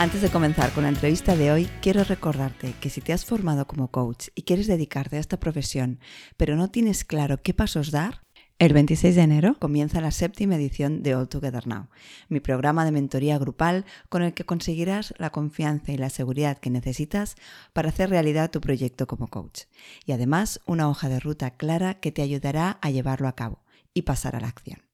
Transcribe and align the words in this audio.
Antes 0.00 0.22
de 0.22 0.30
comenzar 0.30 0.72
con 0.72 0.84
la 0.84 0.88
entrevista 0.88 1.36
de 1.36 1.52
hoy, 1.52 1.68
quiero 1.82 2.02
recordarte 2.04 2.72
que 2.80 2.88
si 2.88 3.02
te 3.02 3.12
has 3.12 3.26
formado 3.26 3.66
como 3.66 3.90
coach 3.90 4.28
y 4.34 4.44
quieres 4.44 4.66
dedicarte 4.66 5.18
a 5.18 5.20
esta 5.20 5.38
profesión, 5.38 6.00
pero 6.38 6.56
no 6.56 6.70
tienes 6.70 7.04
claro 7.04 7.42
qué 7.42 7.52
pasos 7.52 7.90
dar, 7.90 8.22
el 8.58 8.72
26 8.72 9.14
de 9.14 9.20
enero 9.20 9.56
comienza 9.58 10.00
la 10.00 10.10
séptima 10.10 10.54
edición 10.54 11.02
de 11.02 11.14
All 11.14 11.28
Together 11.28 11.66
Now, 11.66 11.88
mi 12.30 12.40
programa 12.40 12.86
de 12.86 12.92
mentoría 12.92 13.36
grupal 13.36 13.84
con 14.08 14.22
el 14.22 14.32
que 14.32 14.46
conseguirás 14.46 15.12
la 15.18 15.28
confianza 15.28 15.92
y 15.92 15.98
la 15.98 16.08
seguridad 16.08 16.56
que 16.56 16.70
necesitas 16.70 17.36
para 17.74 17.90
hacer 17.90 18.08
realidad 18.08 18.50
tu 18.50 18.62
proyecto 18.62 19.06
como 19.06 19.28
coach. 19.28 19.64
Y 20.06 20.12
además 20.12 20.62
una 20.64 20.88
hoja 20.88 21.10
de 21.10 21.20
ruta 21.20 21.50
clara 21.50 22.00
que 22.00 22.10
te 22.10 22.22
ayudará 22.22 22.78
a 22.80 22.88
llevarlo 22.88 23.28
a 23.28 23.36
cabo 23.36 23.64
y 23.92 24.00
pasar 24.00 24.34
a 24.34 24.40
la 24.40 24.48
acción. 24.48 24.89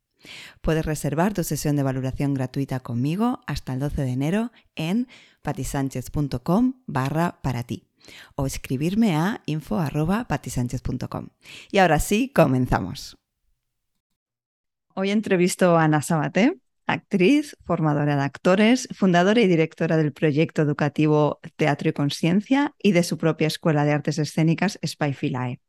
Puedes 0.60 0.84
reservar 0.84 1.34
tu 1.34 1.44
sesión 1.44 1.76
de 1.76 1.82
valoración 1.82 2.34
gratuita 2.34 2.80
conmigo 2.80 3.40
hasta 3.46 3.74
el 3.74 3.80
12 3.80 4.02
de 4.02 4.10
enero 4.10 4.52
en 4.74 5.08
patisánchez.com 5.42 6.74
barra 6.86 7.40
para 7.42 7.62
ti 7.62 7.86
o 8.34 8.46
escribirme 8.46 9.16
a 9.16 9.42
info.patisánchez.com. 9.46 11.28
Y 11.70 11.78
ahora 11.78 11.98
sí, 11.98 12.30
comenzamos. 12.34 13.16
Hoy 14.94 15.10
entrevisto 15.10 15.76
a 15.76 15.84
Ana 15.84 16.00
Sabate, 16.02 16.58
actriz, 16.86 17.56
formadora 17.64 18.16
de 18.16 18.22
actores, 18.22 18.88
fundadora 18.94 19.40
y 19.40 19.46
directora 19.46 19.96
del 19.96 20.12
proyecto 20.12 20.62
educativo 20.62 21.40
Teatro 21.56 21.90
y 21.90 21.92
Conciencia 21.92 22.74
y 22.82 22.92
de 22.92 23.02
su 23.02 23.18
propia 23.18 23.48
escuela 23.48 23.84
de 23.84 23.92
artes 23.92 24.18
escénicas 24.18 24.78
Spyfilae. 24.84 25.60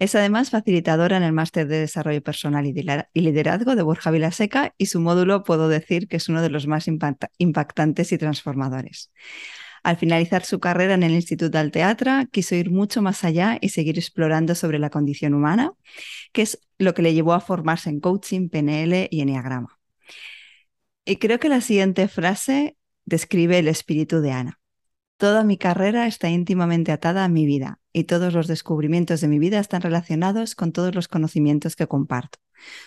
Es 0.00 0.14
además 0.14 0.48
facilitadora 0.48 1.18
en 1.18 1.22
el 1.22 1.34
Máster 1.34 1.68
de 1.68 1.78
Desarrollo 1.78 2.22
Personal 2.22 2.64
y 2.66 3.20
Liderazgo 3.20 3.76
de 3.76 3.82
Borja 3.82 4.10
Vilaseca 4.10 4.74
y 4.78 4.86
su 4.86 4.98
módulo 4.98 5.44
puedo 5.44 5.68
decir 5.68 6.08
que 6.08 6.16
es 6.16 6.30
uno 6.30 6.40
de 6.40 6.48
los 6.48 6.66
más 6.66 6.88
impactantes 6.88 8.10
y 8.10 8.16
transformadores. 8.16 9.12
Al 9.82 9.98
finalizar 9.98 10.42
su 10.42 10.58
carrera 10.58 10.94
en 10.94 11.02
el 11.02 11.12
Instituto 11.12 11.58
del 11.58 11.70
Teatro, 11.70 12.12
quiso 12.32 12.54
ir 12.54 12.70
mucho 12.70 13.02
más 13.02 13.24
allá 13.24 13.58
y 13.60 13.68
seguir 13.68 13.98
explorando 13.98 14.54
sobre 14.54 14.78
la 14.78 14.88
condición 14.88 15.34
humana, 15.34 15.72
que 16.32 16.42
es 16.42 16.58
lo 16.78 16.94
que 16.94 17.02
le 17.02 17.12
llevó 17.12 17.34
a 17.34 17.40
formarse 17.40 17.90
en 17.90 18.00
coaching, 18.00 18.48
PNL 18.48 19.06
y 19.10 19.20
enneagrama. 19.20 19.78
Y 21.04 21.16
creo 21.16 21.38
que 21.38 21.50
la 21.50 21.60
siguiente 21.60 22.08
frase 22.08 22.74
describe 23.04 23.58
el 23.58 23.68
espíritu 23.68 24.22
de 24.22 24.32
Ana. 24.32 24.59
Toda 25.20 25.44
mi 25.44 25.58
carrera 25.58 26.06
está 26.06 26.30
íntimamente 26.30 26.92
atada 26.92 27.26
a 27.26 27.28
mi 27.28 27.44
vida 27.44 27.78
y 27.92 28.04
todos 28.04 28.32
los 28.32 28.46
descubrimientos 28.46 29.20
de 29.20 29.28
mi 29.28 29.38
vida 29.38 29.58
están 29.58 29.82
relacionados 29.82 30.54
con 30.54 30.72
todos 30.72 30.94
los 30.94 31.08
conocimientos 31.08 31.76
que 31.76 31.86
comparto, 31.86 32.38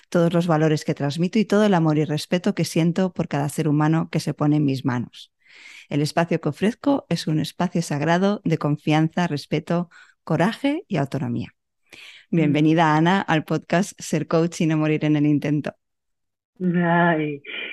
todos 0.09 0.33
los 0.33 0.47
valores 0.47 0.83
que 0.83 0.95
transmito 0.95 1.37
y 1.37 1.45
todo 1.45 1.63
el 1.63 1.75
amor 1.75 1.99
y 1.99 2.05
respeto 2.05 2.55
que 2.55 2.65
siento 2.65 3.13
por 3.13 3.27
cada 3.27 3.49
ser 3.49 3.67
humano 3.67 4.09
que 4.11 4.19
se 4.19 4.33
pone 4.33 4.55
en 4.55 4.65
mis 4.65 4.83
manos. 4.83 5.31
El 5.89 6.01
espacio 6.01 6.41
que 6.41 6.49
ofrezco 6.49 7.05
es 7.07 7.27
un 7.27 7.39
espacio 7.39 7.83
sagrado 7.83 8.41
de 8.43 8.57
confianza, 8.57 9.27
respeto, 9.27 9.89
coraje 10.23 10.85
y 10.87 10.97
autonomía. 10.97 11.49
Mm. 12.31 12.35
Bienvenida, 12.35 12.97
Ana, 12.97 13.21
al 13.21 13.43
podcast 13.43 13.93
Ser 14.01 14.25
Coach 14.25 14.61
y 14.61 14.65
no 14.65 14.77
morir 14.77 15.05
en 15.05 15.17
el 15.17 15.27
intento. 15.27 15.73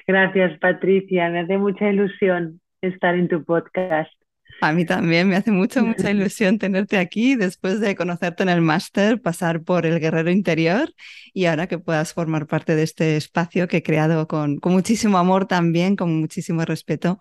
gracias, 0.06 0.58
Patricia. 0.58 1.30
Me 1.30 1.40
hace 1.40 1.56
mucha 1.56 1.88
ilusión 1.88 2.60
estar 2.82 3.14
en 3.14 3.26
tu 3.28 3.42
podcast. 3.42 4.19
A 4.60 4.72
mí 4.72 4.84
también 4.84 5.28
me 5.28 5.36
hace 5.36 5.50
mucha, 5.50 5.82
mucha 5.82 6.10
ilusión 6.10 6.58
tenerte 6.58 6.98
aquí 6.98 7.34
después 7.34 7.80
de 7.80 7.96
conocerte 7.96 8.42
en 8.42 8.50
el 8.50 8.60
máster, 8.60 9.20
pasar 9.20 9.62
por 9.62 9.86
el 9.86 10.00
guerrero 10.00 10.30
interior 10.30 10.94
y 11.32 11.46
ahora 11.46 11.66
que 11.66 11.78
puedas 11.78 12.12
formar 12.12 12.46
parte 12.46 12.74
de 12.74 12.82
este 12.82 13.16
espacio 13.16 13.68
que 13.68 13.78
he 13.78 13.82
creado 13.82 14.28
con, 14.28 14.58
con 14.58 14.72
muchísimo 14.72 15.18
amor 15.18 15.46
también, 15.46 15.96
con 15.96 16.20
muchísimo 16.20 16.64
respeto 16.64 17.18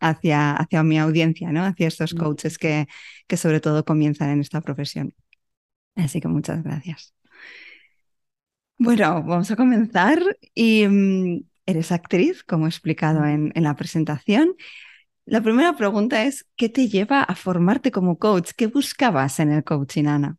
hacia, 0.00 0.52
hacia 0.52 0.82
mi 0.82 0.98
audiencia, 0.98 1.50
¿no? 1.52 1.64
hacia 1.64 1.88
estos 1.88 2.14
coaches 2.14 2.58
que, 2.58 2.86
que 3.26 3.36
sobre 3.36 3.60
todo 3.60 3.84
comienzan 3.84 4.30
en 4.30 4.40
esta 4.40 4.60
profesión. 4.60 5.14
Así 5.96 6.20
que 6.20 6.28
muchas 6.28 6.62
gracias. 6.62 7.14
Bueno, 8.76 9.22
vamos 9.22 9.50
a 9.50 9.56
comenzar. 9.56 10.20
Y 10.54 10.86
mm, 10.86 11.44
eres 11.66 11.92
actriz, 11.92 12.42
como 12.44 12.66
he 12.66 12.68
explicado 12.68 13.24
en, 13.24 13.52
en 13.54 13.62
la 13.62 13.74
presentación. 13.76 14.54
La 15.26 15.42
primera 15.42 15.76
pregunta 15.76 16.24
es, 16.24 16.46
¿qué 16.56 16.68
te 16.70 16.88
lleva 16.88 17.22
a 17.22 17.34
formarte 17.34 17.90
como 17.90 18.18
coach? 18.18 18.52
¿Qué 18.56 18.68
buscabas 18.68 19.38
en 19.40 19.52
el 19.52 19.62
coaching, 19.64 20.06
Ana? 20.06 20.38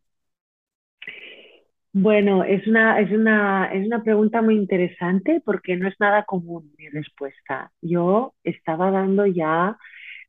Bueno, 1.93 2.43
es 2.43 2.67
una, 2.67 2.99
es, 2.99 3.11
una, 3.11 3.67
es 3.73 3.85
una 3.87 4.03
pregunta 4.03 4.41
muy 4.41 4.55
interesante 4.55 5.41
porque 5.45 5.77
no 5.77 5.87
es 5.87 5.95
nada 5.99 6.25
común 6.25 6.73
mi 6.77 6.89
respuesta. 6.89 7.71
Yo 7.81 8.33
estaba 8.43 8.91
dando 8.91 9.25
ya 9.25 9.77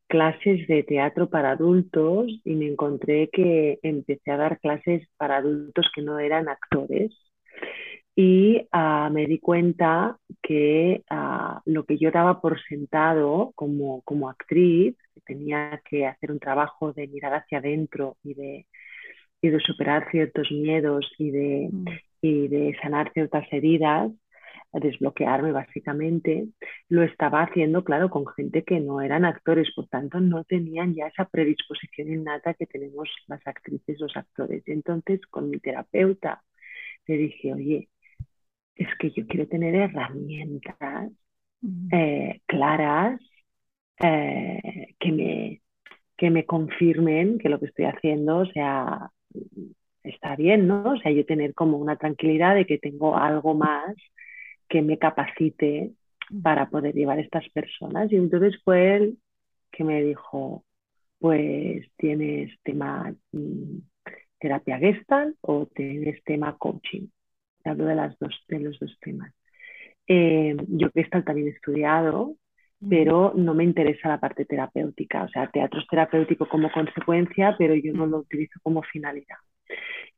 clases 0.08 0.66
de 0.68 0.84
teatro 0.84 1.30
para 1.30 1.52
adultos 1.52 2.26
y 2.44 2.54
me 2.56 2.68
encontré 2.68 3.30
que 3.32 3.78
empecé 3.82 4.30
a 4.32 4.36
dar 4.38 4.60
clases 4.60 5.08
para 5.18 5.38
adultos 5.38 5.90
que 5.94 6.02
no 6.02 6.18
eran 6.20 6.48
actores 6.48 7.12
y 8.16 8.66
ah, 8.72 9.10
me 9.12 9.26
di 9.26 9.38
cuenta 9.38 10.18
que 10.42 11.04
ah, 11.10 11.60
lo 11.66 11.84
que 11.84 11.98
yo 11.98 12.10
daba 12.10 12.40
por 12.40 12.58
sentado 12.62 13.52
como, 13.54 14.00
como 14.02 14.30
actriz, 14.30 14.96
que 15.14 15.20
tenía 15.20 15.82
que 15.84 16.06
hacer 16.06 16.32
un 16.32 16.40
trabajo 16.40 16.94
de 16.94 17.08
mirar 17.08 17.34
hacia 17.34 17.58
adentro 17.58 18.16
y 18.24 18.32
de, 18.32 18.66
y 19.42 19.50
de 19.50 19.60
superar 19.60 20.10
ciertos 20.10 20.50
miedos 20.50 21.06
y 21.18 21.30
de, 21.30 21.68
mm. 21.70 21.84
y 22.22 22.48
de 22.48 22.76
sanar 22.82 23.12
ciertas 23.12 23.46
heridas, 23.52 24.10
desbloquearme 24.72 25.52
básicamente, 25.52 26.46
lo 26.88 27.02
estaba 27.02 27.42
haciendo, 27.42 27.84
claro, 27.84 28.10
con 28.10 28.26
gente 28.28 28.64
que 28.64 28.80
no 28.80 29.00
eran 29.02 29.24
actores, 29.24 29.68
por 29.74 29.88
tanto 29.88 30.20
no 30.20 30.44
tenían 30.44 30.94
ya 30.94 31.06
esa 31.08 31.26
predisposición 31.26 32.12
innata 32.12 32.54
que 32.54 32.66
tenemos 32.66 33.10
las 33.26 33.46
actrices, 33.46 34.00
los 34.00 34.16
actores. 34.16 34.62
Entonces 34.66 35.20
con 35.26 35.50
mi 35.50 35.58
terapeuta 35.60 36.42
le 37.06 37.16
dije, 37.16 37.54
oye, 37.54 37.88
es 38.76 38.88
que 38.98 39.10
yo 39.10 39.26
quiero 39.26 39.48
tener 39.48 39.74
herramientas 39.74 41.10
eh, 41.90 42.40
claras 42.46 43.20
eh, 43.98 44.94
que, 45.00 45.12
me, 45.12 45.62
que 46.16 46.30
me 46.30 46.44
confirmen 46.44 47.38
que 47.38 47.48
lo 47.48 47.58
que 47.58 47.66
estoy 47.66 47.86
haciendo, 47.86 48.38
o 48.38 48.46
sea, 48.46 49.10
está 50.02 50.36
bien, 50.36 50.66
¿no? 50.66 50.92
O 50.92 50.98
sea, 50.98 51.10
yo 51.10 51.24
tener 51.24 51.54
como 51.54 51.78
una 51.78 51.96
tranquilidad 51.96 52.54
de 52.54 52.66
que 52.66 52.78
tengo 52.78 53.16
algo 53.16 53.54
más 53.54 53.96
que 54.68 54.82
me 54.82 54.98
capacite 54.98 55.92
para 56.42 56.68
poder 56.68 56.94
llevar 56.94 57.18
a 57.18 57.22
estas 57.22 57.48
personas. 57.50 58.12
Y 58.12 58.16
entonces 58.16 58.60
fue 58.62 58.96
él 58.96 59.18
que 59.72 59.84
me 59.84 60.02
dijo, 60.02 60.64
pues 61.18 61.86
tienes 61.96 62.52
tema 62.62 63.14
mm, 63.32 63.78
terapia 64.38 64.78
gestal 64.78 65.34
o 65.40 65.66
tienes 65.66 66.22
tema 66.24 66.56
coaching 66.58 67.06
hablo 67.68 67.86
de, 67.86 67.94
las 67.94 68.18
dos, 68.18 68.34
de 68.48 68.60
los 68.60 68.78
dos 68.78 68.96
temas. 69.00 69.32
Eh, 70.06 70.56
yo 70.68 70.90
que 70.90 71.00
está 71.00 71.22
también 71.22 71.48
estudiado, 71.48 72.36
pero 72.88 73.32
no 73.34 73.54
me 73.54 73.64
interesa 73.64 74.08
la 74.08 74.20
parte 74.20 74.44
terapéutica. 74.44 75.24
O 75.24 75.28
sea, 75.28 75.50
teatro 75.50 75.80
es 75.80 75.86
terapéutico 75.88 76.48
como 76.48 76.70
consecuencia, 76.70 77.54
pero 77.58 77.74
yo 77.74 77.92
no 77.92 78.06
lo 78.06 78.18
utilizo 78.18 78.60
como 78.62 78.82
finalidad. 78.82 79.38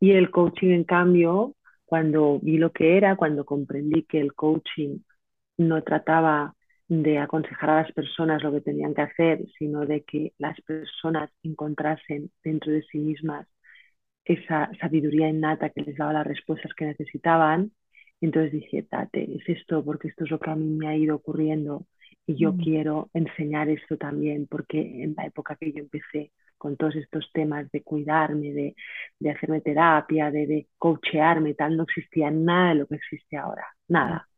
Y 0.00 0.12
el 0.12 0.30
coaching, 0.30 0.70
en 0.70 0.84
cambio, 0.84 1.54
cuando 1.84 2.38
vi 2.40 2.58
lo 2.58 2.72
que 2.72 2.96
era, 2.96 3.16
cuando 3.16 3.44
comprendí 3.44 4.02
que 4.04 4.20
el 4.20 4.34
coaching 4.34 4.98
no 5.56 5.82
trataba 5.82 6.54
de 6.88 7.18
aconsejar 7.18 7.70
a 7.70 7.82
las 7.82 7.92
personas 7.92 8.42
lo 8.42 8.52
que 8.52 8.60
tenían 8.60 8.94
que 8.94 9.02
hacer, 9.02 9.44
sino 9.58 9.86
de 9.86 10.02
que 10.04 10.32
las 10.38 10.58
personas 10.62 11.30
encontrasen 11.42 12.30
dentro 12.42 12.72
de 12.72 12.82
sí 12.82 12.98
mismas 12.98 13.46
esa 14.28 14.70
sabiduría 14.80 15.28
innata 15.28 15.70
que 15.70 15.82
les 15.82 15.96
daba 15.96 16.12
las 16.12 16.26
respuestas 16.26 16.72
que 16.74 16.84
necesitaban. 16.84 17.72
Entonces 18.20 18.52
dije, 18.52 18.82
Tate, 18.82 19.36
es 19.36 19.48
esto, 19.48 19.84
porque 19.84 20.08
esto 20.08 20.24
es 20.24 20.30
lo 20.30 20.38
que 20.38 20.50
a 20.50 20.56
mí 20.56 20.68
me 20.68 20.88
ha 20.88 20.96
ido 20.96 21.16
ocurriendo 21.16 21.86
y 22.26 22.36
yo 22.36 22.52
mm. 22.52 22.58
quiero 22.58 23.10
enseñar 23.14 23.70
esto 23.70 23.96
también, 23.96 24.46
porque 24.48 25.02
en 25.02 25.14
la 25.16 25.24
época 25.24 25.56
que 25.56 25.72
yo 25.72 25.78
empecé 25.78 26.30
con 26.58 26.76
todos 26.76 26.96
estos 26.96 27.30
temas 27.32 27.70
de 27.70 27.82
cuidarme, 27.82 28.52
de, 28.52 28.74
de 29.18 29.30
hacerme 29.30 29.62
terapia, 29.62 30.30
de, 30.30 30.46
de 30.46 30.66
coachearme, 30.76 31.54
tal, 31.54 31.76
no 31.76 31.84
existía 31.84 32.30
nada 32.30 32.70
de 32.70 32.74
lo 32.74 32.86
que 32.86 32.96
existe 32.96 33.36
ahora, 33.36 33.64
nada. 33.86 34.28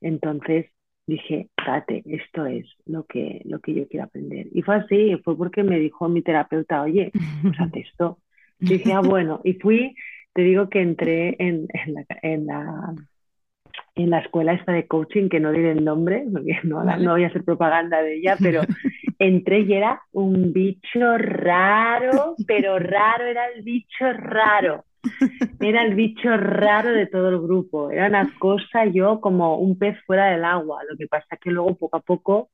Entonces 0.00 0.66
dije, 1.06 1.50
date, 1.64 2.02
esto 2.06 2.46
es 2.46 2.66
lo 2.86 3.04
que, 3.04 3.42
lo 3.44 3.60
que 3.60 3.74
yo 3.74 3.86
quiero 3.88 4.06
aprender. 4.06 4.46
Y 4.52 4.62
fue 4.62 4.76
así, 4.76 5.16
fue 5.22 5.36
porque 5.36 5.62
me 5.62 5.78
dijo 5.78 6.08
mi 6.08 6.22
terapeuta, 6.22 6.82
oye, 6.82 7.12
pues 7.42 7.54
haz 7.60 7.70
esto. 7.74 8.18
Dije, 8.58 8.92
ah, 8.92 9.00
bueno, 9.00 9.40
y 9.44 9.54
fui, 9.54 9.94
te 10.32 10.42
digo 10.42 10.68
que 10.68 10.80
entré 10.80 11.36
en, 11.38 11.66
en, 11.72 11.94
la, 11.94 12.04
en, 12.22 12.46
la, 12.46 12.94
en 13.94 14.10
la 14.10 14.18
escuela 14.20 14.52
esta 14.52 14.72
de 14.72 14.86
coaching, 14.86 15.28
que 15.28 15.40
no 15.40 15.52
diré 15.52 15.72
el 15.72 15.84
nombre, 15.84 16.24
porque 16.32 16.58
no, 16.64 16.84
no 16.84 17.12
voy 17.12 17.24
a 17.24 17.28
hacer 17.28 17.44
propaganda 17.44 18.02
de 18.02 18.16
ella, 18.16 18.36
pero 18.40 18.62
entré 19.18 19.60
y 19.60 19.72
era 19.72 20.02
un 20.12 20.52
bicho 20.52 21.16
raro, 21.18 22.34
pero 22.46 22.78
raro, 22.78 23.24
era 23.24 23.46
el 23.54 23.62
bicho 23.62 24.12
raro. 24.12 24.84
Era 25.60 25.84
el 25.84 25.94
bicho 25.94 26.36
raro 26.36 26.92
de 26.92 27.06
todo 27.06 27.28
el 27.28 27.40
grupo. 27.40 27.90
Era 27.90 28.08
una 28.08 28.28
cosa 28.38 28.86
yo 28.86 29.20
como 29.20 29.56
un 29.56 29.78
pez 29.78 29.96
fuera 30.04 30.26
del 30.26 30.44
agua. 30.44 30.82
Lo 30.88 30.96
que 30.96 31.06
pasa 31.06 31.26
es 31.30 31.40
que 31.40 31.50
luego 31.50 31.76
poco 31.76 31.96
a 31.96 32.00
poco 32.00 32.50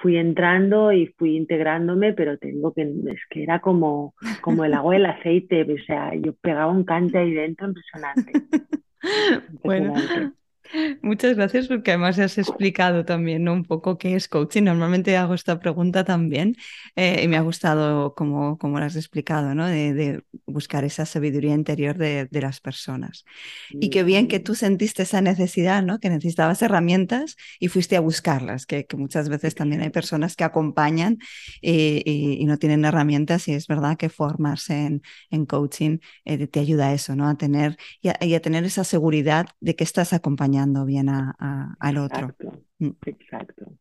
fui 0.00 0.16
entrando 0.16 0.92
y 0.92 1.06
fui 1.18 1.36
integrándome, 1.36 2.12
pero 2.12 2.38
te 2.38 2.48
digo 2.48 2.72
que 2.72 2.82
es 2.82 3.20
que 3.28 3.42
era 3.42 3.60
como, 3.60 4.14
como 4.40 4.64
el 4.64 4.74
agua 4.74 4.94
y 4.94 4.98
el 4.98 5.06
aceite. 5.06 5.62
O 5.62 5.84
sea, 5.84 6.14
yo 6.14 6.32
pegaba 6.34 6.72
un 6.72 6.84
cante 6.84 7.18
ahí 7.18 7.32
dentro 7.32 7.68
impresionante. 7.68 8.32
Bueno, 9.64 9.94
Muchas 11.02 11.36
gracias 11.36 11.66
porque 11.66 11.90
además 11.90 12.18
has 12.18 12.38
explicado 12.38 13.04
también 13.04 13.48
un 13.48 13.64
poco 13.64 13.98
qué 13.98 14.14
es 14.14 14.28
coaching. 14.28 14.62
Normalmente 14.62 15.16
hago 15.16 15.34
esta 15.34 15.58
pregunta 15.58 16.04
también 16.04 16.56
eh, 16.96 17.22
y 17.24 17.28
me 17.28 17.36
ha 17.36 17.40
gustado 17.40 18.14
como, 18.14 18.56
como 18.58 18.78
lo 18.78 18.84
has 18.84 18.96
explicado, 18.96 19.54
¿no? 19.54 19.66
De, 19.66 20.22
buscar 20.46 20.84
esa 20.84 21.06
sabiduría 21.06 21.54
interior 21.54 21.96
de, 21.96 22.28
las 22.40 22.60
personas. 22.60 23.24
Y 23.70 23.90
qué 23.90 24.02
bien 24.02 24.26
que 24.26 24.40
tú 24.40 24.54
sentiste 24.54 25.02
esa 25.02 25.20
necesidad, 25.20 25.82
¿no? 25.82 26.00
Que 26.00 26.10
necesitabas 26.10 26.62
herramientas 26.62 27.36
y 27.60 27.68
fuiste 27.68 27.96
a 27.96 28.00
buscarlas, 28.00 28.66
que, 28.66 28.86
muchas 28.96 29.28
veces 29.28 29.54
también 29.54 29.82
hay 29.82 29.90
personas 30.00 30.36
que 30.36 30.44
acompañan 30.44 31.18
y, 31.60 32.44
no 32.50 32.58
tienen 32.58 32.84
herramientas 32.84 33.46
y 33.46 33.52
es 33.52 33.68
verdad 33.68 33.96
que 33.96 34.08
formarse 34.08 35.00
en, 35.30 35.46
coaching 35.46 35.98
eh, 36.24 36.46
te 36.46 36.60
ayuda 36.60 36.88
a 36.88 36.94
eso, 36.94 37.14
¿no? 37.14 37.28
A 37.28 37.36
tener 37.36 37.76
y 38.02 38.34
a 38.34 38.40
tener 38.40 38.64
esa 38.64 38.84
seguridad 38.84 39.46
de 39.60 39.76
que 39.76 39.84
estás 39.84 40.12
acompañando 40.60 40.84
bien 40.84 41.08
al 41.08 41.98
otro. 41.98 42.34
Mm. 42.78 42.90
Exacto. 43.06 43.72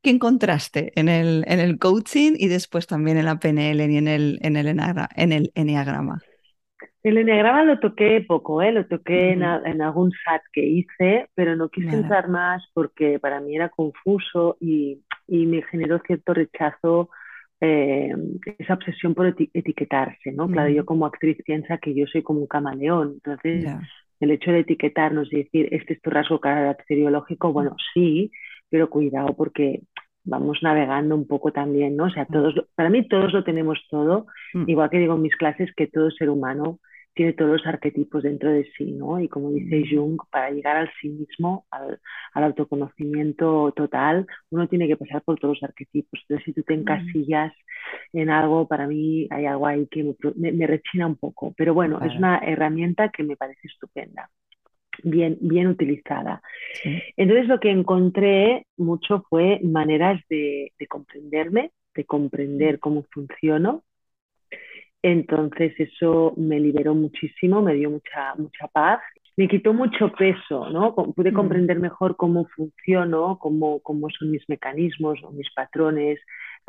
¿Qué 0.00 0.10
encontraste 0.10 0.92
en 0.94 1.08
el, 1.08 1.44
en 1.48 1.58
el 1.58 1.78
coaching 1.78 2.32
y 2.36 2.48
después 2.48 2.86
también 2.86 3.18
en 3.18 3.24
la 3.24 3.38
PNL 3.38 3.80
y 3.90 3.96
en 3.96 4.08
el, 4.08 4.38
en 4.42 4.56
el, 4.56 4.68
en 4.68 5.32
el 5.32 5.52
enneagrama? 5.54 6.18
El 7.02 7.18
enneagrama 7.18 7.64
lo 7.64 7.80
toqué 7.80 8.24
poco, 8.26 8.62
¿eh? 8.62 8.70
lo 8.70 8.86
toqué 8.86 9.32
en, 9.32 9.42
algún 9.42 10.12
SAT 10.24 10.42
que 10.52 10.64
hice, 10.64 11.28
pero 11.34 11.56
no 11.56 11.68
quise 11.68 11.96
entrar 11.96 12.28
más 12.28 12.62
porque 12.74 13.18
para 13.18 13.40
mí 13.40 13.56
era 13.56 13.70
confuso 13.70 14.56
y, 14.60 15.02
y 15.26 15.46
me 15.46 15.62
generó 15.62 16.00
cierto 16.06 16.34
rechazo 16.34 17.10
eh, 17.60 18.14
esa 18.58 18.74
obsesión 18.74 19.14
por 19.14 19.26
etiquetarse, 19.26 20.32
¿no? 20.32 20.48
Claro, 20.48 20.70
yo 20.70 20.84
como 20.84 21.06
actriz 21.06 21.38
piensa 21.44 21.78
que 21.78 21.94
yo 21.94 22.06
soy 22.06 22.22
como 22.22 22.40
un 22.40 22.46
camaleón, 22.46 23.14
entonces 23.14 23.66
el 24.20 24.30
hecho 24.30 24.50
de 24.50 24.60
etiquetarnos 24.60 25.32
y 25.32 25.44
decir, 25.44 25.68
este 25.72 25.94
es 25.94 26.02
tu 26.02 26.10
rasgo 26.10 26.40
caracteriológico, 26.40 27.52
bueno, 27.52 27.76
sí, 27.94 28.30
pero 28.68 28.90
cuidado 28.90 29.34
porque 29.36 29.82
vamos 30.24 30.58
navegando 30.62 31.14
un 31.14 31.26
poco 31.26 31.52
también, 31.52 31.96
¿no? 31.96 32.04
O 32.04 32.10
sea, 32.10 32.26
todos, 32.26 32.54
para 32.74 32.90
mí 32.90 33.06
todos 33.08 33.32
lo 33.32 33.44
tenemos 33.44 33.78
todo, 33.90 34.26
mm. 34.54 34.68
igual 34.68 34.90
que 34.90 34.98
digo 34.98 35.14
en 35.14 35.22
mis 35.22 35.36
clases 35.36 35.70
que 35.74 35.86
todo 35.86 36.10
ser 36.10 36.30
humano 36.30 36.78
tiene 37.14 37.32
todos 37.32 37.50
los 37.50 37.66
arquetipos 37.66 38.22
dentro 38.22 38.50
de 38.50 38.70
sí, 38.76 38.92
¿no? 38.92 39.20
Y 39.20 39.28
como 39.28 39.50
dice 39.50 39.84
Jung, 39.90 40.20
para 40.30 40.50
llegar 40.50 40.76
al 40.76 40.90
sí 41.00 41.08
mismo, 41.08 41.66
al, 41.70 41.98
autoconocimiento 42.32 43.72
total, 43.74 44.26
uno 44.50 44.68
tiene 44.68 44.86
que 44.86 44.96
pasar 44.96 45.22
por 45.22 45.38
todos 45.38 45.56
los 45.56 45.62
arquetipos. 45.68 46.20
Entonces, 46.22 46.44
si 46.44 46.52
tú 46.52 46.62
te 46.62 46.74
encasillas 46.74 47.52
en 48.12 48.30
algo, 48.30 48.68
para 48.68 48.86
mí 48.86 49.26
hay 49.30 49.46
algo 49.46 49.66
ahí 49.66 49.86
que 49.90 50.14
me, 50.36 50.66
rechina 50.66 51.06
un 51.06 51.16
poco. 51.16 51.52
Pero 51.56 51.74
bueno, 51.74 52.00
es 52.04 52.14
una 52.16 52.38
herramienta 52.38 53.08
que 53.08 53.24
me 53.24 53.36
parece 53.36 53.66
estupenda. 53.66 54.30
Bien, 55.02 55.38
bien 55.40 55.68
utilizada. 55.68 56.40
Entonces 57.16 57.46
lo 57.46 57.60
que 57.60 57.70
encontré 57.70 58.66
mucho 58.76 59.24
fue 59.28 59.60
maneras 59.62 60.20
de, 60.28 60.72
de 60.78 60.86
comprenderme, 60.86 61.70
de 61.94 62.04
comprender 62.04 62.78
cómo 62.78 63.04
funciono, 63.12 63.84
entonces 65.12 65.72
eso 65.78 66.34
me 66.36 66.60
liberó 66.60 66.94
muchísimo, 66.94 67.62
me 67.62 67.74
dio 67.74 67.90
mucha, 67.90 68.34
mucha 68.36 68.66
paz, 68.68 69.00
me 69.36 69.46
quitó 69.48 69.72
mucho 69.72 70.10
peso, 70.12 70.68
¿no? 70.70 70.94
Pude 70.94 71.30
mm. 71.30 71.34
comprender 71.34 71.78
mejor 71.78 72.16
cómo 72.16 72.46
funciono, 72.56 73.38
cómo, 73.38 73.80
cómo 73.80 74.08
son 74.10 74.32
mis 74.32 74.42
mecanismos 74.48 75.18
o 75.22 75.30
mis 75.30 75.48
patrones, 75.54 76.18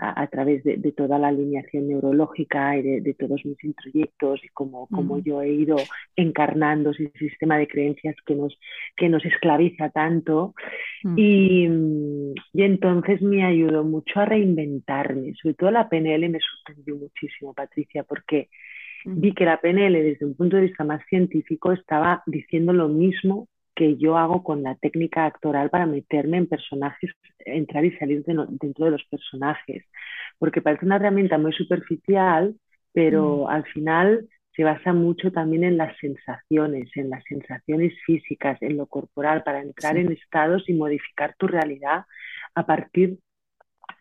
a, 0.01 0.27
través 0.27 0.63
de, 0.63 0.91
toda 0.91 1.19
la 1.19 1.27
alineación 1.27 1.87
neurológica 1.87 2.77
y 2.77 3.01
de, 3.01 3.13
todos 3.13 3.43
mis 3.45 3.61
introyectos 3.63 4.41
y 4.43 4.47
cómo, 4.49 4.87
mm. 4.89 5.21
yo 5.23 5.41
he 5.41 5.51
ido 5.51 5.75
encarnando 6.15 6.91
ese 6.91 7.11
sistema 7.17 7.57
de 7.57 7.67
creencias 7.67 8.15
que 8.25 8.35
nos, 8.35 8.57
que 8.95 9.09
nos 9.09 9.25
esclaviza 9.25 9.89
tanto. 9.89 10.53
Mm. 11.03 11.15
Y, 11.17 11.67
y, 12.53 12.63
entonces 12.63 13.21
me 13.21 13.43
ayudó 13.43 13.83
mucho 13.83 14.19
a 14.19 14.25
reinventarme. 14.25 15.33
Sobre 15.41 15.55
todo 15.55 15.71
la 15.71 15.89
PNL 15.89 16.29
me 16.29 16.39
sorprendió 16.39 16.95
muchísimo, 16.95 17.53
Patricia, 17.53 18.03
porque 18.03 18.49
mm. 19.05 19.19
vi 19.19 19.33
que 19.33 19.45
la 19.45 19.59
PNL 19.59 20.01
desde 20.01 20.25
un 20.25 20.35
punto 20.35 20.55
de 20.55 20.63
vista 20.63 20.83
más 20.83 21.05
científico 21.09 21.73
estaba 21.73 22.23
diciendo 22.25 22.71
lo 22.73 22.87
mismo 22.87 23.47
que 23.79 23.95
yo 23.95 24.17
hago 24.17 24.43
con 24.43 24.61
la 24.61 24.75
técnica 24.75 25.25
actoral 25.25 25.69
para 25.69 25.85
meterme 25.85 26.35
en 26.35 26.47
personajes, 26.47 27.11
entrar 27.39 27.85
y 27.85 27.97
salir 27.97 28.25
dentro 28.25 28.85
de 28.85 28.91
los 28.91 29.03
personajes. 29.05 29.85
Porque 30.37 30.61
parece 30.61 30.85
una 30.85 30.97
herramienta 30.97 31.37
muy 31.37 31.53
superficial, 31.53 32.55
pero 32.91 33.45
mm. 33.45 33.47
al 33.47 33.63
final 33.67 34.27
se 34.53 34.65
basa 34.65 34.91
mucho 34.91 35.31
también 35.31 35.63
en 35.63 35.77
las 35.77 35.97
sensaciones, 35.99 36.89
en 36.95 37.09
las 37.09 37.23
sensaciones 37.23 37.93
físicas, 38.05 38.61
en 38.61 38.75
lo 38.75 38.85
corporal, 38.85 39.43
para 39.43 39.61
entrar 39.61 39.95
en 39.95 40.11
estados 40.11 40.67
y 40.67 40.73
modificar 40.73 41.35
tu 41.37 41.47
realidad 41.47 42.03
a 42.55 42.65
partir 42.65 43.19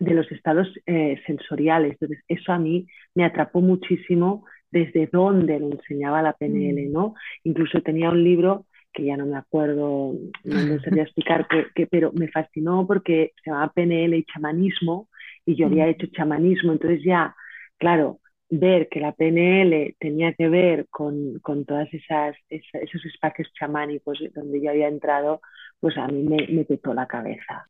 de 0.00 0.14
los 0.14 0.30
estados 0.32 0.66
eh, 0.86 1.22
sensoriales. 1.24 1.92
Entonces, 1.92 2.24
eso 2.26 2.50
a 2.50 2.58
mí 2.58 2.88
me 3.14 3.24
atrapó 3.24 3.60
muchísimo 3.60 4.44
desde 4.72 5.08
dónde 5.12 5.60
lo 5.60 5.70
enseñaba 5.70 6.20
la 6.20 6.32
PNL, 6.32 6.88
mm. 6.88 6.92
¿no? 6.92 7.14
Incluso 7.44 7.80
tenía 7.80 8.10
un 8.10 8.24
libro 8.24 8.66
que 8.98 9.04
ya 9.04 9.16
no 9.16 9.26
me 9.26 9.36
acuerdo, 9.36 10.12
no, 10.42 10.78
sabía 10.84 11.04
explicar, 11.04 11.46
que, 11.46 11.86
pero 11.86 12.10
me 12.12 12.26
fascinó 12.28 12.84
porque 12.84 13.32
se 13.44 13.50
llamaba 13.50 13.72
PNL 13.72 14.14
y 14.14 14.24
chamanismo 14.24 15.08
y 15.46 15.54
yo 15.54 15.66
había 15.66 15.86
hecho 15.86 16.08
chamanismo, 16.08 16.72
entonces 16.72 17.00
ya, 17.04 17.36
claro, 17.78 18.18
ver 18.50 18.88
que 18.88 18.98
la 18.98 19.12
PNL 19.12 19.94
tenía 20.00 20.32
que 20.32 20.48
ver 20.48 20.88
con, 20.90 21.38
con 21.42 21.64
esas, 21.92 22.34
esos 22.50 23.04
espacios 23.04 23.52
chamánicos 23.56 24.18
donde 24.34 24.60
yo 24.60 24.70
había 24.70 24.88
entrado, 24.88 25.42
pues 25.78 25.96
a 25.96 26.08
mí 26.08 26.24
me, 26.24 26.48
me 26.48 26.64
petó 26.64 26.92
la 26.92 27.06
cabeza. 27.06 27.68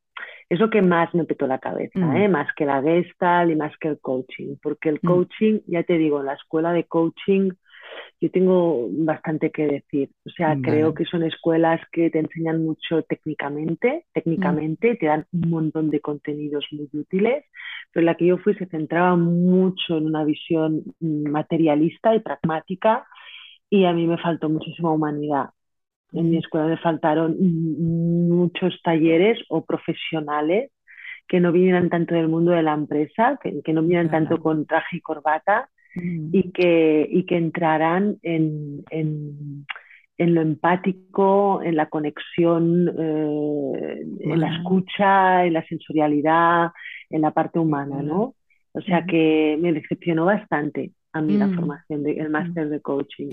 Es 0.48 0.58
lo 0.58 0.70
que 0.70 0.80
más 0.80 1.14
me 1.14 1.24
petó 1.24 1.46
la 1.46 1.58
cabeza, 1.58 1.98
mm. 1.98 2.16
¿eh? 2.16 2.28
más 2.28 2.48
que 2.56 2.64
la 2.64 2.80
Gestalt 2.80 3.50
y 3.52 3.54
más 3.54 3.76
que 3.78 3.88
el 3.88 4.00
coaching, 4.00 4.56
porque 4.62 4.88
el 4.88 4.98
mm. 5.02 5.06
coaching, 5.06 5.60
ya 5.66 5.82
te 5.82 5.98
digo, 5.98 6.22
la 6.22 6.32
escuela 6.32 6.72
de 6.72 6.84
coaching 6.84 7.50
yo 8.20 8.30
tengo 8.30 8.88
bastante 8.90 9.50
que 9.50 9.66
decir. 9.66 10.10
O 10.26 10.30
sea, 10.30 10.56
creo 10.60 10.94
que 10.94 11.04
son 11.04 11.22
escuelas 11.22 11.80
que 11.92 12.10
te 12.10 12.18
enseñan 12.18 12.64
mucho 12.64 13.02
técnicamente, 13.02 14.06
técnicamente, 14.12 14.96
te 14.96 15.06
dan 15.06 15.26
un 15.32 15.50
montón 15.50 15.90
de 15.90 16.00
contenidos 16.00 16.66
muy 16.72 16.88
útiles, 16.92 17.44
pero 17.92 18.04
la 18.04 18.16
que 18.16 18.26
yo 18.26 18.38
fui 18.38 18.54
se 18.54 18.66
centraba 18.66 19.14
mucho 19.16 19.98
en 19.98 20.06
una 20.06 20.24
visión 20.24 20.82
materialista 21.00 22.14
y 22.14 22.20
pragmática 22.20 23.06
y 23.70 23.84
a 23.84 23.92
mí 23.92 24.06
me 24.06 24.18
faltó 24.18 24.48
muchísima 24.48 24.90
humanidad. 24.90 25.50
En 26.12 26.30
mi 26.30 26.38
escuela 26.38 26.66
me 26.66 26.78
faltaron 26.78 27.36
muchos 27.38 28.80
talleres 28.82 29.38
o 29.48 29.64
profesionales 29.64 30.72
que 31.28 31.40
no 31.40 31.52
vinieran 31.52 31.90
tanto 31.90 32.14
del 32.14 32.28
mundo 32.28 32.52
de 32.52 32.62
la 32.62 32.72
empresa, 32.72 33.38
que, 33.42 33.72
no 33.72 33.82
vinieran 33.82 34.10
tanto 34.10 34.38
con 34.40 34.66
traje 34.66 34.96
y 34.96 35.00
corbata, 35.00 35.68
Mm. 35.94 36.28
y, 36.32 36.52
que, 36.52 37.08
y 37.10 37.24
que 37.24 37.36
entrarán 37.36 38.18
en, 38.22 38.84
en, 38.90 39.66
en, 40.18 40.34
lo 40.34 40.42
empático, 40.42 41.62
en 41.62 41.76
la 41.76 41.88
conexión, 41.88 42.88
eh, 42.88 44.06
en 44.20 44.40
la 44.40 44.56
escucha, 44.56 45.44
en 45.46 45.54
la 45.54 45.66
sensorialidad, 45.66 46.70
en 47.10 47.22
la 47.22 47.30
parte 47.30 47.58
humana, 47.58 48.02
¿no? 48.02 48.34
O 48.72 48.80
sea 48.82 49.04
que 49.06 49.58
me 49.60 49.72
decepcionó 49.72 50.26
bastante. 50.26 50.92
a 51.12 51.20
mí 51.22 51.36
la 51.36 51.46
mm. 51.46 51.54
formación, 51.54 52.02
de, 52.02 52.12
el 52.12 52.28
mm. 52.28 52.32
máster 52.32 52.68
de 52.68 52.80
coaching. 52.80 53.30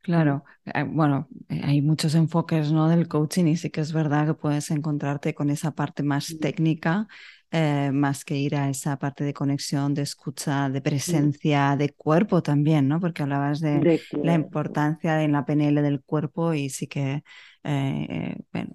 Claro, 0.00 0.44
eh, 0.64 0.84
bueno, 0.84 1.28
eh, 1.48 1.60
hay 1.62 1.82
muchos 1.82 2.14
enfoques 2.14 2.72
¿no? 2.72 2.88
del 2.88 3.08
coaching 3.08 3.46
y 3.46 3.56
sí 3.56 3.70
que 3.70 3.80
es 3.80 3.92
verdad 3.92 4.26
que 4.26 4.34
puedes 4.34 4.70
encontrarte 4.70 5.34
con 5.34 5.50
esa 5.50 5.72
parte 5.74 6.02
más 6.02 6.38
técnica, 6.40 7.08
eh, 7.50 7.90
más 7.92 8.24
que 8.24 8.36
ir 8.36 8.56
a 8.56 8.68
esa 8.68 8.98
parte 8.98 9.24
de 9.24 9.32
conexión, 9.32 9.94
de 9.94 10.02
escucha, 10.02 10.68
de 10.68 10.80
presencia, 10.80 11.76
de 11.76 11.90
cuerpo 11.90 12.42
también, 12.42 12.88
¿no? 12.88 13.00
Porque 13.00 13.22
hablabas 13.22 13.60
de, 13.60 14.02
la 14.22 14.34
importancia 14.34 15.22
en 15.22 15.32
la 15.32 15.44
PNL 15.44 15.82
del 15.82 16.02
cuerpo 16.02 16.54
y 16.54 16.70
sí 16.70 16.86
que 16.86 17.22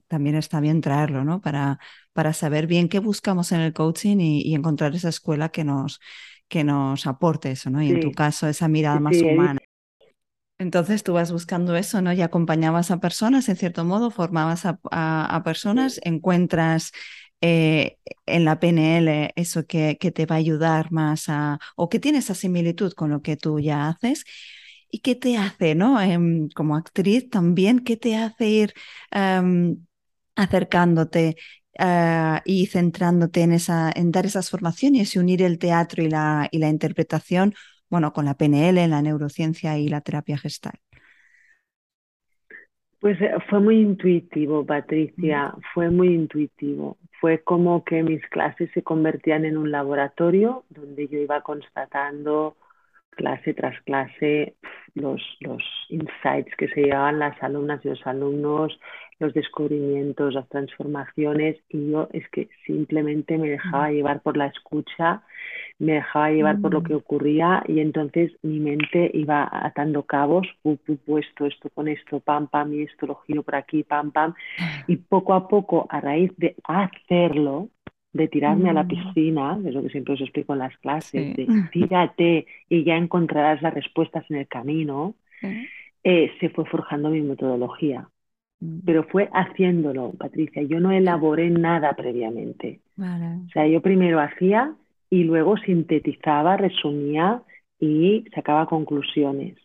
también 0.07 0.35
está 0.35 0.59
bien 0.59 0.81
traerlo, 0.81 1.23
¿no? 1.23 1.41
Para, 1.41 1.79
para 2.13 2.33
saber 2.33 2.67
bien 2.67 2.89
qué 2.89 2.99
buscamos 2.99 3.51
en 3.51 3.61
el 3.61 3.73
coaching 3.73 4.17
y, 4.19 4.53
encontrar 4.53 4.95
esa 4.95 5.09
escuela 5.09 5.49
que 5.49 5.63
nos, 5.63 5.99
que 6.47 6.63
nos 6.63 7.07
aporte 7.07 7.51
eso, 7.51 7.69
¿no? 7.69 7.81
Y 7.81 7.89
en 7.89 7.99
tu 7.99 8.11
caso, 8.11 8.47
esa 8.47 8.67
mirada 8.67 8.99
más 8.99 9.19
humana. 9.21 9.59
Entonces 10.59 11.03
tú 11.03 11.13
vas 11.13 11.31
buscando 11.31 11.75
eso, 11.75 12.01
¿no? 12.01 12.13
Y 12.13 12.21
acompañabas 12.21 12.91
a 12.91 12.99
personas, 12.99 13.49
en 13.49 13.57
cierto 13.57 13.83
modo, 13.83 14.11
formabas 14.11 14.63
a, 14.65 15.41
personas, 15.43 15.99
encuentras 16.03 16.91
eh, 17.45 17.97
en 18.25 18.45
la 18.45 18.59
PNL 18.59 19.33
eso 19.35 19.65
que, 19.67 19.97
que, 20.00 20.12
te 20.12 20.25
va 20.25 20.35
a 20.35 20.38
ayudar 20.38 20.93
más 20.93 21.27
a, 21.27 21.59
o 21.75 21.89
que 21.89 22.00
tiene 22.00 22.19
esa 22.19 22.35
similitud 22.35 22.93
con 22.93 23.09
lo 23.09 23.21
que 23.21 23.35
tú 23.35 23.59
ya 23.59 23.89
haces. 23.89 24.23
¿Y 24.89 25.00
qué 25.00 25.15
te 25.15 25.38
hace, 25.38 25.75
¿no? 25.75 26.00
Em, 26.01 26.47
como 26.55 26.77
actriz 26.77 27.29
también, 27.29 27.79
¿qué 27.79 27.97
te 27.97 28.15
hace 28.15 28.47
ir 28.47 28.73
em, 29.12 29.85
acercándote 30.35 31.35
ah, 31.79 32.41
y 32.45 32.67
centrándote 32.67 33.41
en, 33.41 33.51
esa, 33.53 33.91
en 33.93 34.12
dar 34.12 34.25
esas 34.25 34.50
formaciones 34.50 35.15
y 35.15 35.19
unir 35.19 35.41
el 35.41 35.59
teatro 35.59 36.03
y 36.03 36.09
la, 36.09 36.47
y 36.51 36.59
la 36.59 36.69
interpretación 36.69 37.55
bueno, 37.89 38.13
con 38.13 38.25
la 38.25 38.35
PNL, 38.35 38.88
la 38.88 39.01
neurociencia 39.01 39.77
y 39.77 39.89
la 39.89 40.01
terapia 40.01 40.38
gestal? 40.38 40.79
Pues 43.01 43.19
eh, 43.21 43.31
fue 43.50 43.59
muy 43.59 43.81
intuitivo, 43.81 44.65
Patricia, 44.65 45.53
fue 45.73 45.89
muy 45.91 46.13
intuitivo. 46.13 46.97
Fue 47.23 47.41
como 47.41 47.85
que 47.85 48.03
mis 48.03 48.21
clases 48.27 48.69
se 48.73 48.83
convertían 48.83 49.45
en 49.45 49.57
un 49.57 49.71
laboratorio 49.71 50.65
donde 50.69 51.07
yo 51.07 51.19
iba 51.19 51.39
constatando 51.39 52.57
clase 53.11 53.53
tras 53.53 53.79
clase 53.83 54.55
los, 54.93 55.21
los 55.39 55.63
insights 55.87 56.53
que 56.57 56.67
se 56.67 56.81
llevaban 56.81 57.19
las 57.19 57.41
alumnas 57.41 57.79
y 57.85 57.87
los 57.87 58.05
alumnos, 58.05 58.77
los 59.19 59.33
descubrimientos, 59.33 60.33
las 60.33 60.49
transformaciones 60.49 61.55
y 61.69 61.91
yo 61.91 62.09
es 62.11 62.27
que 62.27 62.49
simplemente 62.65 63.37
me 63.37 63.51
dejaba 63.51 63.89
llevar 63.89 64.19
por 64.19 64.35
la 64.35 64.47
escucha 64.47 65.23
me 65.79 65.93
dejaba 65.93 66.31
llevar 66.31 66.61
por 66.61 66.73
lo 66.73 66.81
mm. 66.81 66.83
que 66.83 66.95
ocurría 66.95 67.63
y 67.67 67.79
entonces 67.79 68.31
mi 68.41 68.59
mente 68.59 69.09
iba 69.13 69.49
atando 69.51 70.03
cabos, 70.03 70.47
pu, 70.61 70.77
esto, 71.17 71.45
esto 71.45 71.69
con 71.69 71.87
esto, 71.87 72.19
pam, 72.19 72.47
pam, 72.47 72.73
y 72.73 72.83
esto 72.83 73.07
lo 73.07 73.15
giro 73.27 73.43
por 73.43 73.55
aquí, 73.55 73.83
pam, 73.83 74.11
pam. 74.11 74.33
Y 74.87 74.97
poco 74.97 75.33
a 75.33 75.47
poco, 75.47 75.87
a 75.89 75.99
raíz 75.99 76.31
de 76.37 76.55
hacerlo, 76.63 77.69
de 78.13 78.27
tirarme 78.27 78.69
a 78.69 78.73
la 78.73 78.83
mm. 78.83 78.87
piscina, 78.87 79.59
es 79.65 79.73
lo 79.73 79.81
que 79.83 79.89
siempre 79.89 80.13
os 80.13 80.21
explico 80.21 80.53
en 80.53 80.59
las 80.59 80.77
clases, 80.77 81.35
de 81.35 81.47
tírate 81.71 82.45
y 82.69 82.83
ya 82.83 82.95
encontrarás 82.95 83.61
las 83.61 83.73
respuestas 83.73 84.23
en 84.29 84.37
el 84.37 84.47
camino, 84.47 85.15
eh, 86.03 86.31
se 86.39 86.49
fue 86.49 86.65
forjando 86.65 87.09
mi 87.09 87.21
metodología. 87.21 88.07
Mm. 88.59 88.79
Pero 88.85 89.03
fue 89.03 89.29
haciéndolo, 89.33 90.11
Patricia. 90.11 90.61
Yo 90.61 90.79
no 90.79 90.91
elaboré 90.91 91.49
nada 91.49 91.93
previamente. 91.93 92.79
O 92.97 93.49
sea, 93.51 93.67
yo 93.67 93.81
primero 93.81 94.19
hacía 94.19 94.75
y 95.13 95.24
luego 95.25 95.58
sintetizaba, 95.58 96.58
resumía 96.58 97.43
y 97.79 98.25
sacaba 98.36 98.65
conclusiones. 98.67 99.58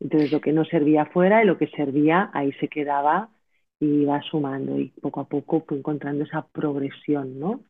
Entonces 0.00 0.30
lo 0.32 0.40
que 0.40 0.52
no 0.52 0.64
servía 0.64 1.06
fuera 1.06 1.42
y 1.42 1.46
lo 1.46 1.58
que 1.58 1.66
servía 1.68 2.30
ahí 2.34 2.52
se 2.54 2.68
quedaba 2.68 3.30
y 3.80 4.02
iba 4.02 4.22
sumando 4.22 4.78
y 4.78 4.90
poco 5.02 5.20
a 5.20 5.28
poco 5.28 5.64
fue 5.66 5.78
encontrando 5.78 6.24
esa 6.24 6.46
progresión, 6.48 7.38
¿no? 7.40 7.64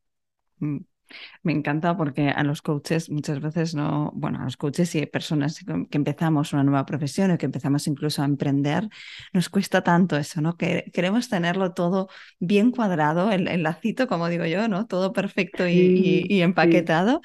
Me 1.42 1.52
encanta 1.52 1.96
porque 1.96 2.28
a 2.28 2.42
los 2.42 2.62
coaches 2.62 3.10
muchas 3.10 3.40
veces 3.40 3.74
no, 3.74 4.10
bueno, 4.14 4.40
a 4.40 4.44
los 4.44 4.56
coaches 4.56 4.94
y 4.94 5.06
personas 5.06 5.64
que 5.90 5.98
empezamos 5.98 6.52
una 6.52 6.64
nueva 6.64 6.86
profesión 6.86 7.30
o 7.30 7.38
que 7.38 7.46
empezamos 7.46 7.86
incluso 7.86 8.22
a 8.22 8.24
emprender, 8.24 8.88
nos 9.32 9.48
cuesta 9.48 9.82
tanto 9.82 10.16
eso, 10.16 10.40
¿no? 10.40 10.56
Que 10.56 10.90
queremos 10.92 11.28
tenerlo 11.28 11.72
todo 11.72 12.08
bien 12.40 12.70
cuadrado, 12.70 13.30
el, 13.30 13.62
lacito, 13.62 14.06
como 14.08 14.28
digo 14.28 14.46
yo, 14.46 14.68
¿no? 14.68 14.86
Todo 14.86 15.12
perfecto 15.12 15.66
y, 15.68 16.42
empaquetado. 16.42 17.20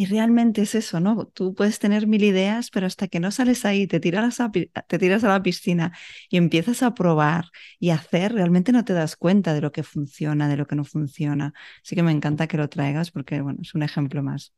Y 0.00 0.06
realmente 0.06 0.62
es 0.62 0.76
eso, 0.76 1.00
¿no? 1.00 1.26
Tú 1.26 1.56
puedes 1.56 1.80
tener 1.80 2.06
mil 2.06 2.22
ideas, 2.22 2.70
pero 2.70 2.86
hasta 2.86 3.08
que 3.08 3.18
no 3.18 3.32
sales 3.32 3.64
ahí, 3.64 3.88
te 3.88 3.98
tiras 3.98 4.38
a, 4.40 4.52
te 4.52 4.96
tiras 4.96 5.24
a 5.24 5.28
la 5.28 5.42
piscina 5.42 5.90
y 6.30 6.36
empiezas 6.36 6.84
a 6.84 6.94
probar 6.94 7.46
y 7.80 7.90
hacer, 7.90 8.32
realmente 8.32 8.70
no 8.70 8.84
te 8.84 8.92
das 8.92 9.16
cuenta 9.16 9.54
de 9.54 9.60
lo 9.60 9.72
que 9.72 9.82
funciona, 9.82 10.48
de 10.48 10.56
lo 10.56 10.66
que 10.66 10.76
no 10.76 10.84
funciona. 10.84 11.52
Así 11.82 11.96
que 11.96 12.04
me 12.04 12.12
encanta 12.12 12.46
que 12.46 12.56
lo 12.56 12.68
traigas 12.68 13.10
porque, 13.10 13.40
bueno, 13.40 13.58
es 13.60 13.74
un 13.74 13.82
ejemplo 13.82 14.22
más. 14.22 14.54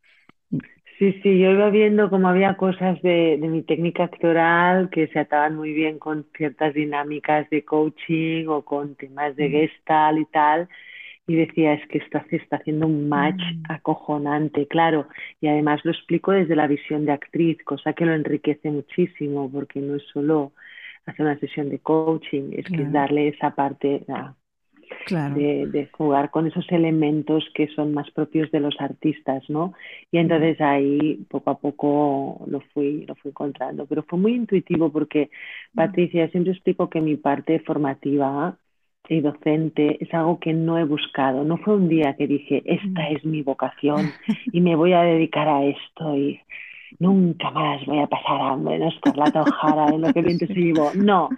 Sí, 0.99 1.15
sí, 1.23 1.39
yo 1.39 1.53
iba 1.53 1.71
viendo 1.71 2.11
cómo 2.11 2.29
había 2.29 2.59
cosas 2.59 3.01
de, 3.01 3.39
de, 3.41 3.49
mi 3.49 3.63
técnica 3.63 4.05
actoral 4.05 4.91
que 4.91 5.07
se 5.07 5.21
ataban 5.21 5.57
muy 5.57 5.73
bien 5.73 5.99
con 5.99 6.27
ciertas 6.37 6.75
dinámicas 6.75 7.49
de 7.49 7.65
coaching 7.65 8.47
o 8.49 8.63
con 8.63 8.95
temas 8.95 9.35
de 9.37 9.49
gestal 9.49 10.19
y 10.19 10.27
tal 10.27 10.69
y 11.31 11.37
decía, 11.37 11.75
es 11.75 11.87
que 11.87 11.99
esto 11.99 12.21
se 12.29 12.37
está 12.37 12.57
haciendo 12.57 12.89
un 12.89 13.09
match 13.09 13.41
mm. 13.41 13.63
acojonante, 13.69 14.67
claro, 14.67 15.07
y 15.41 15.47
además 15.47 15.81
lo 15.85 15.93
explico 15.93 16.33
desde 16.33 16.57
la 16.57 16.67
visión 16.67 17.07
de 17.07 17.13
actriz, 17.13 17.57
cosa 17.63 17.93
que 17.93 18.05
lo 18.05 18.15
enriquece 18.15 18.69
muchísimo, 18.69 19.49
porque 19.49 19.79
no 19.79 19.95
es 19.95 20.03
solo 20.13 20.51
hacer 21.07 21.25
una 21.25 21.39
sesión 21.39 21.71
de 21.71 21.79
coaching, 21.79 22.51
es 22.53 22.67
que 22.67 22.85
darle 22.85 23.29
esa 23.29 23.55
parte 23.55 24.05
de, 25.09 25.89
jugar 25.93 26.33
con 26.33 26.49
esos 26.49 26.67
elementos 26.73 27.49
que 27.55 27.69
son 27.69 27.95
más 27.95 28.11
propios 28.11 28.51
de 28.51 28.59
los 28.59 28.75
artistas, 28.81 29.49
¿no? 29.49 29.73
Y 30.11 30.19
entonces 30.19 30.61
ahí 30.61 31.25
poco 31.29 31.51
a 31.51 31.59
poco 31.61 32.45
lo 32.49 32.61
fui, 32.75 33.07
lo 33.07 33.15
fui 33.15 33.31
encontrando, 33.31 33.87
pero 33.87 34.03
fue 34.03 34.19
muy 34.19 34.35
intuitivo 34.35 34.91
porque, 34.91 35.31
mm. 35.75 35.77
Patricia, 35.77 36.29
siempre 36.31 36.55
explico 36.55 36.91
que 36.91 37.01
mi 37.01 37.15
parte 37.15 37.61
formativa 37.61 38.57
y 39.11 39.21
docente 39.21 40.03
es 40.03 40.13
algo 40.15 40.39
que 40.39 40.53
no 40.53 40.79
he 40.79 40.85
buscado. 40.85 41.45
No 41.45 41.59
fue 41.59 41.75
un 41.75 41.89
día 41.89 42.15
que 42.17 42.27
dije, 42.27 42.63
esta 42.65 43.03
mm. 43.03 43.17
es 43.17 43.25
mi 43.25 43.43
vocación 43.43 44.13
y 44.53 44.61
me 44.61 44.77
voy 44.77 44.93
a 44.93 45.03
dedicar 45.03 45.49
a 45.49 45.65
esto 45.65 46.17
y 46.17 46.41
nunca 46.99 47.51
más 47.51 47.85
voy 47.87 47.99
a 48.01 48.07
pasar 48.07 48.41
hambre, 48.41 48.79
no 48.79 48.89
Escarlata 48.89 49.43
Ojara, 49.43 49.89
en 49.89 50.01
lo 50.03 50.13
que 50.13 50.23
viento 50.23 50.47
se 50.47 50.55
llevó. 50.55 50.93
No, 50.95 51.29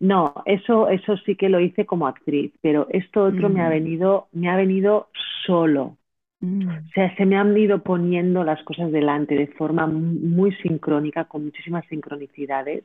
no, 0.00 0.34
eso, 0.46 0.88
eso 0.88 1.16
sí 1.18 1.36
que 1.36 1.48
lo 1.48 1.60
hice 1.60 1.86
como 1.86 2.06
actriz, 2.06 2.52
pero 2.62 2.86
esto 2.90 3.24
otro 3.24 3.48
me 3.50 3.62
ha 3.62 3.68
mm. 3.68 3.70
venido, 3.70 4.28
me 4.32 4.48
ha 4.48 4.56
venido 4.56 5.08
solo. 5.46 5.96
Mm. 6.40 6.68
O 6.68 6.88
sea, 6.94 7.14
se 7.16 7.26
me 7.26 7.36
han 7.36 7.56
ido 7.56 7.82
poniendo 7.82 8.42
las 8.42 8.62
cosas 8.62 8.90
delante 8.90 9.34
de 9.34 9.48
forma 9.48 9.86
muy 9.86 10.52
sincrónica, 10.62 11.24
con 11.24 11.44
muchísimas 11.44 11.84
sincronicidades, 11.86 12.84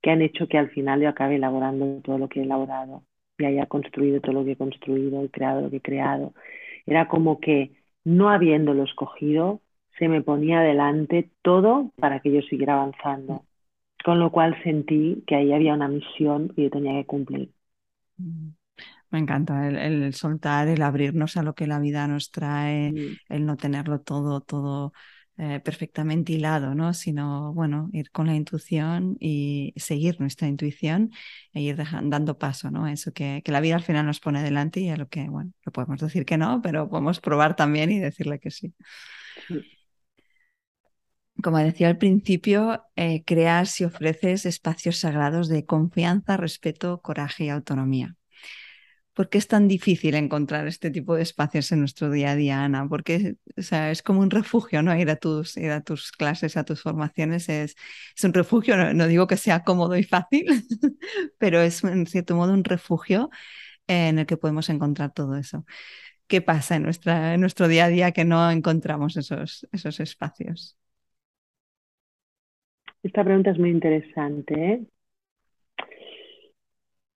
que 0.00 0.10
han 0.10 0.22
hecho 0.22 0.48
que 0.48 0.58
al 0.58 0.70
final 0.70 1.02
yo 1.02 1.08
acabe 1.10 1.36
elaborando 1.36 2.00
todo 2.02 2.18
lo 2.18 2.28
que 2.28 2.40
he 2.40 2.44
elaborado 2.44 3.02
y 3.38 3.44
haya 3.44 3.66
construido 3.66 4.20
todo 4.20 4.32
lo 4.32 4.44
que 4.44 4.52
he 4.52 4.56
construido 4.56 5.24
y 5.24 5.28
creado 5.28 5.62
lo 5.62 5.70
que 5.70 5.76
he 5.78 5.82
creado. 5.82 6.34
Era 6.86 7.08
como 7.08 7.40
que 7.40 7.72
no 8.04 8.30
habiéndolo 8.30 8.84
escogido, 8.84 9.60
se 9.98 10.08
me 10.08 10.22
ponía 10.22 10.60
delante 10.60 11.30
todo 11.42 11.92
para 11.96 12.20
que 12.20 12.32
yo 12.32 12.42
siguiera 12.42 12.74
avanzando. 12.74 13.44
Con 14.04 14.20
lo 14.20 14.30
cual 14.30 14.62
sentí 14.62 15.24
que 15.26 15.34
ahí 15.34 15.52
había 15.52 15.74
una 15.74 15.88
misión 15.88 16.50
que 16.50 16.64
yo 16.64 16.70
tenía 16.70 16.92
que 17.00 17.06
cumplir. 17.06 17.50
Mm. 18.18 18.50
Me 19.10 19.20
encanta 19.20 19.68
el, 19.68 20.12
soltar, 20.12 20.66
el 20.66 20.82
abrirnos 20.82 21.36
a 21.36 21.44
lo 21.44 21.54
que 21.54 21.68
la 21.68 21.78
vida 21.78 22.08
nos 22.08 22.32
trae, 22.32 22.92
el 23.28 23.46
no 23.46 23.56
tenerlo 23.56 24.00
todo, 24.00 24.40
todo 24.40 24.92
eh, 25.36 25.60
perfectamente 25.64 26.32
hilado, 26.32 26.74
¿no? 26.74 26.94
Sino, 26.94 27.52
bueno, 27.54 27.90
ir 27.92 28.10
con 28.12 28.26
la 28.26 28.34
intuición 28.34 29.16
y 29.18 29.72
seguir 29.76 30.20
nuestra 30.20 30.46
intuición 30.46 31.10
e 31.52 31.60
ir 31.60 31.76
dando 31.76 32.38
paso, 32.38 32.70
¿no? 32.70 32.86
Eso 32.86 33.12
que, 33.12 33.42
que, 33.44 33.52
la 33.52 33.60
vida 33.60 33.74
al 33.74 33.82
final 33.82 34.06
nos 34.06 34.20
pone 34.20 34.42
delante 34.42 34.80
y 34.80 34.90
a 34.90 34.96
lo 34.96 35.08
que, 35.08 35.28
bueno, 35.28 35.52
lo 35.64 35.72
podemos 35.72 36.00
decir 36.00 36.24
que 36.24 36.36
no, 36.36 36.60
pero 36.62 36.88
podemos 36.88 37.20
probar 37.20 37.56
también 37.56 37.90
y 37.90 37.98
decirle 37.98 38.38
que 38.38 38.50
sí. 38.50 38.74
Como 41.42 41.58
decía 41.58 41.88
al 41.88 41.98
principio, 41.98 42.84
eh, 42.96 43.24
creas 43.24 43.80
y 43.80 43.84
ofreces 43.84 44.46
espacios 44.46 44.98
sagrados 44.98 45.48
de 45.48 45.66
confianza, 45.66 46.36
respeto, 46.36 47.00
coraje 47.02 47.44
y 47.46 47.48
autonomía. 47.48 48.16
¿Por 49.14 49.28
qué 49.28 49.38
es 49.38 49.46
tan 49.48 49.68
difícil 49.68 50.14
encontrar 50.16 50.66
este 50.66 50.90
tipo 50.90 51.14
de 51.14 51.22
espacios 51.22 51.70
en 51.72 51.80
nuestro 51.80 52.10
día 52.10 52.32
a 52.32 52.36
día, 52.36 52.64
Ana? 52.64 52.88
Porque 52.88 53.36
o 53.56 53.62
sea, 53.62 53.90
es 53.92 54.02
como 54.02 54.20
un 54.20 54.30
refugio, 54.30 54.82
¿no? 54.82 54.96
Ir 54.96 55.08
a 55.10 55.16
tus, 55.16 55.56
ir 55.56 55.70
a 55.70 55.82
tus 55.82 56.10
clases, 56.12 56.56
a 56.56 56.64
tus 56.64 56.82
formaciones 56.82 57.48
es, 57.48 57.76
es 58.16 58.24
un 58.24 58.34
refugio, 58.34 58.76
no, 58.94 59.06
digo 59.06 59.26
que 59.28 59.36
sea 59.36 59.62
cómodo 59.64 59.96
y 59.96 60.02
fácil, 60.04 60.46
pero 61.38 61.60
es 61.60 61.84
en 61.84 62.06
cierto 62.06 62.34
modo 62.36 62.52
un 62.52 62.64
refugio 62.64 63.30
en 63.88 64.18
el 64.20 64.26
que 64.26 64.36
podemos 64.38 64.68
encontrar 64.70 65.12
todo 65.14 65.36
eso. 65.36 65.66
¿Qué 66.28 66.42
pasa 66.42 66.76
en, 66.76 66.84
nuestra, 66.84 67.34
en 67.34 67.40
nuestro 67.40 67.68
día 67.68 67.86
a 67.86 67.88
día 67.88 68.12
que 68.12 68.24
no 68.24 68.50
encontramos 68.50 69.16
esos, 69.16 69.68
esos 69.72 70.00
espacios? 70.00 70.78
Esta 73.04 73.22
pregunta 73.22 73.50
es 73.52 73.58
muy 73.58 73.70
interesante. 73.70 74.54
¿eh? 74.54 74.86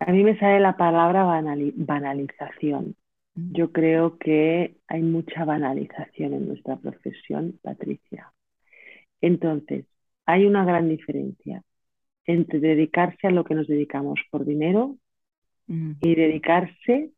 A 0.01 0.13
mí 0.13 0.23
me 0.23 0.39
sale 0.39 0.61
la 0.61 0.77
palabra 0.77 1.25
banalización. 1.25 2.97
Mm. 3.35 3.53
Yo 3.53 3.73
creo 3.73 4.19
que 4.19 4.77
hay 4.87 5.03
mucha 5.03 5.45
banalización 5.45 6.35
en 6.35 6.49
nuestra 6.49 6.77
profesión, 6.77 7.59
Patricia. 7.63 8.33
Entonces, 9.21 9.87
hay 10.27 10.47
una 10.47 10.65
gran 10.65 10.89
diferencia 10.89 11.63
entre 12.27 12.61
dedicarse 12.61 13.27
a 13.27 13.31
lo 13.31 13.45
que 13.45 13.55
nos 13.55 13.67
dedicamos 13.67 14.21
por 14.31 14.45
dinero 14.45 14.97
mm. 15.67 15.93
y 16.01 16.15
dedicarse 16.15 17.13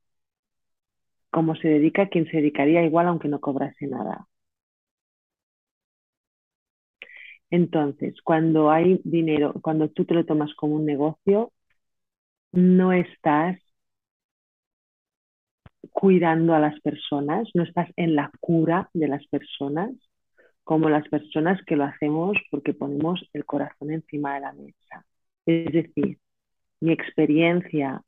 como 1.31 1.55
se 1.57 1.69
dedica 1.69 2.09
quien 2.09 2.27
se 2.27 2.39
dedicaría 2.39 2.85
igual 2.85 3.07
aunque 3.07 3.29
no 3.29 3.41
cobrase 3.41 3.87
nada. 3.87 4.27
Entonces, 7.51 8.15
cuando 8.23 8.71
hay 8.71 9.01
dinero, 9.05 9.55
cuando 9.63 9.89
tú 9.91 10.05
te 10.05 10.15
lo 10.15 10.25
tomas 10.25 10.55
como 10.55 10.77
un 10.77 10.87
negocio, 10.87 11.53
no 12.53 12.93
estás 12.93 13.59
cuidando 15.93 16.55
a 16.55 16.61
las 16.61 16.79
personas, 16.81 17.49
no 17.55 17.63
estás 17.63 17.91
en 17.97 18.15
la 18.17 18.31
cura 18.41 18.91
de 18.95 19.09
las 19.09 19.27
personas, 19.27 19.91
como 20.65 20.89
las 20.89 21.09
personas 21.09 21.61
que 21.67 21.77
lo 21.77 21.85
hacemos 21.85 22.37
porque 22.51 22.75
ponemos 22.75 23.21
el 23.33 23.45
corazón 23.45 23.91
encima 23.93 24.35
de 24.35 24.41
la 24.41 24.53
mesa. 24.53 25.05
Es 25.47 25.73
decir, 25.73 26.19
mi 26.81 26.93
experiencia 26.93 28.03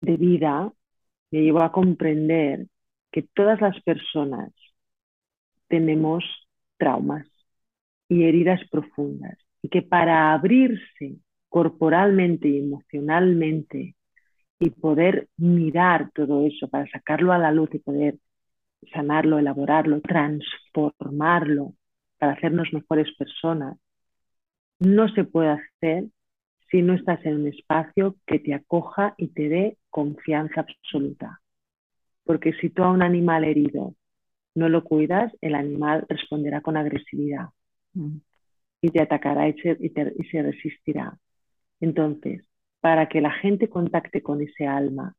de 0.00 0.16
vida 0.16 0.72
me 1.30 1.42
llevó 1.42 1.62
a 1.62 1.72
comprender 1.72 2.66
que 3.10 3.22
todas 3.22 3.60
las 3.60 3.80
personas 3.82 4.52
tenemos 5.68 6.24
traumas 6.78 7.26
y 8.08 8.24
heridas 8.24 8.60
profundas 8.70 9.38
y 9.62 9.68
que 9.68 9.82
para 9.82 10.32
abrirse 10.32 11.16
corporalmente 11.56 12.48
y 12.48 12.58
emocionalmente 12.58 13.94
y 14.60 14.68
poder 14.68 15.28
mirar 15.38 16.10
todo 16.14 16.44
eso, 16.46 16.68
para 16.68 16.86
sacarlo 16.90 17.32
a 17.32 17.38
la 17.38 17.50
luz 17.50 17.70
y 17.72 17.78
poder 17.78 18.18
sanarlo, 18.92 19.38
elaborarlo, 19.38 20.02
transformarlo, 20.02 21.72
para 22.18 22.32
hacernos 22.32 22.70
mejores 22.74 23.08
personas, 23.16 23.78
no 24.80 25.08
se 25.08 25.24
puede 25.24 25.48
hacer 25.48 26.04
si 26.70 26.82
no 26.82 26.92
estás 26.92 27.24
en 27.24 27.36
un 27.36 27.46
espacio 27.46 28.16
que 28.26 28.38
te 28.38 28.52
acoja 28.52 29.14
y 29.16 29.28
te 29.28 29.48
dé 29.48 29.78
confianza 29.88 30.60
absoluta. 30.60 31.40
Porque 32.24 32.52
si 32.60 32.68
tú 32.68 32.82
a 32.82 32.90
un 32.90 33.02
animal 33.02 33.44
herido 33.44 33.94
no 34.54 34.68
lo 34.68 34.84
cuidas, 34.84 35.32
el 35.40 35.54
animal 35.54 36.04
responderá 36.06 36.60
con 36.60 36.76
agresividad 36.76 37.46
mm. 37.94 38.18
y 38.82 38.90
te 38.90 39.00
atacará 39.00 39.48
y 39.48 39.54
se 39.58 40.42
resistirá. 40.42 41.18
Entonces, 41.80 42.46
para 42.80 43.08
que 43.08 43.20
la 43.20 43.32
gente 43.32 43.68
contacte 43.68 44.22
con 44.22 44.40
ese 44.40 44.66
alma, 44.66 45.14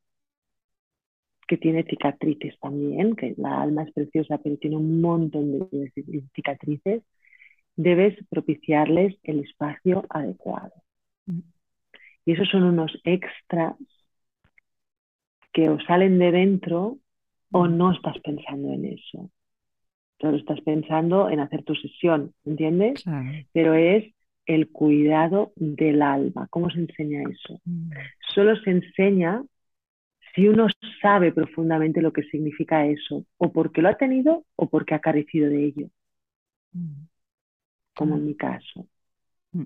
que 1.48 1.58
tiene 1.58 1.84
cicatrices 1.84 2.60
también, 2.60 3.16
que 3.16 3.34
la 3.38 3.62
alma 3.62 3.84
es 3.84 3.94
preciosa, 3.94 4.38
pero 4.38 4.58
tiene 4.58 4.76
un 4.76 5.02
montón 5.02 5.70
de, 5.70 5.92
cicatrices, 6.36 7.04
debes 7.76 8.18
propiciarles 8.30 9.16
el 9.24 9.40
espacio 9.40 10.06
adecuado. 10.10 10.74
Y 12.26 12.34
esos 12.34 12.50
son 12.50 12.64
unos 12.64 13.00
extras 13.06 13.76
que 15.54 15.70
o 15.70 15.80
salen 15.82 16.20
de 16.20 16.32
dentro 16.32 16.98
o 17.52 17.68
no 17.68 17.94
estás 17.94 18.20
pensando 18.20 18.74
en 18.74 18.86
eso. 18.86 19.32
Solo 20.20 20.38
estás 20.38 20.60
pensando 20.62 21.30
en 21.30 21.40
hacer 21.40 21.64
tu 21.64 21.76
sesión, 21.76 22.34
¿entiendes? 22.44 23.04
Pero 23.54 23.74
es 23.74 24.14
el 24.48 24.70
cuidado 24.72 25.52
del 25.56 26.02
alma. 26.02 26.48
¿Cómo 26.50 26.70
se 26.70 26.80
enseña 26.80 27.22
eso? 27.30 27.60
Mm. 27.66 27.92
Solo 28.34 28.56
se 28.58 28.72
enseña 28.72 29.44
si 30.34 30.48
uno 30.48 30.68
sabe 31.02 31.32
profundamente 31.32 32.02
lo 32.02 32.14
que 32.14 32.24
significa 32.24 32.86
eso, 32.86 33.26
o 33.38 33.52
porque 33.52 33.82
lo 33.82 33.90
ha 33.90 33.98
tenido 33.98 34.46
o 34.56 34.70
porque 34.70 34.96
ha 34.96 35.00
carecido 35.00 35.50
de 35.50 35.66
ello, 35.66 35.88
mm. 36.74 37.08
como 37.96 38.16
en 38.16 38.26
mi 38.26 38.36
caso. 38.36 38.88
Mm. 39.52 39.64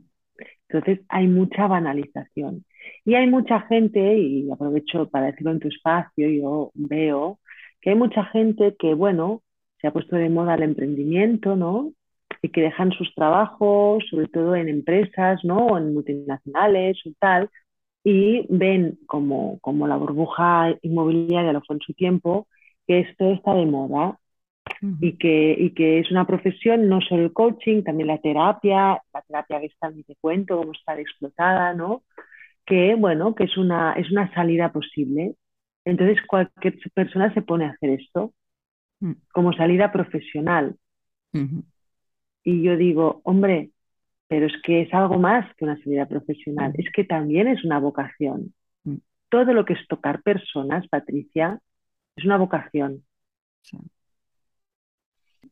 Entonces 0.70 1.06
hay 1.10 1.28
mucha 1.28 1.68
banalización. 1.68 2.66
Y 3.06 3.14
hay 3.16 3.30
mucha 3.30 3.62
gente, 3.62 4.18
y 4.18 4.50
aprovecho 4.52 5.10
para 5.10 5.28
decirlo 5.28 5.52
en 5.52 5.60
tu 5.60 5.68
espacio, 5.68 6.30
yo 6.30 6.72
veo 6.74 7.40
que 7.82 7.92
hay 7.92 7.96
mucha 7.96 8.26
gente 8.26 8.76
que, 8.80 8.94
bueno, 8.94 9.44
se 9.80 9.88
ha 9.88 9.94
puesto 9.94 10.16
de 10.16 10.30
moda 10.30 10.56
el 10.56 10.64
emprendimiento, 10.64 11.56
¿no? 11.56 11.94
Y 12.42 12.50
que 12.50 12.62
dejan 12.62 12.92
sus 12.92 13.14
trabajos, 13.16 14.04
sobre 14.10 14.28
todo 14.28 14.56
en 14.56 14.68
empresas, 14.68 15.40
¿no? 15.44 15.68
O 15.68 15.78
en 15.78 15.94
multinacionales 15.94 16.98
o 17.06 17.12
tal, 17.20 17.50
y 18.04 18.46
ven 18.50 18.98
como, 19.06 19.60
como 19.60 19.88
la 19.88 19.98
burbuja 19.98 20.76
inmobiliaria 20.82 21.54
lo 21.54 21.62
fue 21.62 21.76
en 21.76 21.82
su 21.82 21.94
tiempo, 21.94 22.48
que 22.88 23.02
esto 23.02 23.32
está 23.32 23.54
de 23.54 23.66
moda 23.66 24.18
y, 25.00 25.14
que, 25.18 25.56
y 25.58 25.72
que 25.72 26.00
es 26.00 26.10
una 26.10 26.26
profesión, 26.26 26.90
no 26.90 27.02
solo 27.02 27.24
el 27.24 27.34
coaching, 27.34 27.84
también 27.84 28.08
la 28.08 28.18
terapia, 28.18 29.00
la 29.14 29.22
terapia 29.22 29.60
que 29.60 29.68
está, 29.68 29.92
ni 29.92 30.04
te 30.04 30.16
cuento, 30.16 30.58
cómo 30.58 30.72
está 30.72 31.00
explotada, 31.00 31.74
¿no? 31.74 32.04
Que, 32.66 32.96
bueno, 32.96 33.36
que 33.36 33.44
es 33.44 33.58
una, 33.58 33.94
es 33.94 34.10
una 34.12 34.34
salida 34.34 34.72
posible. 34.72 35.36
Entonces, 35.86 36.18
cualquier 36.26 36.80
persona 36.94 37.32
se 37.34 37.44
pone 37.44 37.66
a 37.66 37.72
hacer 37.72 37.92
esto 37.92 38.34
mm. 39.02 39.12
como 39.32 39.54
salida 39.54 39.92
profesional. 39.92 40.76
Y 42.44 42.64
yo 42.64 42.76
digo, 42.76 43.22
hombre, 43.24 43.72
pero 44.28 44.48
es 44.48 44.54
que 44.64 44.84
es 44.84 44.94
algo 44.94 45.20
más 45.20 45.46
que 45.56 45.66
una 45.66 45.78
salida 45.84 46.08
profesional, 46.08 46.74
es 46.78 46.92
que 46.94 47.04
también 47.04 47.48
es 47.48 47.64
una 47.66 47.80
vocación. 47.80 48.54
Mm. 48.86 48.96
Todo 49.30 49.54
lo 49.54 49.66
que 49.66 49.74
es 49.74 49.88
tocar 49.88 50.22
personas, 50.24 50.88
Patricia, 50.88 51.60
es 52.16 52.26
una 52.26 52.38
vocación. 52.38 53.04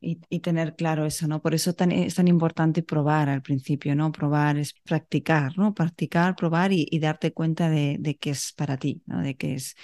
Y, 0.02 0.40
tener 0.40 0.78
claro 0.78 1.06
eso, 1.06 1.28
¿no? 1.28 1.42
Por 1.42 1.54
eso 1.54 1.72
es 1.78 2.16
tan 2.16 2.28
importante 2.30 2.84
probar 2.84 3.28
al 3.28 3.42
principio, 3.42 3.96
¿no? 3.96 4.14
Probar 4.14 4.58
es 4.58 4.74
practicar, 4.74 5.58
¿no? 5.58 5.74
Practicar, 5.74 6.38
probar 6.38 6.72
y, 6.72 6.88
darte 7.00 7.34
cuenta 7.34 7.70
de, 7.70 7.98
de 8.00 8.16
que 8.16 8.30
es 8.30 8.54
para 8.54 8.78
ti, 8.78 9.04
¿no? 9.08 9.22
De 9.22 9.36
que 9.36 9.56
es... 9.56 9.76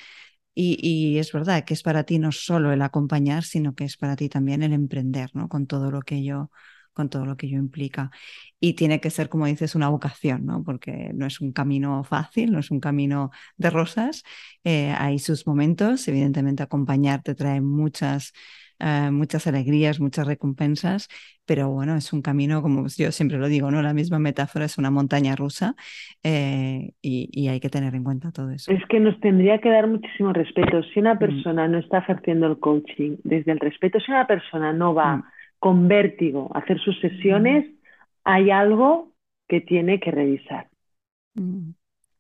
Y, 0.54 0.78
y, 0.82 1.20
es 1.20 1.34
verdad 1.34 1.66
que 1.66 1.74
es 1.74 1.84
para 1.84 2.06
ti 2.06 2.18
no 2.18 2.32
solo 2.32 2.72
el 2.72 2.82
acompañar, 2.82 3.44
sino 3.44 3.76
que 3.76 3.84
es 3.84 3.98
para 3.98 4.16
ti 4.16 4.30
también 4.30 4.64
el 4.64 4.72
emprender, 4.72 5.32
¿no? 5.34 5.50
Con 5.50 5.68
todo 5.68 5.92
lo 5.92 6.02
que 6.02 6.24
yo 6.24 6.50
con 6.96 7.10
todo 7.10 7.26
lo 7.26 7.38
que 7.38 7.46
ello 7.46 7.60
implica. 7.60 8.10
Y 8.60 8.74
tiene 8.74 9.00
que 9.00 9.12
ser, 9.12 9.30
como 9.30 9.46
dices, 9.46 9.76
una 9.76 9.90
vocación, 9.90 10.46
¿no? 10.46 10.64
Porque 10.64 11.12
no 11.14 11.28
es 11.28 11.42
un 11.42 11.52
camino 11.52 12.04
fácil, 12.04 12.52
no 12.52 12.60
es 12.60 12.72
un 12.72 12.80
camino 12.80 13.30
de 13.58 13.70
rosas. 13.70 14.24
Eh, 14.64 14.96
hay 14.98 15.20
sus 15.20 15.46
momentos, 15.46 16.08
evidentemente 16.08 16.64
acompañar 16.64 17.22
te 17.22 17.36
trae 17.36 17.62
muchas, 17.62 18.34
eh, 18.80 19.10
muchas 19.12 19.46
alegrías, 19.46 20.00
muchas 20.00 20.26
recompensas, 20.26 21.10
pero 21.46 21.70
bueno, 21.70 21.96
es 21.96 22.14
un 22.14 22.22
camino, 22.22 22.62
como 22.62 22.88
yo 22.88 23.12
siempre 23.12 23.38
lo 23.38 23.48
digo, 23.48 23.70
¿no? 23.70 23.82
La 23.82 23.94
misma 23.94 24.18
metáfora 24.18 24.66
es 24.66 24.78
una 24.78 24.90
montaña 24.90 25.36
rusa 25.36 25.76
eh, 26.24 26.94
y, 27.02 27.48
hay 27.50 27.60
que 27.60 27.70
tener 27.70 27.94
en 27.94 28.06
cuenta 28.06 28.32
todo 28.32 28.52
eso. 28.52 28.72
Es 28.72 28.84
que 28.88 29.02
nos 29.02 29.20
tendría 29.20 29.60
que 29.60 29.70
dar 29.70 29.88
muchísimo 29.88 30.32
respeto. 30.32 30.82
Si 30.94 31.00
una 31.00 31.16
mm. 31.16 31.20
persona 31.20 31.68
no 31.68 31.78
está 31.78 32.00
ejerciendo 32.00 32.48
el 32.48 32.58
coaching 32.58 33.18
desde 33.24 33.52
el 33.52 33.60
respeto, 33.60 34.00
si 34.00 34.12
una 34.12 34.26
persona 34.26 34.72
no 34.72 34.94
va... 34.94 35.18
Mm 35.18 35.24
con 35.66 35.88
vértigo 35.88 36.52
hacer 36.54 36.80
sus 36.80 37.00
sesiones, 37.00 37.66
hay 38.24 38.52
algo 38.52 39.14
que 39.48 39.62
tiene 39.62 40.00
que 40.00 40.12
revisar. 40.12 40.70
Mm, 41.34 41.72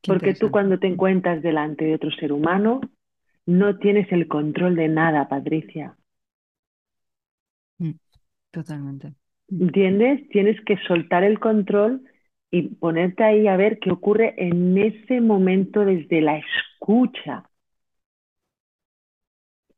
Porque 0.07 0.33
tú 0.33 0.49
cuando 0.49 0.79
te 0.79 0.87
encuentras 0.87 1.43
delante 1.43 1.85
de 1.85 1.93
otro 1.93 2.09
ser 2.09 2.31
humano, 2.31 2.81
no 3.45 3.77
tienes 3.77 4.11
el 4.11 4.27
control 4.27 4.75
de 4.75 4.87
nada, 4.87 5.29
Patricia. 5.29 5.95
Mm, 7.77 7.91
totalmente. 8.49 9.13
¿Entiendes? 9.51 10.27
Tienes 10.29 10.59
que 10.65 10.77
soltar 10.87 11.23
el 11.23 11.39
control 11.39 12.01
y 12.49 12.63
ponerte 12.63 13.23
ahí 13.25 13.45
a 13.47 13.57
ver 13.57 13.77
qué 13.77 13.91
ocurre 13.91 14.33
en 14.39 14.75
ese 14.75 15.21
momento 15.21 15.85
desde 15.85 16.19
la 16.21 16.39
escucha 16.39 17.47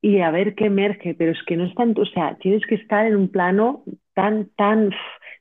y 0.08 0.22
a 0.22 0.32
ver 0.32 0.56
qué 0.56 0.67
emerge, 0.67 1.15
pero 1.15 1.34
es 1.34 1.43
que 1.43 1.58
no 1.58 1.65
es 1.65 1.76
tanto, 1.76 2.04
o 2.04 2.06
sea, 2.06 2.38
tienes 2.38 2.65
que 2.65 2.76
estar 2.76 3.06
en 3.06 3.17
un 3.17 3.28
plano 3.28 3.84
tan, 4.13 4.46
tan, 4.56 4.91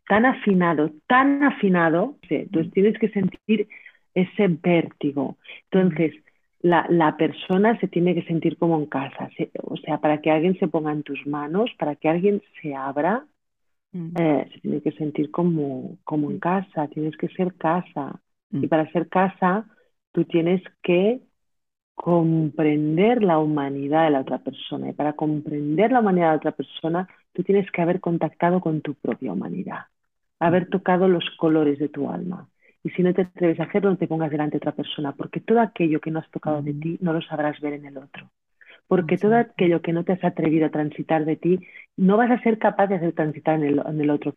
tan 0.09 0.27
afinado, 0.27 0.91
tan 1.07 1.45
afinado, 1.45 2.17
entonces 2.29 2.73
tienes 2.73 2.99
que 2.99 3.09
sentir 3.11 3.69
ese 4.13 4.49
vértigo. 4.49 5.37
Entonces, 5.71 6.15
la, 6.63 6.85
la, 6.91 7.17
persona 7.17 7.79
se 7.79 7.87
tiene 7.87 8.13
que 8.17 8.25
sentir 8.25 8.59
como 8.59 8.77
en 8.77 8.87
casa, 8.87 9.31
o 9.63 9.77
sea, 9.77 9.99
para 9.99 10.21
que 10.21 10.33
alguien 10.33 10.59
se 10.59 10.67
ponga 10.67 10.91
en 10.91 11.05
tus 11.05 11.25
manos, 11.29 11.71
para 11.79 11.95
que 11.95 12.09
alguien 12.09 12.43
se 12.61 12.75
abra, 12.75 13.25
eh, 13.93 14.49
se 14.53 14.61
tiene 14.63 14.81
que 14.83 14.91
sentir 14.93 15.31
como, 15.31 15.97
como 16.03 16.29
en 16.29 16.41
casa, 16.41 16.89
tienes 16.89 17.17
que 17.17 17.29
ser 17.29 17.55
casa. 17.55 18.21
Y 18.51 18.67
para 18.67 18.91
ser 18.91 19.09
casa, 19.09 19.65
tú 20.11 20.25
tienes 20.25 20.61
que 20.83 21.21
comprender 21.97 23.25
la 23.25 23.39
humanidad 23.41 24.07
de 24.07 24.13
la 24.13 24.23
otra 24.23 24.41
persona. 24.41 24.91
Y 24.91 24.95
para 24.95 25.15
comprender 25.15 25.93
la 25.93 26.01
humanidad 26.01 26.29
de 26.29 26.33
la 26.33 26.39
otra 26.39 26.53
persona, 26.53 27.09
tú 27.35 27.45
tienes 27.45 27.71
que 27.73 27.83
haber 27.83 28.01
contactado 28.01 28.61
con 28.63 28.83
tu 28.83 28.95
propia 28.97 29.33
humanidad. 29.35 29.87
haber 30.41 30.69
tocado 30.71 31.09
los 31.09 31.25
colores 31.39 31.79
de 31.81 31.89
tu 31.91 32.11
alma. 32.11 32.49
Y 32.85 32.91
si 32.93 33.03
no 33.05 33.15
te 33.15 33.23
atreves 33.25 33.61
a 33.61 33.65
hacerlo, 33.65 33.91
no 33.91 33.99
te 33.99 34.09
pongas 34.09 34.31
delante 34.31 34.55
de 34.55 34.59
otra 34.59 34.73
persona, 34.73 35.13
porque 35.15 35.41
todo 35.41 35.61
aquello 35.61 36.01
que 36.01 36.13
no 36.13 36.21
has 36.21 36.31
tocado 36.31 36.63
de 36.63 36.75
ti 36.75 36.99
no 37.03 37.13
lo 37.15 37.23
sabrás 37.23 37.61
ver 37.61 37.75
en 37.75 37.87
el 37.87 37.99
otro. 37.99 38.31
Porque 38.89 39.19
todo 39.19 39.37
aquello 39.37 39.83
que 39.83 39.93
no 39.95 40.05
te 40.05 40.13
has 40.15 40.25
atrevido 40.25 40.67
a 40.67 40.71
transitar 40.71 41.25
de 41.27 41.37
ti, 41.37 41.61
no 41.97 42.17
vas 42.19 42.31
a 42.33 42.43
ser 42.43 42.59
capaz 42.59 42.89
de 42.89 42.97
hacer 42.97 43.15
transitar 43.15 43.57
en 43.57 43.65
el, 43.67 43.83
en 43.87 44.01
el 44.03 44.11
otro. 44.11 44.37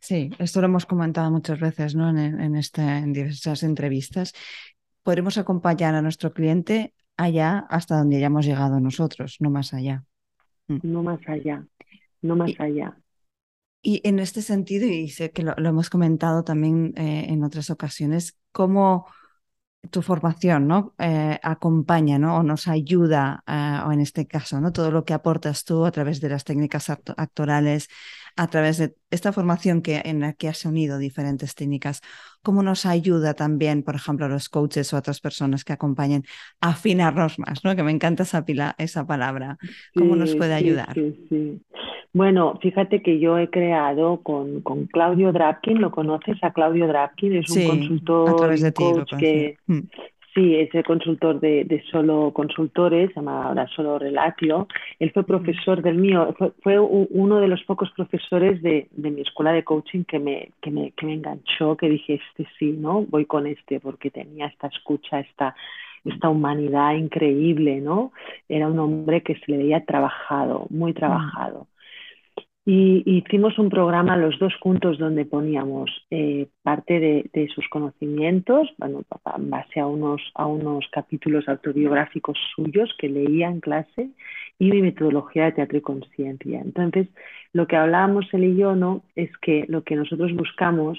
Sí, 0.00 0.30
esto 0.38 0.60
lo 0.60 0.66
hemos 0.66 0.86
comentado 0.86 1.30
muchas 1.30 1.58
veces 1.58 1.94
¿no? 1.94 2.08
en, 2.10 2.18
en, 2.40 2.56
este, 2.56 2.82
en 2.82 3.12
diversas 3.12 3.62
entrevistas. 3.62 4.32
Podremos 5.06 5.38
acompañar 5.38 5.94
a 5.94 6.02
nuestro 6.02 6.32
cliente 6.32 6.92
allá 7.16 7.64
hasta 7.70 7.96
donde 7.96 8.16
hayamos 8.16 8.44
llegado 8.44 8.80
nosotros, 8.80 9.36
no 9.38 9.50
más 9.50 9.72
allá. 9.72 10.04
Mm. 10.66 10.78
No 10.82 11.04
más 11.04 11.20
allá, 11.28 11.64
no 12.22 12.34
más 12.34 12.50
allá. 12.58 12.98
Y 13.82 14.00
en 14.02 14.18
este 14.18 14.42
sentido, 14.42 14.88
y 14.88 15.08
sé 15.08 15.30
que 15.30 15.44
lo, 15.44 15.54
hemos 15.56 15.90
comentado 15.90 16.42
también 16.42 16.92
eh, 16.96 17.26
en 17.28 17.44
otras 17.44 17.70
ocasiones, 17.70 18.36
cómo 18.50 19.06
tu 19.92 20.02
formación 20.02 20.66
¿no? 20.66 20.96
Eh, 20.98 21.38
acompaña 21.40 22.18
¿no? 22.18 22.38
o 22.38 22.42
nos 22.42 22.66
ayuda, 22.66 23.44
eh, 23.46 23.82
o 23.86 23.92
en 23.92 24.00
este 24.00 24.26
caso, 24.26 24.60
¿no? 24.60 24.72
todo 24.72 24.90
lo 24.90 25.04
que 25.04 25.14
aportas 25.14 25.62
tú 25.62 25.86
a 25.86 25.92
través 25.92 26.20
de 26.20 26.30
las 26.30 26.42
técnicas 26.42 26.90
actorales, 26.90 27.86
a 28.36 28.46
través 28.48 28.78
de 28.78 28.94
esta 29.10 29.32
formación 29.32 29.82
que, 29.82 30.02
en 30.04 30.20
la 30.20 30.34
que 30.34 30.48
has 30.48 30.64
unido 30.64 30.98
diferentes 30.98 31.54
técnicas, 31.54 32.02
cómo 32.42 32.62
nos 32.62 32.86
ayuda 32.86 33.34
también, 33.34 33.82
por 33.82 33.94
ejemplo, 33.94 34.26
a 34.26 34.28
los 34.28 34.48
coaches 34.48 34.92
o 34.92 34.96
a 34.96 34.98
otras 34.98 35.20
personas 35.20 35.64
que 35.64 35.72
acompañen 35.72 36.24
a 36.60 36.70
afinarnos 36.70 37.38
más, 37.38 37.64
¿no? 37.64 37.74
que 37.74 37.82
me 37.82 37.92
encanta 37.92 38.24
esa, 38.24 38.44
pila, 38.44 38.74
esa 38.78 39.06
palabra, 39.06 39.56
cómo 39.94 40.16
nos 40.16 40.34
puede 40.36 40.54
ayudar. 40.54 40.92
Sí, 40.94 41.26
sí, 41.28 41.62
bueno, 42.12 42.58
fíjate 42.62 43.02
que 43.02 43.18
yo 43.18 43.36
he 43.36 43.50
creado 43.50 44.22
con, 44.22 44.62
con 44.62 44.86
Claudio 44.86 45.32
Drapkin, 45.32 45.82
¿lo 45.82 45.90
conoces 45.90 46.42
a 46.42 46.52
Claudio 46.52 46.86
Drapkin? 46.86 47.36
Es 47.36 47.50
un 47.50 47.66
consultor 47.66 48.72
coach 48.72 49.12
que... 49.18 49.56
Mm. 49.66 49.80
Sí, 50.36 50.54
es 50.54 50.74
el 50.74 50.84
consultor 50.84 51.40
de, 51.40 51.82
solo 51.90 52.30
consultores, 52.34 53.08
se 53.08 53.14
llama 53.14 53.44
ahora 53.44 53.66
solo 53.68 53.98
Relatio. 53.98 54.68
Él 54.98 55.10
fue 55.10 55.24
profesor 55.24 55.80
del 55.80 55.96
mío, 55.96 56.34
fue, 56.62 56.78
uno 56.78 57.40
de 57.40 57.48
los 57.48 57.64
pocos 57.64 57.90
profesores 57.92 58.60
de, 58.60 58.86
mi 58.96 59.22
escuela 59.22 59.52
de 59.52 59.64
coaching 59.64 60.04
que 60.04 60.18
me, 60.18 60.50
que, 60.60 60.70
me, 60.70 60.90
que 60.90 61.06
me 61.06 61.14
enganchó, 61.14 61.78
que 61.78 61.88
dije, 61.88 62.20
este 62.28 62.46
sí, 62.58 62.72
¿no? 62.72 63.06
Voy 63.06 63.24
con 63.24 63.46
este 63.46 63.80
porque 63.80 64.10
tenía 64.10 64.44
esta 64.48 64.66
escucha, 64.66 65.20
esta, 65.20 65.56
esta 66.04 66.28
humanidad 66.28 66.92
increíble, 66.96 67.80
¿no? 67.80 68.12
Era 68.46 68.68
un 68.68 68.78
hombre 68.78 69.22
que 69.22 69.36
se 69.36 69.50
le 69.50 69.56
veía 69.56 69.86
trabajado, 69.86 70.66
muy 70.68 70.92
trabajado. 70.92 71.66
Y 72.68 73.04
hicimos 73.06 73.60
un 73.60 73.70
programa 73.70 74.16
los 74.16 74.40
dos 74.40 74.52
juntos 74.56 74.98
donde 74.98 75.24
poníamos 75.24 75.88
eh, 76.10 76.48
parte 76.64 76.98
de, 77.32 77.48
sus 77.54 77.68
conocimientos, 77.68 78.68
bueno, 78.76 79.04
en 79.36 79.50
base 79.50 79.78
a 79.78 79.86
unos, 79.86 80.20
a 80.34 80.46
unos 80.46 80.84
capítulos 80.90 81.48
autobiográficos 81.48 82.36
suyos 82.56 82.92
que 82.98 83.08
leía 83.08 83.46
en 83.46 83.60
clase 83.60 84.10
y 84.58 84.70
mi 84.72 84.82
metodología 84.82 85.44
de 85.44 85.52
teatro 85.52 85.78
y 85.78 85.80
conciencia. 85.80 86.60
Entonces, 86.60 87.06
lo 87.52 87.68
que 87.68 87.76
hablábamos 87.76 88.26
él 88.32 88.42
y 88.42 88.56
yo 88.56 88.74
¿no? 88.74 89.04
es 89.14 89.30
que 89.38 89.64
lo 89.68 89.84
que 89.84 89.94
nosotros 89.94 90.34
buscamos 90.34 90.98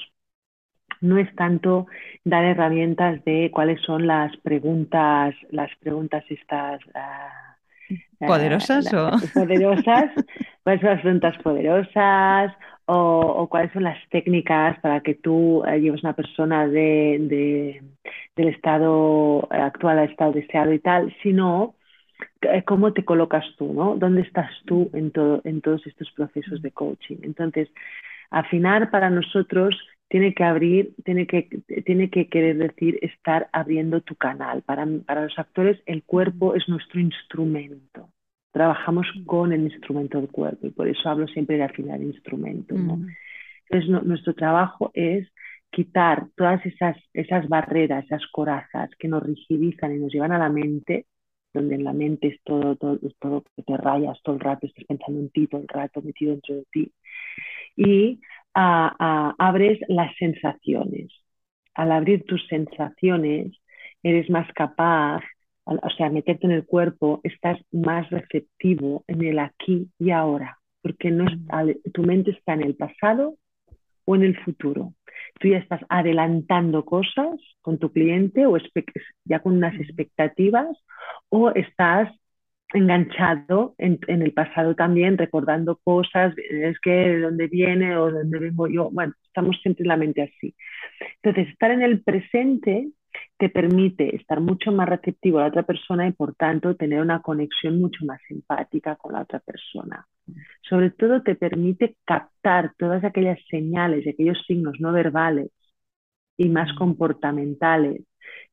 no 1.01 1.17
es 1.17 1.35
tanto 1.35 1.87
dar 2.23 2.45
herramientas 2.45 3.25
de 3.25 3.51
cuáles 3.51 3.81
son 3.81 4.07
las 4.07 4.35
preguntas, 4.37 5.35
las 5.51 5.69
preguntas 5.81 6.23
estas. 6.29 6.79
Ah, 6.95 7.46
¿Poderosas 8.19 8.91
o...? 8.93 9.11
Poderosas, 9.33 10.11
cuáles 10.63 10.81
son 10.81 10.89
las 10.89 11.01
preguntas 11.01 11.37
poderosas 11.43 12.53
o, 12.85 13.47
cuáles 13.49 13.71
son 13.73 13.83
las 13.83 13.97
técnicas 14.09 14.79
para 14.79 15.01
que 15.01 15.15
tú 15.15 15.63
eh, 15.65 15.79
lleves 15.79 16.03
una 16.03 16.13
persona 16.13 16.67
de, 16.67 17.81
del 18.35 18.47
estado 18.47 19.47
actual 19.51 19.99
al 19.99 20.09
estado 20.09 20.31
deseado 20.31 20.71
y 20.71 20.79
tal, 20.79 21.13
sino 21.21 21.75
eh, 22.41 22.63
cómo 22.63 22.93
te 22.93 23.03
colocas 23.03 23.43
tú, 23.57 23.73
¿no? 23.73 23.95
¿Dónde 23.97 24.21
estás 24.21 24.49
tú 24.65 24.89
en, 24.93 25.11
todo, 25.11 25.41
en 25.43 25.61
todos 25.61 25.85
estos 25.85 26.09
procesos 26.11 26.61
de 26.61 26.71
coaching? 26.71 27.17
Entonces, 27.23 27.69
afinar 28.31 28.89
para 28.89 29.09
nosotros 29.09 29.75
tiene 30.09 30.33
que 30.33 30.43
abrir, 30.43 30.93
tiene 31.03 31.27
que, 31.27 31.49
tiene 31.85 32.09
que 32.09 32.27
querer 32.27 32.57
decir 32.57 32.97
estar 33.01 33.49
abriendo 33.51 34.01
tu 34.01 34.15
canal. 34.15 34.61
Para, 34.61 34.87
para 35.05 35.23
los 35.23 35.37
actores 35.37 35.81
el 35.85 36.03
cuerpo 36.03 36.55
es 36.55 36.67
nuestro 36.69 36.99
instrumento. 36.99 38.09
Trabajamos 38.51 39.05
con 39.25 39.51
el 39.51 39.61
instrumento 39.63 40.19
del 40.19 40.29
cuerpo 40.29 40.67
y 40.67 40.71
por 40.71 40.87
eso 40.87 41.09
hablo 41.09 41.27
siempre 41.27 41.57
de 41.57 41.63
afinar 41.63 42.01
instrumentos. 42.01 42.79
¿no? 42.79 42.97
Mm. 42.97 43.07
Entonces 43.69 44.05
nuestro 44.05 44.33
trabajo 44.33 44.91
es 44.93 45.27
quitar 45.71 46.27
todas 46.35 46.65
esas, 46.65 46.97
esas 47.13 47.47
barreras, 47.49 48.05
esas 48.05 48.25
corazas 48.31 48.89
que 48.97 49.09
nos 49.09 49.21
rigidizan 49.21 49.93
y 49.93 49.99
nos 49.99 50.11
llevan 50.13 50.31
a 50.31 50.39
la 50.39 50.49
mente, 50.49 51.05
donde 51.53 51.75
en 51.75 51.83
la 51.83 51.93
mente 51.93 52.27
es 52.27 52.41
todo, 52.43 52.77
todo, 52.77 52.97
es 53.03 53.15
todo 53.19 53.43
que 53.55 53.63
te 53.63 53.75
rayas 53.75 54.17
todo 54.23 54.35
el 54.35 54.41
rato, 54.41 54.65
estás 54.65 54.85
pensando 54.85 55.19
en 55.19 55.29
ti 55.29 55.47
todo 55.47 55.61
el 55.61 55.67
rato, 55.67 56.01
metido 56.01 56.31
dentro 56.31 56.55
de 56.55 56.65
ti. 56.71 56.91
Y 57.75 58.19
abres 58.57 59.79
las 59.87 60.15
sensaciones. 60.17 61.11
Al 61.75 61.91
abrir 61.91 62.25
tus 62.25 62.45
sensaciones, 62.47 63.51
eres 64.01 64.29
más 64.29 64.51
capaz, 64.53 65.21
o 65.63 65.89
sea, 65.97 66.09
meterte 66.09 66.47
en 66.47 66.53
el 66.53 66.65
cuerpo, 66.65 67.19
estás 67.23 67.59
más 67.71 68.09
receptivo 68.09 69.03
en 69.07 69.23
el 69.23 69.39
aquí 69.39 69.89
y 69.99 70.11
ahora, 70.11 70.57
porque 70.81 71.11
no 71.11 71.25
tu 71.93 72.03
mente 72.03 72.31
está 72.31 72.53
en 72.53 72.63
el 72.63 72.75
pasado 72.75 73.35
o 74.05 74.15
en 74.15 74.23
el 74.23 74.37
futuro. 74.43 74.93
Tú 75.39 75.49
ya 75.49 75.57
estás 75.57 75.81
adelantando 75.89 76.85
cosas 76.85 77.39
con 77.61 77.77
tu 77.77 77.91
cliente 77.91 78.45
o 78.47 78.57
ya 79.25 79.39
con 79.39 79.57
unas 79.57 79.75
expectativas 79.79 80.75
o 81.29 81.51
estás 81.51 82.09
enganchado 82.73 83.75
en, 83.77 83.99
el 84.07 84.33
pasado 84.33 84.75
también, 84.75 85.17
recordando 85.17 85.77
cosas, 85.77 86.33
es 86.37 86.79
que 86.79 86.91
de 86.91 87.19
dónde 87.21 87.47
viene 87.47 87.97
o 87.97 88.07
de 88.07 88.19
dónde 88.19 88.39
vengo 88.39 88.67
yo. 88.67 88.89
Bueno, 88.91 89.13
estamos 89.23 89.57
siempre 89.61 89.83
en 89.83 89.87
la 89.89 89.97
mente 89.97 90.21
así. 90.23 90.55
Entonces, 91.21 91.51
estar 91.51 91.71
en 91.71 91.81
el 91.81 92.03
presente 92.03 92.89
te 93.37 93.49
permite 93.49 94.15
estar 94.15 94.41
mucho 94.41 94.71
más 94.71 94.89
receptivo 94.89 95.39
a 95.39 95.43
la 95.43 95.47
otra 95.47 95.63
persona 95.63 96.07
y 96.07 96.11
por 96.11 96.35
tanto 96.35 96.75
tener 96.75 97.01
una 97.01 97.21
conexión 97.21 97.79
mucho 97.79 98.05
más 98.05 98.19
empática 98.29 98.95
con 98.95 99.13
la 99.13 99.21
otra 99.21 99.39
persona. 99.39 100.05
Sobre 100.61 100.91
todo 100.91 101.21
te 101.23 101.35
permite 101.35 101.95
captar 102.05 102.73
todas 102.77 103.03
aquellas 103.03 103.39
señales 103.49 104.05
y 104.05 104.09
aquellos 104.09 104.43
signos 104.45 104.79
no 104.79 104.91
verbales 104.91 105.51
y 106.37 106.49
más 106.49 106.71
comportamentales 106.73 108.01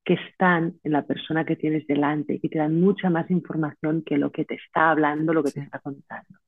que 0.04 0.14
están 0.14 0.74
en 0.82 0.92
la 0.92 1.06
persona 1.06 1.44
que 1.44 1.56
tienes 1.56 1.86
delante, 1.86 2.40
que 2.40 2.48
te 2.48 2.58
dan 2.58 2.80
mucha 2.80 3.10
más 3.10 3.30
información 3.30 4.02
que 4.04 4.18
lo 4.18 4.30
que 4.30 4.44
te 4.44 4.54
está 4.54 4.90
hablando, 4.90 5.32
lo 5.32 5.42
que 5.42 5.52
te 5.52 5.60
está 5.60 5.78
contando. 5.78 6.38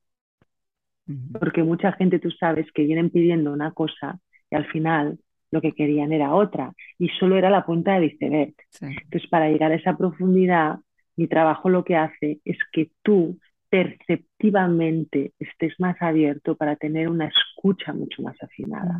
Porque 1.39 1.63
mucha 1.63 1.91
gente, 1.93 2.19
tú 2.19 2.31
sabes, 2.31 2.71
que 2.73 2.83
vienen 2.83 3.09
pidiendo 3.09 3.51
una 3.53 3.71
cosa 3.71 4.19
y 4.49 4.55
al 4.55 4.65
final 4.67 5.17
lo 5.51 5.61
que 5.61 5.71
querían 5.71 6.11
era 6.11 6.33
otra 6.33 6.73
y 6.99 7.09
solo 7.09 7.37
era 7.37 7.49
la 7.49 7.65
punta 7.65 7.99
de 7.99 8.07
iceberg. 8.07 8.53
Entonces, 8.81 9.29
para 9.29 9.49
llegar 9.49 9.71
a 9.71 9.75
esa 9.75 9.97
profundidad, 9.97 10.79
mi 11.15 11.27
trabajo 11.27 11.69
lo 11.69 11.83
que 11.83 11.95
hace 11.95 12.39
es 12.45 12.57
que 12.71 12.91
tú 13.01 13.39
perceptivamente 13.69 15.33
estés 15.39 15.73
más 15.79 15.95
abierto 16.01 16.55
para 16.55 16.75
tener 16.75 17.09
una 17.09 17.27
escucha 17.27 17.93
mucho 17.93 18.21
más 18.21 18.41
afinada. 18.41 18.99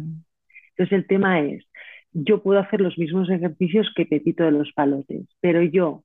Entonces, 0.70 0.98
el 0.98 1.08
tema 1.08 1.42
es, 1.42 1.66
yo 2.20 2.42
puedo 2.42 2.60
hacer 2.60 2.82
los 2.82 2.98
mismos 2.98 3.30
ejercicios 3.30 3.92
que 3.96 4.06
Pepito 4.06 4.44
de 4.44 4.52
los 4.52 4.72
Palotes, 4.74 5.28
pero 5.40 5.62
yo, 5.62 6.04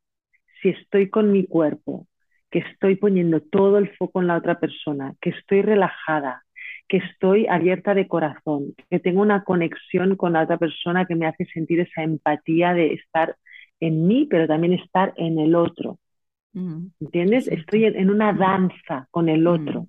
si 0.60 0.68
estoy 0.68 1.08
con 1.08 1.32
mi 1.32 1.46
cuerpo, 1.46 2.06
que 2.50 2.58
estoy 2.58 2.96
poniendo 2.96 3.40
todo 3.40 3.78
el 3.78 3.88
foco 3.96 4.20
en 4.20 4.26
la 4.26 4.36
otra 4.36 4.60
persona, 4.60 5.14
que 5.22 5.30
estoy 5.30 5.62
relajada, 5.62 6.44
que 6.86 6.98
estoy 6.98 7.46
abierta 7.46 7.94
de 7.94 8.08
corazón, 8.08 8.74
que 8.90 9.00
tengo 9.00 9.22
una 9.22 9.42
conexión 9.44 10.16
con 10.16 10.34
la 10.34 10.42
otra 10.42 10.58
persona 10.58 11.06
que 11.06 11.14
me 11.14 11.26
hace 11.26 11.46
sentir 11.46 11.80
esa 11.80 12.02
empatía 12.02 12.74
de 12.74 12.92
estar 12.92 13.36
en 13.80 14.06
mí, 14.06 14.26
pero 14.28 14.46
también 14.46 14.74
estar 14.74 15.14
en 15.16 15.38
el 15.38 15.54
otro. 15.54 15.98
Mm. 16.52 16.88
¿Entiendes? 17.00 17.48
Estoy 17.48 17.86
en, 17.86 18.10
una 18.10 18.34
danza 18.34 19.08
con 19.10 19.30
el 19.30 19.46
otro. 19.46 19.86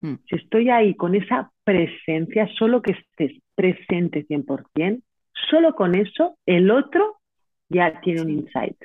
Mm. 0.00 0.08
Mm. 0.08 0.18
Si 0.26 0.36
estoy 0.36 0.70
ahí 0.70 0.94
con 0.94 1.14
esa 1.14 1.52
presencia, 1.64 2.48
solo 2.58 2.80
que 2.80 2.92
estés 2.92 3.42
presente 3.54 4.26
100%, 4.26 5.02
Solo 5.50 5.74
con 5.74 5.94
eso, 5.94 6.38
el 6.46 6.70
otro 6.70 7.18
ya 7.68 8.00
tiene 8.00 8.22
un 8.22 8.30
insight. 8.30 8.76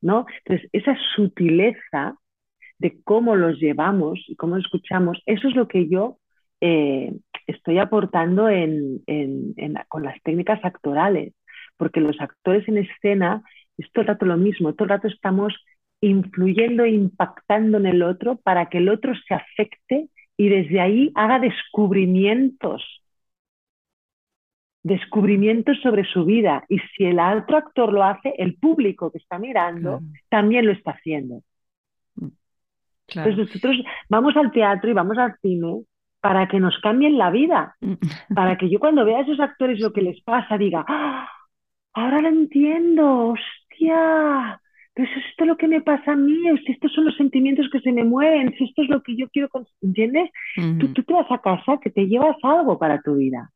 ¿No? 0.00 0.26
Entonces, 0.44 0.68
esa 0.72 0.96
sutileza 1.14 2.16
de 2.78 3.02
cómo 3.02 3.34
los 3.34 3.58
llevamos 3.58 4.20
y 4.28 4.36
cómo 4.36 4.56
escuchamos, 4.56 5.20
eso 5.26 5.48
es 5.48 5.56
lo 5.56 5.66
que 5.66 5.88
yo 5.88 6.18
eh, 6.60 7.12
estoy 7.46 7.78
aportando 7.78 8.48
con 9.88 10.02
las 10.02 10.22
técnicas 10.22 10.64
actorales, 10.64 11.34
porque 11.76 12.00
los 12.00 12.20
actores 12.20 12.66
en 12.68 12.78
escena 12.78 13.42
es 13.76 13.90
todo 13.92 14.02
el 14.02 14.08
rato 14.08 14.26
lo 14.26 14.36
mismo, 14.36 14.74
todo 14.74 14.84
el 14.84 14.90
rato 14.90 15.08
estamos 15.08 15.54
influyendo 16.00 16.84
e 16.84 16.90
impactando 16.90 17.78
en 17.78 17.86
el 17.86 18.02
otro 18.02 18.36
para 18.36 18.68
que 18.68 18.78
el 18.78 18.88
otro 18.88 19.12
se 19.26 19.34
afecte 19.34 20.08
y 20.36 20.48
desde 20.48 20.80
ahí 20.80 21.10
haga 21.14 21.40
descubrimientos, 21.40 22.97
descubrimientos 24.82 25.78
sobre 25.82 26.04
su 26.04 26.24
vida. 26.24 26.64
Y 26.68 26.78
si 26.78 27.04
el 27.04 27.18
otro 27.18 27.56
actor 27.56 27.92
lo 27.92 28.04
hace, 28.04 28.34
el 28.38 28.54
público 28.56 29.10
que 29.10 29.18
está 29.18 29.38
mirando 29.38 30.00
también 30.28 30.66
lo 30.66 30.72
está 30.72 30.92
haciendo. 30.92 31.42
Mm. 32.16 32.28
Entonces 33.08 33.36
nosotros 33.38 33.76
vamos 34.08 34.36
al 34.36 34.52
teatro 34.52 34.90
y 34.90 34.94
vamos 34.94 35.18
al 35.18 35.36
cine 35.40 35.84
para 36.20 36.48
que 36.48 36.58
nos 36.58 36.78
cambien 36.80 37.16
la 37.16 37.30
vida, 37.30 37.76
mm. 37.80 38.34
para 38.34 38.56
que 38.58 38.68
yo 38.68 38.78
cuando 38.78 39.04
vea 39.04 39.18
a 39.18 39.22
esos 39.22 39.40
actores 39.40 39.80
lo 39.80 39.92
que 39.92 40.02
les 40.02 40.20
pasa 40.22 40.58
diga, 40.58 40.84
¡Ah! 40.88 41.28
ahora 41.94 42.20
lo 42.20 42.28
entiendo, 42.28 43.34
hostia, 43.34 44.60
pues 44.94 45.08
esto 45.10 45.44
es 45.44 45.48
lo 45.48 45.56
que 45.56 45.68
me 45.68 45.80
pasa 45.80 46.12
a 46.12 46.16
mí, 46.16 46.36
estos 46.66 46.92
son 46.92 47.04
los 47.04 47.16
sentimientos 47.16 47.68
que 47.70 47.80
se 47.80 47.92
me 47.92 48.04
mueven, 48.04 48.54
si 48.56 48.64
esto 48.64 48.82
es 48.82 48.88
lo 48.88 49.02
que 49.02 49.16
yo 49.16 49.28
quiero, 49.28 49.48
¿entiendes? 49.80 50.30
tú, 50.80 50.92
tú 50.92 51.02
te 51.04 51.12
vas 51.12 51.30
a 51.30 51.38
casa 51.38 51.78
que 51.80 51.90
te 51.90 52.06
llevas 52.06 52.36
algo 52.42 52.78
para 52.78 53.00
tu 53.00 53.14
vida. 53.14 53.50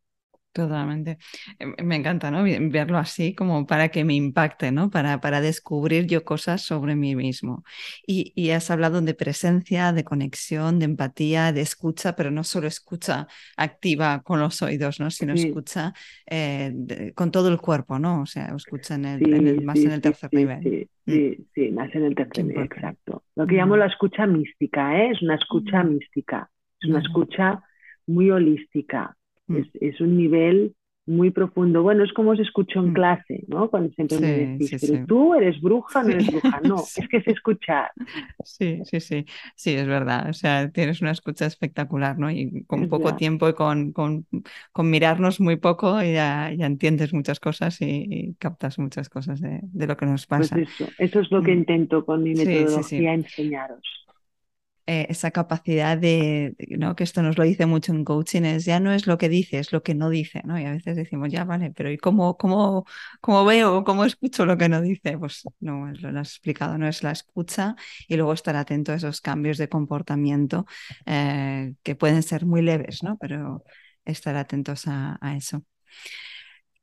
Totalmente. 0.53 1.17
Em, 1.59 1.75
me 1.83 1.97
encanta, 1.97 2.31
¿no? 2.31 2.45
Verlo 2.45 2.99
así 2.99 3.35
como 3.35 3.67
para 3.67 3.89
que 3.89 4.05
me 4.05 4.15
impacte, 4.15 4.71
¿no? 4.71 4.91
Para, 4.91 5.19
para 5.19 5.41
descubrir 5.41 6.07
yo 6.07 6.25
cosas 6.25 6.61
sobre 6.61 6.95
mí 6.95 7.17
mismo. 7.17 7.65
Y, 8.07 8.33
y, 8.37 8.51
has 8.51 8.71
hablado 8.71 9.01
de 9.01 9.15
presencia, 9.15 9.95
de 9.95 10.05
conexión, 10.05 10.79
de 10.79 10.85
empatía, 10.85 11.53
de 11.53 11.63
escucha, 11.63 12.15
pero 12.17 12.31
no 12.31 12.45
solo 12.45 12.67
escucha 12.67 13.29
activa 13.57 14.23
con 14.23 14.41
los 14.41 14.61
oídos, 14.61 15.01
¿no? 15.01 15.11
Sino 15.11 15.33
escucha 15.33 15.95
eh, 16.27 17.13
con 17.15 17.31
todo 17.31 17.49
el 17.49 17.59
cuerpo, 17.59 17.99
¿no? 17.99 18.21
O 18.21 18.27
sea, 18.27 18.53
escucha 18.55 18.97
en 18.97 19.07
el, 19.07 19.63
más 19.63 19.79
en 19.79 19.93
el 19.93 20.03
tercer 20.03 20.29
nivel. 20.35 20.59
Mm. 21.07 21.11
Sí, 21.11 21.47
sí, 21.55 21.71
más 21.71 21.95
en 21.95 22.05
el 22.05 22.15
tercer 22.15 22.45
nivel, 22.45 22.65
exacto. 22.65 23.25
Lo 23.37 23.47
que 23.47 23.57
llamo 23.57 23.79
la 23.79 23.87
escucha 23.87 24.27
mística, 24.27 24.99
¿eh? 24.99 25.13
Es 25.13 25.23
una 25.23 25.37
escucha 25.37 25.83
mística. 25.83 26.51
Es 26.79 26.91
una 26.91 26.99
escucha 26.99 27.63
muy 28.07 28.31
holística 28.31 29.17
Mm. 29.53 29.65
Es, 29.81 30.01
un 30.01 30.17
nivel 30.17 30.75
muy 31.05 31.31
profundo. 31.31 31.83
Bueno, 31.83 32.05
es 32.05 32.13
como 32.13 32.37
se 32.37 32.43
escuchó 32.43 32.81
en 32.81 32.91
mm. 32.91 32.95
clase, 32.95 33.45
¿no? 33.49 33.69
Cuando 33.69 33.93
siempre 33.95 34.21
me 34.21 34.29
decís, 34.29 34.77
pero 34.81 35.05
tú 35.07 35.35
eres 35.35 35.61
bruja, 35.61 36.03
no 36.03 36.11
eres 36.11 36.29
bruja. 36.29 36.61
No, 36.63 36.77
es 36.97 37.09
que 37.09 37.17
es 37.17 37.27
escuchar. 37.27 37.91
Sí, 38.45 38.83
sí, 38.85 39.01
sí, 39.01 39.27
sí, 39.57 39.75
es 39.75 39.87
verdad. 39.87 40.29
O 40.31 40.33
sea, 40.33 40.71
tienes 40.71 41.01
una 41.03 41.11
escucha 41.11 41.47
espectacular, 41.47 42.19
¿no? 42.19 42.31
Y 42.31 42.65
con 42.65 42.89
poco 42.89 43.17
tiempo 43.17 43.49
y 43.49 43.55
con, 43.55 43.93
con, 43.93 44.27
con, 44.73 44.91
mirarnos 44.91 45.41
muy 45.41 45.57
poco 45.57 46.01
ya, 46.03 46.53
ya 46.57 46.67
entiendes 46.67 47.13
muchas 47.13 47.41
cosas 47.41 47.81
y, 47.81 48.37
captas 48.39 48.79
muchas 48.79 49.09
cosas 49.09 49.41
de, 49.41 49.61
de, 49.63 49.87
lo 49.87 49.97
que 49.97 50.07
nos 50.07 50.27
pues 50.27 50.51
pasa. 50.51 50.61
eso, 50.61 50.87
eso 50.99 51.21
es 51.21 51.31
lo 51.31 51.43
que 51.43 51.53
mm. 51.53 51.59
intento 51.59 52.05
con 52.05 52.23
mi 52.23 52.35
metodología 52.35 53.15
enseñaros. 53.15 54.02
Eh, 54.89 55.07
esa 55.11 55.31
capacidad 55.31 55.97
de, 55.97 56.57
¿no? 56.71 56.97
que 56.97 57.05
esto 57.05 57.23
nos 57.23 57.39
lo 57.39 57.45
dice 57.45 57.67
mucho 57.67 57.93
en 57.93 58.05
coaching, 58.05 58.43
es 58.43 58.65
ya 58.65 58.81
no 58.81 58.93
es 58.93 59.07
lo 59.07 59.17
que 59.17 59.29
dice, 59.29 59.61
es 59.61 59.73
lo 59.73 59.85
que 59.85 59.95
no 59.95 60.11
dice, 60.11 60.43
¿no? 60.45 60.59
Y 60.59 60.65
a 60.65 60.73
veces 60.73 60.97
decimos, 60.97 61.31
ya 61.31 61.45
vale, 61.45 61.71
pero 61.71 61.89
¿y 61.93 61.99
cómo, 61.99 62.37
cómo, 62.37 62.85
cómo 63.21 63.45
veo, 63.45 63.85
cómo 63.85 64.05
escucho 64.05 64.45
lo 64.45 64.59
que 64.59 64.69
no 64.69 64.81
dice? 64.83 65.17
Pues 65.19 65.45
no, 65.61 65.87
lo 65.87 66.19
has 66.21 66.31
explicado, 66.31 66.79
no 66.79 66.89
es 66.89 67.05
la 67.05 67.13
escucha 67.13 67.77
y 68.09 68.17
luego 68.17 68.33
estar 68.33 68.57
atento 68.57 68.91
a 68.91 68.97
esos 68.97 69.21
cambios 69.21 69.57
de 69.57 69.69
comportamiento 69.69 70.67
eh, 71.07 71.75
que 71.85 71.95
pueden 71.95 72.25
ser 72.25 72.45
muy 72.45 72.61
leves, 72.63 73.05
¿no? 73.05 73.17
Pero 73.19 73.63
estar 74.05 74.35
atentos 74.37 74.85
a, 74.89 75.17
eso. 75.37 75.65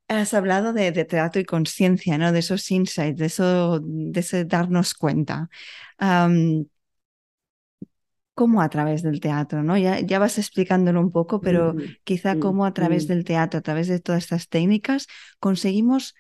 Has 0.07 0.33
hablado 0.33 0.71
de, 0.71 0.91
de 0.93 1.03
teatro 1.05 1.41
y 1.41 1.45
conciencia, 1.45 2.17
¿no? 2.17 2.31
De 2.31 2.39
esos 2.39 2.71
insights, 2.71 3.19
de 3.19 3.25
eso, 3.25 3.81
de 3.81 4.19
ese 4.21 4.45
darnos 4.45 4.93
cuenta 4.93 5.49
cómo 8.39 8.61
a 8.61 8.69
través 8.69 9.03
del 9.03 9.19
teatro, 9.19 9.63
¿no? 9.63 9.77
Ya, 9.77 9.99
ya 9.99 10.17
vas 10.17 10.37
explicándolo 10.37 11.01
un 11.01 11.11
poco, 11.11 11.41
pero 11.41 11.75
quizá 12.05 12.39
cómo 12.39 12.65
a 12.65 12.73
través 12.73 13.05
del 13.05 13.25
teatro, 13.25 13.57
a 13.57 13.61
través 13.61 13.89
de 13.89 13.99
todas 13.99 14.23
estas 14.23 14.47
técnicas, 14.47 15.07
conseguimos 15.41 16.15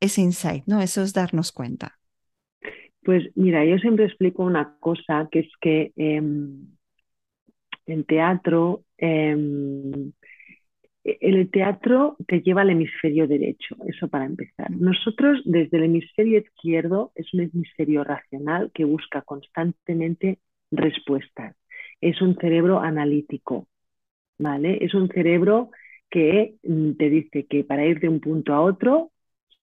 ese 0.00 0.20
insight, 0.20 0.64
¿no? 0.66 0.82
Eso 0.82 1.00
es 1.00 1.12
darnos 1.12 1.52
cuenta. 1.52 1.96
Pues 3.04 3.22
mira, 3.36 3.64
yo 3.64 3.78
siempre 3.78 4.06
explico 4.06 4.42
una 4.42 4.78
cosa, 4.80 5.28
que 5.30 5.38
es 5.38 5.48
que 5.60 5.92
en 7.86 8.04
teatro, 8.04 8.82
em, 8.98 10.10
e, 11.04 11.18
el 11.20 11.50
teatro 11.52 12.16
te 12.26 12.40
lleva 12.40 12.62
al 12.62 12.70
hemisferio 12.70 13.28
derecho, 13.28 13.76
eso 13.86 14.08
para 14.08 14.24
empezar. 14.24 14.72
Nosotros 14.72 15.40
desde 15.44 15.76
el 15.76 15.84
hemisferio 15.84 16.40
izquierdo 16.40 17.12
es 17.14 17.32
un 17.32 17.42
hemisferio 17.42 18.02
racional 18.02 18.72
que 18.74 18.84
busca 18.84 19.22
constantemente 19.22 20.40
respuestas 20.70 21.56
es 22.00 22.20
un 22.22 22.36
cerebro 22.36 22.80
analítico, 22.80 23.68
¿vale? 24.38 24.78
Es 24.80 24.94
un 24.94 25.08
cerebro 25.08 25.70
que 26.08 26.54
mm, 26.62 26.92
te 26.92 27.10
dice 27.10 27.46
que 27.46 27.64
para 27.64 27.86
ir 27.86 28.00
de 28.00 28.08
un 28.08 28.20
punto 28.20 28.54
a 28.54 28.60
otro 28.60 29.12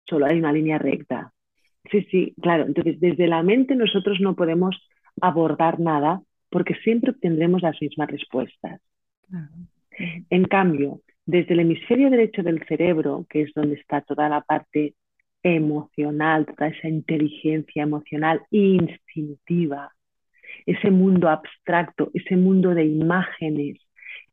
solo 0.08 0.26
hay 0.26 0.40
una 0.40 0.54
línea 0.54 0.78
recta. 0.78 1.34
Sí, 1.92 2.08
sí, 2.12 2.36
claro. 2.42 2.66
Entonces, 2.66 3.00
desde 3.00 3.28
la 3.28 3.44
mente 3.44 3.76
nosotros 3.76 4.20
no 4.20 4.36
podemos 4.36 4.76
abordar 5.22 5.80
nada 5.80 6.22
porque 6.50 6.76
siempre 6.76 7.12
obtendremos 7.12 7.62
las 7.62 7.82
mismas 7.82 8.10
respuestas. 8.10 8.82
En 10.30 10.44
cambio, 10.46 11.02
desde 11.26 11.54
el 11.54 11.62
hemisferio 11.62 12.10
derecho 12.10 12.44
del 12.44 12.64
cerebro, 12.68 13.26
que 13.30 13.42
es 13.42 13.54
donde 13.54 13.76
está 13.76 14.02
toda 14.02 14.30
la 14.30 14.42
parte 14.42 14.94
emocional, 15.44 16.46
toda 16.46 16.70
esa 16.70 16.88
inteligencia 16.88 17.84
emocional 17.84 18.42
instintiva, 18.52 19.92
ese 20.68 20.92
mundo 20.92 21.30
abstracto, 21.30 22.12
ese 22.14 22.36
mundo 22.36 22.76
de 22.76 22.86
imágenes 22.86 23.80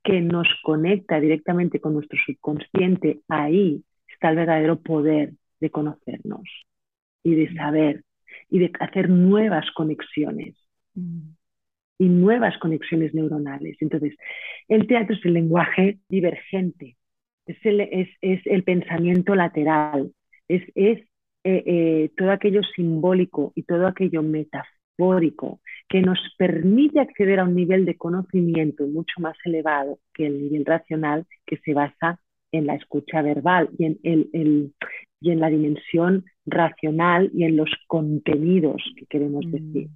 que 0.03 0.20
nos 0.20 0.49
conecta 0.62 1.20
directamente 1.20 1.81
con 1.81 1.94
nuestro 1.94 2.18
subconsciente, 2.27 3.20
ahí 3.29 3.83
está 4.12 4.31
el 4.31 4.37
verdadero 4.37 4.81
poder 4.81 5.33
de 5.61 5.70
conocernos 5.70 6.42
y 7.23 7.37
de 7.37 7.55
saber 7.55 8.03
y 8.51 8.59
de 8.59 8.73
hacer 8.81 9.09
nuevas 9.09 9.64
conexiones 9.75 10.57
mm. 10.94 11.20
y 11.99 12.09
nuevas 12.09 12.59
conexiones 12.59 13.14
neuronales. 13.14 13.77
Entonces, 13.81 14.14
el 14.68 14.88
teatro 14.88 15.14
es 15.14 15.25
el 15.25 15.35
lenguaje 15.35 15.99
divergente, 16.09 16.97
es 17.47 17.57
el, 17.64 17.81
es, 17.81 18.09
el 18.20 18.64
pensamiento 18.64 19.37
lateral, 19.37 20.12
es, 20.49 20.62
es 20.75 20.99
eh, 21.44 21.62
eh, 21.66 22.11
todo 22.16 22.33
aquello 22.33 22.62
simbólico 22.75 23.53
y 23.55 23.62
todo 23.62 23.87
aquello 23.87 24.23
metafórico 24.23 25.61
que 25.95 26.03
nos 26.03 26.19
permite 26.37 26.99
acceder 26.99 27.39
a 27.39 27.45
un 27.45 27.55
nivel 27.55 27.85
de 27.85 27.97
conocimiento 27.97 28.85
mucho 28.85 29.21
más 29.21 29.37
elevado 29.45 30.01
que 30.13 30.27
el 30.27 30.43
nivel 30.43 30.67
racional 30.67 31.25
que 31.47 31.57
se 31.59 31.73
basa 31.73 32.19
en 32.51 32.67
la 32.67 32.75
escucha 32.75 33.23
verbal 33.23 33.71
y 33.79 33.85
en, 33.85 34.01
el, 34.03 34.73
y 35.21 35.31
en 35.31 35.39
la 35.39 35.51
dimensión 35.51 36.25
racional 36.47 37.31
y 37.33 37.45
en 37.45 37.57
los 37.57 37.71
contenidos 37.87 38.83
que 38.97 39.07
queremos 39.07 39.47
mm. 39.47 39.51
decir. 39.53 39.89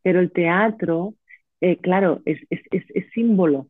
Pero 0.00 0.20
el 0.20 0.32
teatro, 0.32 1.12
eh, 1.60 1.76
claro, 1.76 2.22
es, 2.24 2.40
es, 2.48 2.62
es, 2.70 3.04
símbolo, 3.12 3.66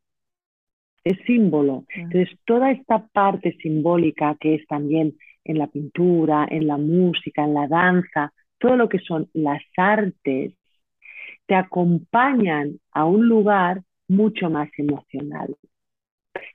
es 1.03 1.19
símbolo. 1.27 1.85
Entonces, 1.93 2.29
toda 2.45 2.71
esta 2.71 3.09
parte 3.09 3.57
simbólica 3.61 4.37
que 4.39 4.55
es 4.55 4.65
también 4.69 5.17
en 5.43 5.59
la 5.59 5.67
pintura, 5.67 6.47
en 6.49 6.69
la 6.69 6.77
música, 6.77 7.43
en 7.43 7.55
la 7.55 7.67
danza, 7.67 8.33
todo 8.61 8.77
lo 8.77 8.89
que 8.89 9.01
son 9.01 9.29
las 9.33 9.63
artes, 9.77 10.55
te 11.51 11.57
acompañan 11.57 12.79
a 12.93 13.07
un 13.07 13.27
lugar 13.27 13.83
mucho 14.07 14.49
más 14.51 14.69
emocional. 14.79 15.57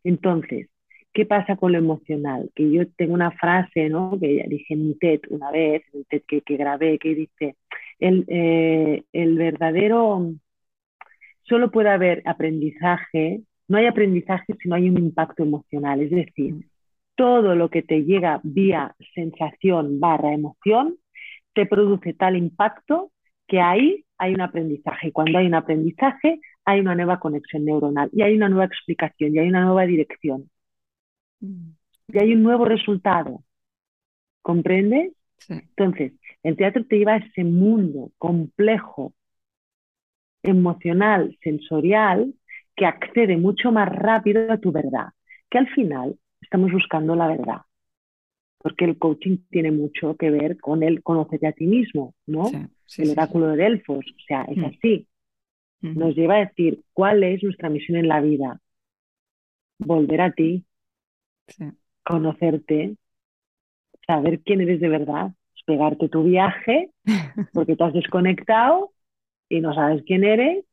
Entonces, 0.05 0.69
¿qué 1.11 1.25
pasa 1.25 1.57
con 1.57 1.73
lo 1.73 1.79
emocional? 1.79 2.49
Que 2.55 2.71
yo 2.71 2.87
tengo 2.95 3.13
una 3.13 3.31
frase, 3.31 3.89
¿no? 3.89 4.17
Que 4.17 4.37
ya 4.37 4.45
dije 4.47 4.73
en 4.73 4.87
mi 4.87 4.95
TED 4.95 5.19
una 5.31 5.51
vez, 5.51 5.83
en 5.91 5.99
el 5.99 6.05
TED 6.05 6.21
que, 6.25 6.41
que 6.43 6.55
grabé, 6.55 6.97
que 6.97 7.13
dice, 7.13 7.57
el, 7.99 8.23
eh, 8.29 9.03
el 9.11 9.37
verdadero, 9.37 10.31
solo 11.41 11.71
puede 11.71 11.89
haber 11.89 12.21
aprendizaje, 12.23 13.41
no 13.67 13.77
hay 13.77 13.87
aprendizaje 13.87 14.53
si 14.61 14.69
no 14.69 14.75
hay 14.75 14.87
un 14.87 14.97
impacto 14.97 15.43
emocional, 15.43 15.99
es 15.99 16.11
decir, 16.11 16.55
todo 17.15 17.53
lo 17.53 17.69
que 17.69 17.81
te 17.81 18.05
llega 18.05 18.39
vía 18.43 18.95
sensación 19.13 19.99
barra 19.99 20.33
emoción 20.33 20.95
te 21.53 21.65
produce 21.65 22.13
tal 22.13 22.37
impacto 22.37 23.11
que 23.47 23.59
ahí 23.59 24.05
hay 24.17 24.33
un 24.33 24.41
aprendizaje. 24.41 25.09
Y 25.09 25.11
cuando 25.11 25.37
hay 25.37 25.47
un 25.47 25.55
aprendizaje, 25.55 26.39
hay 26.65 26.79
una 26.79 26.95
nueva 26.95 27.19
conexión 27.19 27.65
neuronal 27.65 28.09
y 28.13 28.21
hay 28.21 28.35
una 28.35 28.49
nueva 28.49 28.65
explicación 28.65 29.35
y 29.35 29.39
hay 29.39 29.49
una 29.49 29.65
nueva 29.65 29.85
dirección. 29.85 30.49
Mm. 31.39 31.71
Y 32.07 32.19
hay 32.19 32.33
un 32.33 32.43
nuevo 32.43 32.65
resultado. 32.65 33.43
¿Comprendes? 34.41 35.13
Entonces, 35.49 36.13
el 36.43 36.55
teatro 36.55 36.85
te 36.85 36.97
lleva 36.97 37.13
a 37.13 37.17
ese 37.17 37.43
mundo 37.43 38.11
complejo, 38.17 39.13
emocional, 40.43 41.37
sensorial, 41.41 42.33
que 42.75 42.85
accede 42.85 43.37
mucho 43.37 43.71
más 43.71 43.89
rápido 43.89 44.51
a 44.51 44.57
tu 44.57 44.71
verdad, 44.71 45.09
que 45.49 45.57
al 45.57 45.67
final 45.69 46.17
estamos 46.41 46.71
buscando 46.71 47.15
la 47.15 47.27
verdad 47.27 47.61
porque 48.65 48.85
el 48.85 48.97
coaching 48.97 49.37
tiene 49.51 49.69
mucho 49.69 50.15
que 50.15 50.31
ver 50.31 50.59
con 50.59 50.81
el 50.81 51.03
conocerte 51.03 51.45
a 51.45 51.51
ti 51.51 51.67
mismo, 51.67 52.15
¿no? 52.25 52.45
El 52.97 53.11
oráculo 53.11 53.47
de 53.47 53.57
Delfos, 53.57 54.05
o 54.05 54.23
sea, 54.27 54.43
es 54.43 54.57
mm. 54.57 54.65
así. 54.65 55.07
nos 55.81 56.15
lleva 56.15 56.35
a 56.35 56.45
decir 56.45 56.83
cuál 56.93 57.23
es 57.23 57.43
nuestra 57.43 57.69
misión 57.69 57.97
en 57.97 58.07
la 58.07 58.21
vida. 58.21 58.59
Volver 59.77 60.21
a 60.21 60.31
ti, 60.31 60.65
conocerte, 62.03 62.95
saber 64.07 64.39
quién 64.41 64.61
eres 64.61 64.79
de 64.79 64.89
verdad, 64.89 65.31
pegarte 65.65 66.09
tu 66.09 66.23
viaje 66.23 66.91
porque 67.53 67.75
te 67.75 67.83
has 67.83 67.93
desconectado 67.93 68.91
y 69.49 69.59
no 69.59 69.73
sabes 69.73 70.03
quién 70.05 70.23
eres 70.23 70.63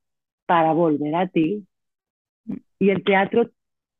para 0.47 0.73
volver 0.73 1.15
a 1.15 1.27
ti. 1.29 1.67
Mm. 2.45 2.57
Y 2.79 2.91
el 2.91 3.03
teatro 3.05 3.51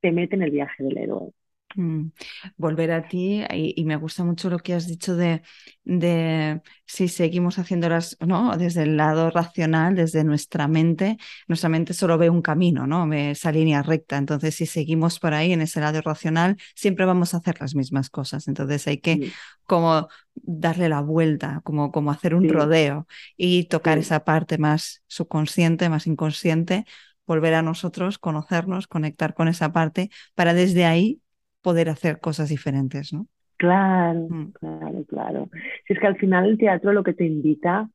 te 0.01 0.11
mete 0.11 0.35
en 0.35 0.43
el 0.43 0.51
viaje 0.51 0.83
del 0.83 0.97
héroe. 0.97 1.31
Mm, 1.75 2.09
volver 2.57 2.91
a 2.91 3.07
ti 3.07 3.43
y, 3.51 3.83
me 3.85 3.95
gusta 3.95 4.23
mucho 4.23 4.49
lo 4.49 4.59
que 4.59 4.73
has 4.73 4.87
dicho 4.87 5.15
de, 5.15 5.41
de 5.83 6.61
si 6.85 7.07
seguimos 7.07 7.57
haciéndolas 7.57 8.17
¿no? 8.19 8.55
desde 8.57 8.83
el 8.83 8.97
lado 8.97 9.31
racional, 9.31 9.95
desde 9.95 10.23
nuestra 10.23 10.67
mente, 10.67 11.17
nuestra 11.47 11.69
mente 11.69 11.93
solo 11.93 12.17
ve 12.17 12.29
un 12.29 12.41
camino, 12.41 12.85
¿no? 12.87 13.11
esa 13.13 13.51
línea 13.51 13.81
recta. 13.81 14.17
Entonces, 14.17 14.55
si 14.55 14.65
seguimos 14.65 15.19
por 15.19 15.33
ahí 15.33 15.51
en 15.51 15.61
ese 15.61 15.79
lado 15.79 16.01
racional, 16.01 16.57
siempre 16.75 17.05
vamos 17.05 17.33
a 17.33 17.37
hacer 17.37 17.59
las 17.59 17.75
mismas 17.75 18.09
cosas. 18.09 18.47
Entonces, 18.47 18.87
hay 18.87 18.99
que 18.99 19.31
como 19.65 20.07
darle 20.35 20.89
la 20.89 21.01
vuelta, 21.01 21.61
como, 21.63 21.91
como 21.91 22.11
hacer 22.11 22.35
un 22.35 22.49
rodeo 22.49 23.07
y 23.37 23.65
tocar 23.65 23.97
esa 23.97 24.23
parte 24.23 24.57
más 24.57 25.03
subconsciente, 25.07 25.89
más 25.89 26.07
inconsciente 26.07 26.85
volver 27.25 27.53
a 27.53 27.61
nosotros, 27.61 28.17
conocernos, 28.19 28.87
conectar 28.87 29.33
con 29.33 29.47
esa 29.47 29.71
parte, 29.71 30.09
para 30.35 30.53
desde 30.53 30.85
ahí 30.85 31.21
poder 31.63 31.89
hacer 31.89 32.19
cosas 32.19 32.49
diferentes, 32.49 33.13
¿no? 33.13 33.25
Claro, 33.57 34.27
mm. 34.29 34.51
claro, 34.59 35.05
claro. 35.07 35.49
Si 35.87 35.93
es 35.93 35.99
que 35.99 36.07
al 36.07 36.17
final 36.17 36.49
el 36.49 36.57
teatro 36.57 36.93
lo 36.93 37.03
que 37.03 37.13
te 37.13 37.25
invita 37.25 37.89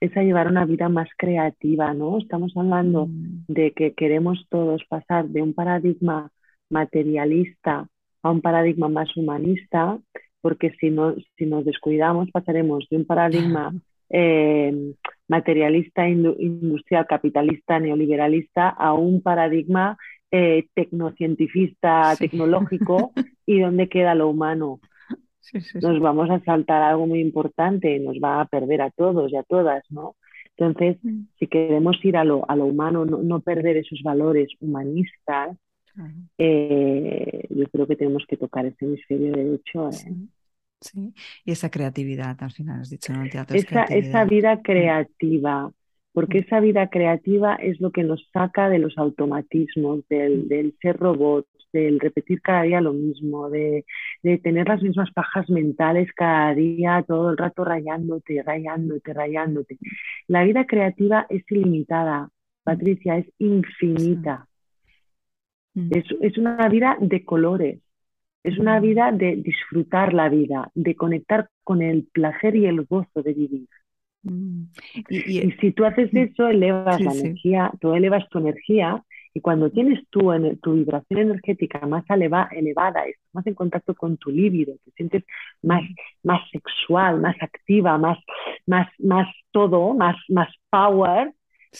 es 0.00 0.14
a 0.16 0.22
llevar 0.22 0.48
una 0.48 0.66
vida 0.66 0.88
más 0.88 1.08
creativa, 1.16 1.94
¿no? 1.94 2.18
Estamos 2.18 2.52
hablando 2.56 3.06
mm. 3.06 3.44
de 3.48 3.72
que 3.72 3.94
queremos 3.94 4.46
todos 4.50 4.82
pasar 4.88 5.28
de 5.28 5.40
un 5.40 5.54
paradigma 5.54 6.30
materialista 6.68 7.88
a 8.22 8.30
un 8.30 8.40
paradigma 8.40 8.88
más 8.88 9.16
humanista, 9.16 9.98
porque 10.40 10.72
si, 10.80 10.90
no, 10.90 11.14
si 11.36 11.46
nos 11.46 11.64
descuidamos 11.64 12.30
pasaremos 12.30 12.86
de 12.90 12.96
un 12.96 13.04
paradigma 13.04 13.72
eh, 14.10 14.94
materialista, 15.28 16.08
industrial, 16.08 17.06
capitalista, 17.06 17.78
neoliberalista 17.78 18.68
a 18.68 18.94
un 18.94 19.22
paradigma 19.22 19.96
eh, 20.36 20.66
tecnocientifista, 20.74 22.16
tecnológico, 22.18 23.12
y 23.46 23.60
dónde 23.60 23.88
queda 23.88 24.16
lo 24.16 24.28
humano. 24.28 24.80
nos 25.80 26.00
vamos 26.00 26.28
a 26.28 26.40
saltar 26.40 26.82
algo 26.82 27.06
muy 27.06 27.20
importante, 27.20 28.00
nos 28.00 28.16
va 28.16 28.40
a 28.40 28.46
perder 28.46 28.82
a 28.82 28.90
todos 28.90 29.30
y 29.30 29.36
a 29.36 29.44
todas, 29.44 29.84
¿no? 29.90 30.16
Entonces, 30.56 30.96
mm. 31.04 31.26
si 31.38 31.46
queremos 31.46 32.04
ir 32.04 32.16
a 32.16 32.24
lo, 32.24 32.50
a 32.50 32.56
lo 32.56 32.64
humano, 32.64 33.04
no, 33.04 33.40
perder 33.40 33.76
esos 33.76 34.02
valores 34.02 34.48
humanistas, 34.58 35.56
eh, 36.36 37.46
yo 37.50 37.68
creo 37.68 37.86
que 37.86 37.94
tenemos 37.94 38.24
que 38.26 38.36
tocar 38.36 38.66
ese 38.66 38.86
hemisferio 38.86 39.32
derecho. 39.32 39.88
¿eh? 39.90 40.26
Sí. 40.80 41.14
y 41.44 41.52
esa 41.52 41.70
creatividad, 41.70 42.36
al 42.40 42.50
final 42.50 42.80
has 42.80 42.90
dicho, 42.90 43.12
¿no? 43.12 43.24
esa, 43.24 43.84
esa 43.84 44.24
vida 44.24 44.56
mm. 44.56 44.62
creativa, 44.62 45.70
porque 46.14 46.38
esa 46.38 46.60
vida 46.60 46.88
creativa 46.90 47.56
es 47.56 47.80
lo 47.80 47.90
que 47.90 48.04
nos 48.04 48.24
saca 48.32 48.68
de 48.68 48.78
los 48.78 48.96
automatismos, 48.96 50.06
del, 50.08 50.72
ser 50.80 50.96
robots, 50.96 51.48
del 51.72 51.98
repetir 51.98 52.40
cada 52.40 52.62
día 52.62 52.80
lo 52.80 52.92
mismo, 52.92 53.50
de, 53.50 53.84
tener 54.22 54.68
las 54.68 54.80
mismas 54.80 55.10
pajas 55.12 55.50
mentales 55.50 56.08
cada 56.14 56.54
día, 56.54 57.04
todo 57.06 57.30
el 57.30 57.36
rato 57.36 57.64
rayándote, 57.64 58.44
rayándote, 58.44 59.12
rayándote. 59.12 59.76
La 60.28 60.44
vida 60.44 60.66
creativa 60.66 61.26
es 61.28 61.42
ilimitada, 61.50 62.30
Patricia, 62.62 63.18
es 63.18 63.26
infinita. 63.38 64.46
Es, 65.90 66.04
es 66.20 66.38
una 66.38 66.68
vida 66.68 66.96
de 67.00 67.24
colores, 67.24 67.80
es 68.44 68.56
una 68.56 68.78
vida 68.78 69.10
de 69.10 69.34
disfrutar 69.34 70.14
la 70.14 70.28
vida, 70.28 70.70
de 70.74 70.94
conectar 70.94 71.48
con 71.64 71.82
el 71.82 72.06
placer 72.12 72.54
y 72.54 72.66
el 72.66 72.84
gozo 72.84 73.20
de 73.20 73.32
vivir. 73.32 73.68
Mm. 74.24 74.64
Y, 75.08 75.52
si 75.60 75.72
tú 75.72 75.84
haces 75.84 76.12
mm. 76.12 76.16
eso, 76.16 76.48
elevas 76.48 77.00
la 77.00 77.12
energía, 77.12 77.70
tú 77.80 77.94
elevas 77.94 78.28
tu 78.30 78.38
energía 78.38 79.02
y 79.32 79.40
cuando 79.40 79.70
tienes 79.70 80.08
tu 80.10 80.32
vibración 80.72 81.20
energética 81.20 81.84
más 81.86 82.04
eleva, 82.08 82.48
elevada, 82.52 83.04
estás 83.04 83.34
más 83.34 83.46
en 83.46 83.54
contacto 83.54 83.94
con 83.94 84.16
tu 84.16 84.30
líbido, 84.30 84.74
te 84.84 84.90
sientes 84.92 85.24
más, 85.62 85.82
mm. 85.82 85.94
más 86.22 86.40
sexual, 86.50 87.20
más 87.20 87.36
activa, 87.40 87.98
más, 87.98 88.18
más, 88.66 88.88
más 88.98 89.28
todo, 89.50 89.94
más, 89.94 90.16
más 90.28 90.48
power, 90.70 91.32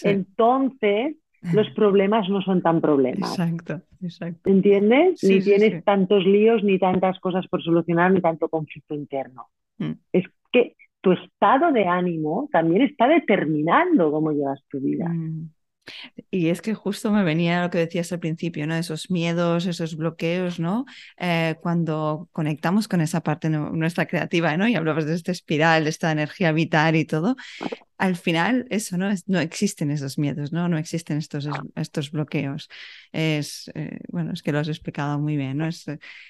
entonces 0.03 1.17
los 1.53 1.71
problemas 1.77 2.29
no 2.29 2.43
son 2.43 2.63
tan 2.63 2.81
problemas. 2.81 3.31
Exacto, 3.31 3.83
exacto. 4.03 4.51
¿Entiendes? 4.51 5.23
ni 5.23 5.41
tienes 5.41 5.85
tantos 5.85 6.25
líos, 6.25 6.65
ni 6.65 6.79
tantas 6.79 7.19
cosas 7.21 7.47
por 7.49 7.63
solucionar, 7.63 8.13
ni 8.13 8.21
tanto 8.21 8.49
conflicto 8.49 8.95
interno. 8.95 9.49
Es 10.13 10.25
que 10.53 10.77
tu 11.05 11.13
estado 11.13 11.71
de 11.71 11.87
ánimo 11.87 12.49
también 12.51 12.81
está 12.83 13.07
determinando 13.07 14.11
cómo 14.11 14.33
llevas 14.33 14.65
tu 14.71 14.81
vida. 14.81 15.07
Mm. 15.07 15.51
Y 16.31 16.49
es 16.49 16.63
que 16.63 16.75
justo 16.75 17.11
me 17.11 17.25
venía 17.25 17.63
lo 17.63 17.71
que 17.71 17.79
decías 17.79 18.13
al 18.13 18.21
principio, 18.21 18.67
¿no? 18.67 18.75
Esos 18.75 19.11
miedos, 19.11 19.67
esos 19.67 19.97
bloqueos, 19.97 20.59
¿no? 20.59 20.85
Eh, 21.19 21.57
cuando 21.61 22.29
conectamos 22.33 22.89
con 22.89 23.01
esa 23.01 23.23
parte 23.23 23.51
nuestra 23.51 24.07
creativa, 24.07 24.57
¿no? 24.57 24.67
Y 24.67 24.75
hablabas 24.75 25.07
de 25.07 25.15
esta 25.15 25.33
espiral, 25.33 25.85
de 25.85 25.91
esta 25.91 26.11
energía 26.13 26.53
vital 26.53 26.97
y 26.97 27.05
todo. 27.05 27.37
Al 27.99 28.17
final, 28.17 28.67
eso, 28.71 28.97
¿no? 28.99 29.09
no 29.27 29.41
existen 29.41 29.91
esos 29.91 30.19
miedos, 30.19 30.53
¿no? 30.53 30.69
No 30.69 30.79
existen 30.79 31.19
estos, 31.19 31.49
estos 31.77 32.11
bloqueos. 32.11 32.69
Es, 33.13 33.71
eh, 33.75 34.01
bueno, 34.09 34.33
es 34.33 34.43
que 34.43 34.53
lo 34.53 34.59
has 34.59 34.69
explicado 34.69 35.19
muy 35.21 35.37
bien, 35.37 35.59
¿no? 35.59 35.67
Es, 35.67 35.85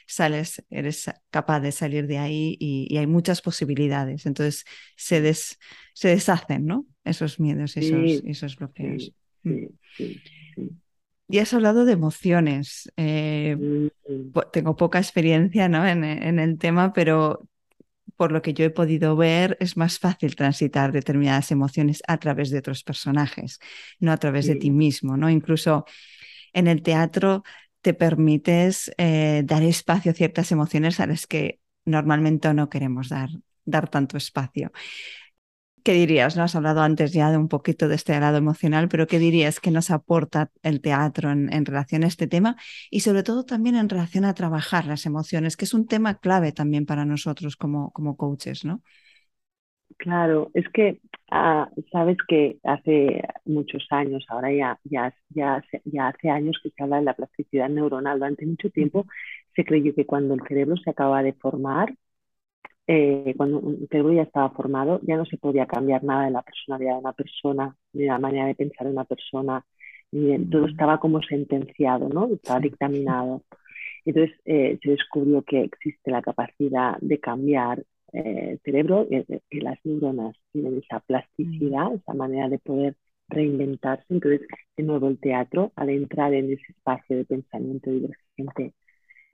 sales, 0.06 0.62
eres 0.68 1.10
capaz 1.30 1.60
de 1.60 1.72
salir 1.72 2.06
de 2.06 2.18
ahí 2.18 2.56
y, 2.60 2.96
hay 2.98 3.06
muchas 3.06 3.40
posibilidades. 3.40 4.26
Entonces, 4.26 4.64
se, 4.96 5.20
des, 5.20 5.58
se 5.94 6.08
deshacen, 6.08 6.66
¿no? 6.66 6.86
Esos 7.04 7.40
miedos, 7.40 7.76
esos, 7.76 8.22
esos 8.24 8.56
bloqueos. 8.56 9.12
Mm. 9.44 9.66
Y 11.28 11.38
has 11.38 11.54
hablado 11.54 11.84
de 11.84 11.92
emociones. 11.92 12.92
Eh, 12.96 13.56
mm. 13.58 14.38
tengo 14.52 14.76
poca 14.76 14.98
experiencia 14.98 15.68
¿no? 15.68 15.86
en, 15.86 16.04
el 16.04 16.58
tema, 16.58 16.92
pero 16.92 17.48
por 18.16 18.30
lo 18.30 18.42
que 18.42 18.54
yo 18.54 18.64
he 18.64 18.70
podido 18.70 19.16
ver, 19.16 19.56
es 19.60 19.76
más 19.76 19.98
fácil 19.98 20.36
transitar 20.36 20.92
determinadas 20.92 21.50
emociones 21.50 22.02
a 22.06 22.18
través 22.18 22.50
de 22.50 22.58
otros 22.58 22.84
personajes, 22.84 23.58
no 23.98 24.12
a 24.12 24.16
través 24.18 24.46
de 24.46 24.56
ti 24.56 24.70
mismo. 24.70 25.16
¿no? 25.16 25.30
Incluso 25.30 25.84
en 26.52 26.68
el 26.68 26.82
teatro 26.82 27.42
te 27.80 27.94
permites 27.94 28.92
eh, 28.98 29.42
dar 29.44 29.62
espacio 29.62 30.12
a 30.12 30.14
ciertas 30.14 30.52
emociones 30.52 31.00
a 31.00 31.06
las 31.06 31.26
que 31.26 31.60
normalmente 31.84 32.52
no 32.54 32.68
queremos 32.68 33.08
dar, 33.08 33.30
dar 33.64 33.88
tanto 33.88 34.16
espacio. 34.16 34.72
¿Qué 35.84 35.92
dirías? 35.92 36.34
No 36.34 36.44
has 36.44 36.56
hablado 36.56 36.80
antes 36.80 37.12
ya 37.12 37.30
de 37.30 37.36
un 37.36 37.48
poquito 37.48 37.88
de 37.88 37.96
este 37.96 38.18
lado 38.18 38.38
emocional, 38.38 38.88
pero 38.88 39.06
¿qué 39.06 39.18
dirías 39.18 39.60
que 39.60 39.70
nos 39.70 39.90
aporta 39.90 40.50
el 40.62 40.80
teatro 40.80 41.30
en, 41.30 41.66
relación 41.66 42.04
a 42.04 42.06
este 42.06 42.26
tema 42.26 42.56
y 42.90 43.00
sobre 43.00 43.22
todo 43.22 43.44
también 43.44 43.76
en 43.76 43.90
relación 43.90 44.24
a 44.24 44.32
trabajar 44.32 44.86
las 44.86 45.04
emociones, 45.04 45.58
que 45.58 45.66
es 45.66 45.74
un 45.74 45.86
tema 45.86 46.14
clave 46.18 46.52
también 46.52 46.86
para 46.86 47.04
nosotros 47.04 47.56
como, 47.56 47.90
como 47.92 48.16
coaches, 48.16 48.64
¿no? 48.64 48.82
Claro, 49.98 50.50
es 50.54 50.66
que 50.70 51.00
ah, 51.30 51.68
sabes 51.92 52.16
que 52.26 52.58
hace 52.62 53.22
muchos 53.44 53.86
años, 53.90 54.24
ahora 54.30 54.52
ya, 54.54 54.80
ya, 54.84 55.14
ya, 55.28 55.62
ya 55.84 56.08
hace 56.08 56.30
años 56.30 56.58
que 56.62 56.70
se 56.70 56.82
habla 56.82 56.96
de 56.96 57.04
la 57.04 57.14
plasticidad 57.14 57.68
neuronal. 57.68 58.18
Durante 58.18 58.46
mucho 58.46 58.70
tiempo 58.70 59.04
se 59.54 59.66
creyó 59.66 59.94
que 59.94 60.06
cuando 60.06 60.32
el 60.32 60.42
cerebro 60.48 60.76
se 60.78 60.88
acaba 60.88 61.22
de 61.22 61.34
formar, 61.34 61.94
eh, 62.86 63.34
cuando 63.36 63.60
el 63.70 63.88
cerebro 63.88 64.12
ya 64.12 64.22
estaba 64.22 64.50
formado, 64.50 65.00
ya 65.02 65.16
no 65.16 65.24
se 65.24 65.38
podía 65.38 65.66
cambiar 65.66 66.04
nada 66.04 66.26
de 66.26 66.30
la 66.32 66.42
personalidad 66.42 66.94
de 66.94 67.00
una 67.00 67.12
persona, 67.12 67.76
ni 67.92 68.02
de 68.02 68.08
la 68.08 68.18
manera 68.18 68.46
de 68.46 68.54
pensar 68.54 68.86
de 68.86 68.92
una 68.92 69.04
persona, 69.04 69.64
ni 70.12 70.38
todo 70.46 70.66
estaba 70.66 70.98
como 71.00 71.22
sentenciado, 71.22 72.08
¿no? 72.08 72.26
Estaba 72.34 72.60
dictaminado. 72.60 73.42
Entonces 74.04 74.36
eh, 74.44 74.78
se 74.82 74.90
descubrió 74.90 75.42
que 75.42 75.62
existe 75.62 76.10
la 76.10 76.22
capacidad 76.22 76.98
de 77.00 77.18
cambiar 77.20 77.84
eh, 78.12 78.50
el 78.52 78.60
cerebro, 78.60 79.06
y 79.50 79.60
las 79.60 79.78
neuronas 79.84 80.36
tienen 80.52 80.78
esa 80.78 81.00
plasticidad, 81.00 81.94
esa 81.94 82.14
manera 82.14 82.48
de 82.48 82.58
poder 82.58 82.96
reinventarse. 83.28 84.04
Entonces, 84.10 84.42
de 84.76 84.82
nuevo, 84.84 85.08
el 85.08 85.18
teatro, 85.18 85.72
al 85.76 85.90
entrar 85.90 86.34
en 86.34 86.52
ese 86.52 86.72
espacio 86.72 87.16
de 87.16 87.24
pensamiento 87.24 87.90
divergente 87.90 88.74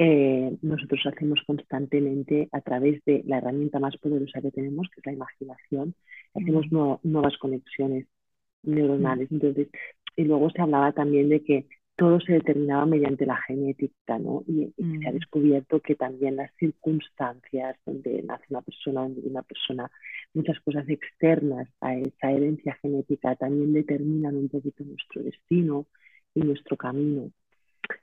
eh, 0.02 0.56
nosotros 0.62 0.98
hacemos 1.04 1.40
constantemente 1.46 2.48
a 2.52 2.62
través 2.62 3.04
de 3.04 3.22
la 3.26 3.36
herramienta 3.36 3.78
más 3.78 3.98
poderosa 3.98 4.40
que 4.40 4.50
tenemos, 4.50 4.88
que 4.88 5.00
es 5.00 5.04
la 5.04 5.12
imaginación, 5.12 5.94
hacemos 6.34 6.64
nuevas 7.02 7.36
conexiones 7.36 8.06
neuronales. 8.62 9.30
Entonces, 9.30 9.68
y 10.16 10.24
luego 10.24 10.48
se 10.48 10.62
hablaba 10.62 10.92
también 10.92 11.28
de 11.28 11.44
que 11.44 11.66
todo 11.96 12.18
se 12.18 12.32
determinaba 12.32 12.86
mediante 12.86 13.26
la 13.26 13.36
genética, 13.42 14.18
¿no? 14.18 14.42
Y, 14.46 14.72
se 14.78 15.06
ha 15.06 15.10
mm. 15.10 15.14
descubierto 15.16 15.80
que 15.80 15.96
también 15.96 16.36
las 16.36 16.50
circunstancias 16.56 17.76
donde 17.84 18.22
nace 18.22 18.44
una 18.48 18.62
persona, 18.62 19.02
donde 19.02 19.28
una 19.28 19.42
persona, 19.42 19.90
muchas 20.32 20.58
cosas 20.60 20.88
externas 20.88 21.68
a 21.82 21.94
esa 21.94 22.32
herencia 22.32 22.74
genética 22.80 23.36
también 23.36 23.74
determinan 23.74 24.34
un 24.34 24.48
poquito 24.48 24.82
nuestro 24.82 25.22
destino 25.22 25.88
y 26.34 26.40
nuestro 26.40 26.78
camino. 26.78 27.30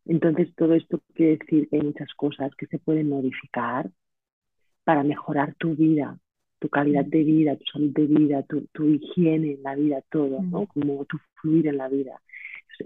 Entonces, 0.05 0.53
todo 0.55 0.73
esto 0.73 1.01
quiere 1.13 1.37
decir 1.37 1.67
que 1.69 1.77
hay 1.77 1.83
muchas 1.83 2.13
cosas 2.15 2.53
que 2.55 2.67
se 2.67 2.79
pueden 2.79 3.09
modificar 3.09 3.89
para 4.83 5.03
mejorar 5.03 5.55
tu 5.55 5.75
vida, 5.75 6.17
tu 6.59 6.69
calidad 6.69 7.05
mm. 7.05 7.09
de 7.09 7.23
vida, 7.23 7.55
tu 7.57 7.65
salud 7.71 7.93
de 7.93 8.05
vida, 8.05 8.43
tu, 8.43 8.67
tu 8.71 8.85
higiene 8.85 9.53
en 9.53 9.63
la 9.63 9.75
vida, 9.75 10.01
todo, 10.09 10.41
¿no? 10.41 10.63
Mm. 10.63 10.65
Como 10.67 11.05
tu 11.05 11.17
fluir 11.41 11.67
en 11.67 11.77
la 11.77 11.87
vida 11.87 12.21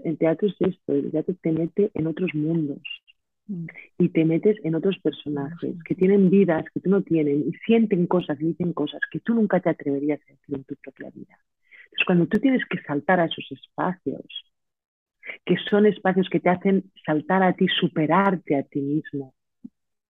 el 0.04 0.18
teatro 0.18 0.48
es 0.48 0.54
esto, 0.60 0.92
el 0.92 1.10
teatro 1.10 1.34
te 1.40 1.52
mete 1.52 1.90
en 1.94 2.06
otros 2.06 2.30
mundos 2.34 2.82
mm. 3.46 3.66
y 3.98 4.08
te 4.08 4.24
metes 4.24 4.56
en 4.64 4.74
otros 4.74 4.98
personajes 4.98 5.76
que 5.84 5.94
tienen 5.94 6.30
vidas 6.30 6.64
que 6.72 6.80
tú 6.80 6.90
no 6.90 7.02
tienes 7.02 7.46
y 7.46 7.52
sienten 7.66 8.06
cosas 8.06 8.40
y 8.40 8.46
dicen 8.46 8.72
cosas 8.72 9.00
que 9.10 9.20
tú 9.20 9.34
nunca 9.34 9.60
te 9.60 9.70
atreverías 9.70 10.20
a 10.20 10.32
decir 10.32 10.54
en 10.54 10.64
tu 10.64 10.74
propia 10.76 11.10
vida. 11.10 11.38
Entonces, 11.84 12.06
cuando 12.06 12.26
tú 12.26 12.38
tienes 12.38 12.62
que 12.66 12.80
saltar 12.82 13.20
a 13.20 13.26
esos 13.26 13.46
espacios, 13.50 14.24
que 15.44 15.56
son 15.68 15.86
espacios 15.86 16.28
que 16.28 16.40
te 16.40 16.50
hacen 16.50 16.90
saltar 17.04 17.42
a 17.42 17.52
ti, 17.52 17.66
superarte 17.68 18.56
a 18.56 18.62
ti 18.62 18.80
mismo, 18.80 19.34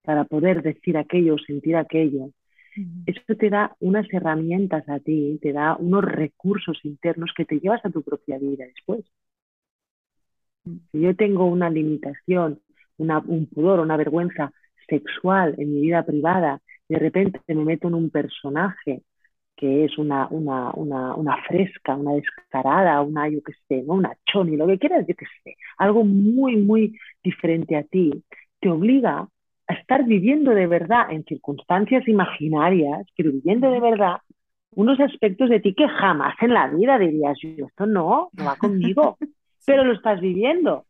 para 0.02 0.24
poder 0.24 0.62
decir 0.62 0.96
aquello, 0.96 1.36
sentir 1.38 1.76
aquello, 1.76 2.30
mm. 2.76 3.04
eso 3.06 3.36
te 3.38 3.50
da 3.50 3.76
unas 3.80 4.06
herramientas 4.12 4.88
a 4.88 4.98
ti, 4.98 5.38
te 5.40 5.52
da 5.52 5.76
unos 5.76 6.04
recursos 6.04 6.78
internos 6.84 7.32
que 7.36 7.44
te 7.44 7.60
llevas 7.60 7.84
a 7.84 7.90
tu 7.90 8.02
propia 8.02 8.38
vida 8.38 8.64
después. 8.64 9.04
Si 10.64 11.00
yo 11.00 11.14
tengo 11.16 11.46
una 11.46 11.70
limitación, 11.70 12.60
un 12.98 13.46
pudor, 13.46 13.80
una 13.80 13.96
vergüenza 13.96 14.52
sexual 14.88 15.54
en 15.58 15.72
mi 15.72 15.80
vida 15.80 16.04
privada, 16.04 16.60
de 16.88 16.98
repente 16.98 17.40
me 17.48 17.64
meto 17.64 17.88
en 17.88 17.94
un 17.94 18.10
personaje 18.10 19.02
que 19.62 19.84
es 19.84 19.96
una, 19.96 20.26
una, 20.32 20.72
una, 20.74 21.36
fresca, 21.46 21.94
una 21.94 22.14
descarada, 22.14 23.00
una, 23.00 23.28
yo 23.28 23.40
qué 23.44 23.52
sé, 23.68 23.84
¿no? 23.84 23.92
una 23.92 24.12
choni, 24.26 24.56
lo 24.56 24.66
que 24.66 24.76
quieras, 24.76 25.06
yo 25.06 25.14
qué 25.14 25.26
sé, 25.44 25.56
algo 25.78 26.02
muy, 26.02 26.56
muy 26.56 26.98
diferente 27.22 27.76
a 27.76 27.84
ti, 27.84 28.10
te 28.58 28.68
obliga 28.68 29.28
a 29.68 29.74
estar 29.74 30.04
viviendo 30.04 30.50
de 30.50 30.66
verdad 30.66 31.12
en 31.12 31.22
circunstancias 31.22 32.08
imaginarias, 32.08 33.06
pero 33.16 33.30
viviendo 33.30 33.70
de 33.70 33.78
verdad 33.78 34.16
unos 34.74 34.98
aspectos 34.98 35.48
de 35.48 35.60
ti 35.60 35.74
que 35.76 35.86
jamás 35.86 36.34
en 36.40 36.54
la 36.54 36.66
vida 36.66 36.98
dirías, 36.98 37.38
yo, 37.40 37.66
esto 37.66 37.86
no, 37.86 38.30
no 38.32 38.44
va 38.44 38.56
conmigo. 38.56 39.16
pero 39.64 39.84
lo 39.84 39.92
estás 39.92 40.20
viviendo. 40.20 40.86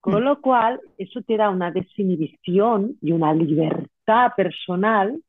Con 0.00 0.14
mm. 0.14 0.24
lo 0.24 0.40
cual, 0.40 0.80
eso 0.98 1.22
te 1.22 1.36
da 1.36 1.50
una 1.50 1.70
desinhibición 1.70 2.96
y 3.00 3.12
una 3.12 3.32
libertad 3.32 4.32
personal 4.36 5.22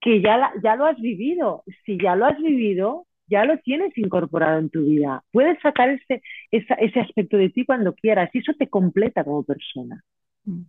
que 0.00 0.20
ya, 0.22 0.52
ya 0.62 0.76
lo 0.76 0.86
has 0.86 1.00
vivido. 1.00 1.62
Si 1.84 1.98
ya 1.98 2.16
lo 2.16 2.26
has 2.26 2.38
vivido, 2.38 3.06
ya 3.26 3.44
lo 3.44 3.58
tienes 3.58 3.96
incorporado 3.96 4.58
en 4.58 4.70
tu 4.70 4.84
vida. 4.84 5.22
Puedes 5.30 5.60
sacar 5.60 5.90
ese, 5.90 6.22
ese 6.50 7.00
aspecto 7.00 7.36
de 7.36 7.50
ti 7.50 7.64
cuando 7.64 7.94
quieras 7.94 8.30
y 8.32 8.38
eso 8.38 8.52
te 8.58 8.68
completa 8.68 9.24
como 9.24 9.44
persona. 9.44 10.02
Mm. 10.44 10.62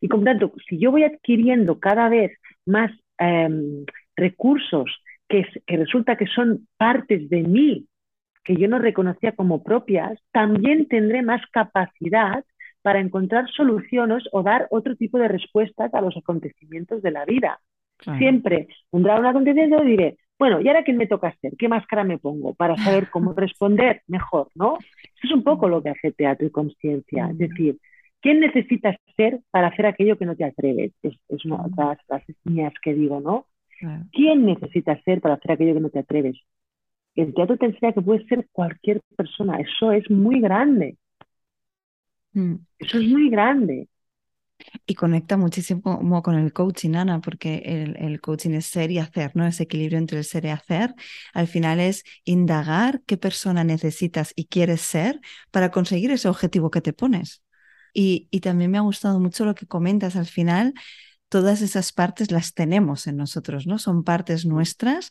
Y 0.00 0.08
por 0.08 0.24
tanto, 0.24 0.52
si 0.68 0.78
yo 0.78 0.90
voy 0.90 1.04
adquiriendo 1.04 1.78
cada 1.78 2.08
vez 2.08 2.32
más 2.66 2.90
em, 3.18 3.84
recursos 4.16 4.90
que, 5.28 5.46
que 5.66 5.76
resulta 5.76 6.16
que 6.16 6.26
son 6.26 6.66
partes 6.76 7.28
de 7.28 7.42
mí 7.42 7.86
que 8.42 8.56
yo 8.56 8.68
no 8.68 8.78
reconocía 8.78 9.32
como 9.32 9.62
propias, 9.62 10.18
también 10.32 10.88
tendré 10.88 11.22
más 11.22 11.42
capacidad 11.52 12.44
para 12.82 13.00
encontrar 13.00 13.48
soluciones 13.50 14.24
o 14.32 14.42
dar 14.42 14.66
otro 14.70 14.96
tipo 14.96 15.18
de 15.18 15.28
respuestas 15.28 15.92
a 15.92 16.00
los 16.00 16.16
acontecimientos 16.16 17.02
de 17.02 17.10
la 17.10 17.24
vida. 17.24 17.60
Siempre 18.18 18.68
tendrá 18.90 19.18
un 19.18 19.26
acontecimiento 19.26 19.82
y 19.84 19.88
diré, 19.88 20.16
bueno, 20.38 20.60
¿y 20.60 20.68
ahora 20.68 20.84
qué 20.84 20.92
me 20.92 21.06
toca 21.06 21.28
hacer? 21.28 21.52
¿Qué 21.58 21.68
máscara 21.68 22.02
me 22.02 22.18
pongo 22.18 22.54
para 22.54 22.76
saber 22.76 23.08
cómo 23.10 23.32
responder 23.34 24.02
mejor? 24.06 24.48
¿no? 24.54 24.78
Eso 24.78 25.24
es 25.24 25.32
un 25.32 25.42
poco 25.42 25.68
lo 25.68 25.82
que 25.82 25.90
hace 25.90 26.12
teatro 26.12 26.46
y 26.46 26.50
conciencia. 26.50 27.28
Es 27.30 27.38
decir, 27.38 27.78
¿quién 28.20 28.40
necesitas 28.40 28.96
ser 29.16 29.40
para 29.50 29.68
hacer 29.68 29.86
aquello 29.86 30.16
que 30.16 30.26
no 30.26 30.36
te 30.36 30.44
atreves? 30.44 30.92
Es, 31.02 31.44
una 31.44 31.64
de 31.64 31.70
las 31.76 32.02
frases 32.06 32.36
mías 32.44 32.72
que 32.82 32.94
digo, 32.94 33.20
¿no? 33.20 33.46
¿Quién 34.12 34.44
necesitas 34.44 35.02
ser 35.04 35.20
para 35.20 35.34
hacer 35.34 35.52
aquello 35.52 35.74
que 35.74 35.80
no 35.80 35.90
te 35.90 36.00
atreves? 36.00 36.36
el 37.16 37.34
teatro 37.34 37.56
te 37.56 37.66
enseña 37.66 37.92
que 37.92 38.02
puede 38.02 38.24
ser 38.26 38.46
cualquier 38.52 39.00
persona. 39.16 39.58
Eso 39.58 39.92
es 39.92 40.10
muy 40.10 40.40
grande. 40.40 40.96
Mm. 42.32 42.54
Eso 42.78 42.98
es 42.98 43.08
muy 43.08 43.30
grande. 43.30 43.88
Y 44.86 44.94
conecta 44.94 45.36
muchísimo 45.36 46.22
con 46.22 46.34
el 46.36 46.52
coaching, 46.52 46.94
Ana, 46.94 47.20
porque 47.20 47.62
el, 47.64 47.96
el, 47.96 48.20
coaching 48.20 48.50
es 48.50 48.66
ser 48.66 48.90
y 48.90 48.98
hacer, 48.98 49.32
¿no? 49.34 49.46
Ese 49.46 49.64
equilibrio 49.64 49.98
entre 49.98 50.18
el 50.18 50.24
ser 50.24 50.44
y 50.44 50.48
hacer. 50.48 50.94
Al 51.32 51.48
final 51.48 51.80
es 51.80 52.04
indagar 52.24 53.02
qué 53.06 53.16
persona 53.16 53.64
necesitas 53.64 54.32
y 54.36 54.46
quieres 54.46 54.80
ser 54.80 55.20
para 55.50 55.70
conseguir 55.70 56.10
ese 56.10 56.28
objetivo 56.28 56.70
que 56.70 56.80
te 56.80 56.92
pones. 56.92 57.42
Y, 57.92 58.28
y 58.30 58.40
también 58.40 58.70
me 58.70 58.78
ha 58.78 58.82
gustado 58.82 59.18
mucho 59.18 59.44
lo 59.44 59.54
que 59.54 59.66
comentas 59.66 60.14
al 60.16 60.26
final, 60.26 60.74
todas 61.30 61.62
esas 61.62 61.92
partes 61.92 62.30
las 62.30 62.54
tenemos 62.54 63.06
en 63.06 63.16
nosotros, 63.16 63.66
¿no? 63.66 63.78
Son 63.78 64.04
partes 64.04 64.44
nuestras 64.44 65.10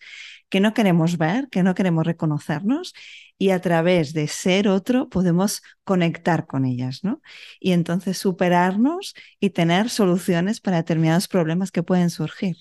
que 0.50 0.60
no 0.60 0.74
queremos 0.74 1.18
ver, 1.18 1.48
que 1.50 1.64
no 1.64 1.74
queremos 1.74 2.06
reconocernos 2.06 2.94
y 3.38 3.52
a 3.52 3.62
través 3.62 4.14
de 4.14 4.28
ser 4.28 4.68
otro 4.68 5.08
podemos 5.10 5.64
conectar 5.86 6.46
con 6.46 6.66
ellas, 6.66 7.04
¿no? 7.04 7.22
Y 7.60 7.72
entonces 7.72 8.18
superarnos 8.18 9.16
y 9.40 9.52
tener 9.52 9.90
soluciones 9.90 10.60
para 10.60 10.78
determinados 10.78 11.28
problemas 11.28 11.72
que 11.72 11.84
pueden 11.84 12.10
surgir. 12.10 12.58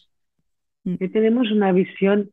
Mm. 0.84 0.94
Que 0.94 1.08
tenemos 1.08 1.50
una 1.50 1.72
visión 1.72 2.30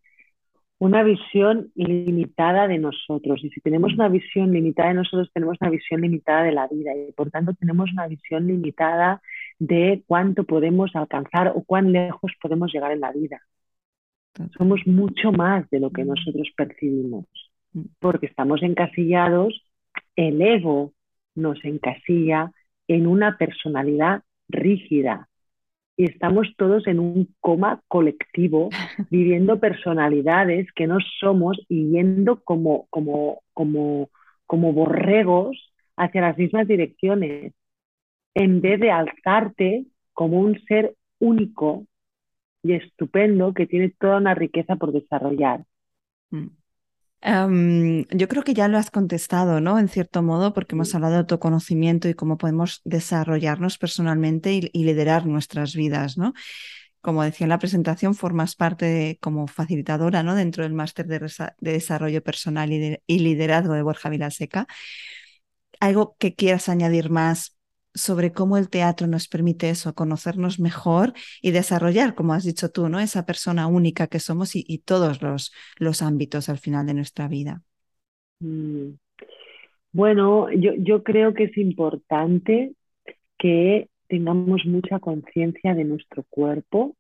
una 0.78 1.04
visión 1.04 1.72
limitada 1.74 2.68
de 2.68 2.78
nosotros. 2.78 3.44
Y 3.44 3.50
si 3.50 3.62
tenemos 3.62 3.94
mm. 3.94 3.96
una 3.96 4.10
visión 4.10 4.52
limitada 4.52 4.90
de 4.90 4.96
nosotros, 4.96 5.32
tenemos 5.34 5.58
una 5.60 5.72
visión 5.72 6.02
limitada 6.02 6.44
de 6.44 6.52
la 6.52 6.68
vida. 6.68 6.92
Y 6.96 7.12
por 7.14 7.32
tanto, 7.32 7.54
tenemos 7.54 7.92
una 7.92 8.08
visión 8.08 8.46
limitada 8.46 9.22
de 9.60 10.03
cuánto 10.08 10.43
podemos 10.43 10.95
alcanzar 10.95 11.53
o 11.56 11.64
cuán 11.64 11.91
lejos 11.91 12.32
podemos 12.41 12.74
llegar 12.74 12.91
en 12.91 13.01
la 13.01 13.12
vida. 13.12 13.41
Somos 14.58 14.82
mucho 14.86 15.32
más 15.32 15.70
de 15.70 15.80
lo 15.80 15.91
que 15.91 16.03
mm. 16.03 16.08
nosotros 16.08 16.49
percibimos, 16.56 17.26
mm. 17.74 17.82
porque 17.99 18.26
estamos 18.26 18.62
encasillados, 18.64 19.66
el 20.16 20.41
ego 20.41 20.93
nos 21.36 21.64
encasilla 21.64 22.51
en 22.88 23.08
una 23.08 23.38
personalidad 23.38 24.24
rígida 24.47 25.30
y 25.97 26.06
estamos 26.06 26.47
todos 26.58 26.86
en 26.88 26.99
un 26.99 27.34
coma 27.39 27.82
colectivo, 27.88 28.70
viviendo 29.10 29.60
personalidades 29.60 30.68
que 30.74 30.88
no 30.88 30.97
somos 31.20 31.58
y 31.70 31.91
yendo 31.91 32.41
como, 32.43 32.88
como, 32.89 33.41
como, 33.53 34.10
como 34.45 34.74
borregos 34.74 35.74
hacia 35.95 36.22
las 36.22 36.38
mismas 36.38 36.68
direcciones 36.68 37.53
en 38.36 38.62
vez 38.62 38.80
de 38.80 38.92
alzarte 38.92 39.86
como 40.14 40.40
un 40.40 40.60
ser 40.68 40.96
único 41.20 41.88
y 42.62 42.74
estupendo 42.74 43.54
que 43.54 43.66
tiene 43.66 43.94
toda 44.00 44.18
una 44.18 44.36
riqueza 44.36 44.76
por 44.76 44.92
desarrollar. 44.92 45.64
Mm. 46.30 46.48
Em, 47.22 48.06
yo 48.12 48.28
creo 48.28 48.44
que 48.44 48.54
ya 48.54 48.68
lo 48.68 48.78
has 48.78 48.92
contestado, 48.92 49.60
¿no? 49.60 49.80
En 49.80 49.88
cierto 49.88 50.22
modo, 50.22 50.54
porque 50.54 50.76
hemos 50.76 50.94
hablado 50.94 51.14
de 51.14 51.20
autoconocimiento 51.20 52.08
y 52.08 52.14
cómo 52.14 52.38
podemos 52.38 52.82
desarrollarnos 52.84 53.78
personalmente 53.80 54.54
y, 54.54 54.84
liderar 54.84 55.26
nuestras 55.26 55.74
vidas, 55.74 56.18
¿no? 56.18 56.34
Como 57.02 57.24
decía 57.24 57.46
en 57.46 57.50
la 57.50 57.60
presentación, 57.60 58.16
formas 58.16 58.56
parte 58.56 59.18
como 59.22 59.48
facilitadora, 59.48 60.24
¿no? 60.24 60.36
Dentro 60.36 60.64
del 60.64 60.74
máster 60.74 61.08
de, 61.08 61.20
desarrollo 61.60 62.22
personal 62.24 62.72
y, 62.74 63.00
y 63.08 63.20
liderazgo 63.20 63.74
de 63.74 63.82
Borja 63.84 64.10
Vilaseca. 64.10 64.68
¿Algo 65.80 66.16
que 66.20 66.36
quieras 66.36 66.70
añadir 66.70 67.10
más 67.10 67.55
sobre 67.96 68.34
cómo 68.34 68.58
el 68.58 68.70
teatro 68.70 69.08
nos 69.08 69.28
permite 69.28 69.70
eso, 69.70 69.96
conocernos 69.96 70.60
mejor 70.60 71.14
y 71.41 71.52
desarrollar, 71.52 72.14
como 72.14 72.34
has 72.34 72.43
dicho 72.43 72.70
tú, 72.70 72.89
¿no? 72.89 73.00
esa 73.00 73.26
persona 73.26 73.68
única 73.68 74.08
que 74.08 74.20
somos 74.20 74.52
y, 74.56 74.78
todos 74.86 75.22
los, 75.22 75.54
los, 75.78 76.02
ámbitos 76.02 76.50
al 76.50 76.58
final 76.58 76.86
de 76.86 76.93
nuestra 76.93 77.28
vida. 77.28 77.62
Mm. 78.39 78.89
Bueno, 79.93 80.52
yo, 80.52 80.74
yo 80.78 81.04
creo 81.04 81.34
que 81.34 81.46
es 81.46 81.58
importante 81.58 82.74
que 83.38 83.89
tengamos 84.10 84.66
mucha 84.66 85.00
conciencia 85.00 85.74
de 85.74 85.86
nuestro 85.86 86.24
cuerpo, 86.30 86.98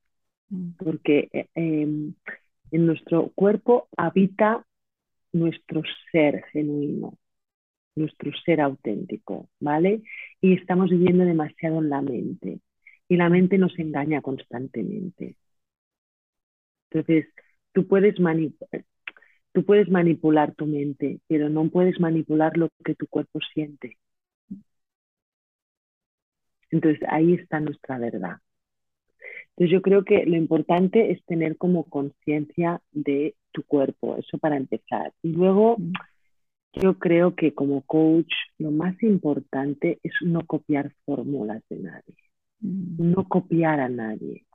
mm. 0.49 0.69
porque 0.77 1.27
eh, 1.33 1.47
em, 1.55 2.13
en 2.71 2.85
nuestro 2.85 3.31
cuerpo 3.35 3.89
habita 3.97 4.65
nuestro 5.33 5.83
ser 6.11 6.45
genuino 6.53 7.17
nuestro 7.95 8.31
ser 8.45 8.61
auténtico, 8.61 9.49
¿vale? 9.59 10.03
Y 10.41 10.53
estamos 10.53 10.89
viviendo 10.89 11.25
demasiado 11.25 11.79
en 11.79 11.89
la 11.89 12.01
mente 12.01 12.59
y 13.07 13.15
la 13.17 13.29
mente 13.29 13.57
nos 13.57 13.77
engaña 13.79 14.21
constantemente. 14.21 15.37
Entonces, 16.89 17.27
tú 17.73 17.87
puedes, 17.87 18.15
tú 19.53 19.65
puedes 19.65 19.89
manipular 19.89 20.53
tu 20.55 20.65
mente, 20.65 21.19
pero 21.27 21.49
no 21.49 21.69
puedes 21.69 21.99
manipular 21.99 22.57
lo 22.57 22.69
que 22.83 22.95
tu 22.95 23.07
cuerpo 23.07 23.39
siente. 23.53 23.97
Entonces 26.71 27.01
ahí 27.09 27.33
está 27.35 27.59
nuestra 27.59 27.97
verdad. 27.97 28.37
Entonces 29.51 29.71
yo 29.71 29.81
creo 29.81 30.03
que 30.03 30.25
lo 30.25 30.35
importante 30.35 31.11
es 31.11 31.23
tener 31.25 31.57
como 31.57 31.85
conciencia 31.85 32.81
de 32.91 33.35
tu 33.51 33.63
cuerpo, 33.63 34.17
eso 34.17 34.37
para 34.37 34.57
empezar. 34.57 35.13
Y 35.23 35.31
luego. 35.31 35.77
Yo 36.81 36.97
creo 36.99 37.35
que 37.35 37.53
como 37.53 37.81
coach 37.81 38.33
lo 38.57 38.71
más 38.71 39.01
importante 39.03 39.99
es 40.03 40.13
no 40.21 40.45
copiar 40.45 40.91
fórmulas 41.05 41.63
de 41.69 41.79
nadie, 41.79 42.15
mm. 42.59 43.11
no 43.11 43.27
copiar 43.27 43.79
a 43.79 43.89
nadie, 43.89 44.45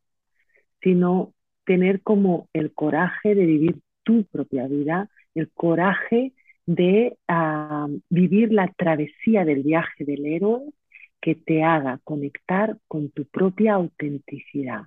sino 0.82 1.32
tener 1.64 2.02
como 2.02 2.48
el 2.52 2.72
coraje 2.72 3.34
de 3.34 3.46
vivir 3.46 3.80
tu 4.02 4.24
propia 4.24 4.66
vida, 4.66 5.08
el 5.34 5.50
coraje 5.50 6.32
de 6.66 7.16
ah, 7.28 7.88
vivir 8.08 8.52
la 8.52 8.68
travesía 8.68 9.44
del 9.44 9.62
viaje 9.62 10.04
del 10.04 10.26
héroe 10.26 10.72
que 11.20 11.34
te 11.34 11.62
haga 11.62 12.00
conectar 12.04 12.78
con 12.88 13.10
tu 13.10 13.24
propia 13.26 13.74
autenticidad. 13.74 14.82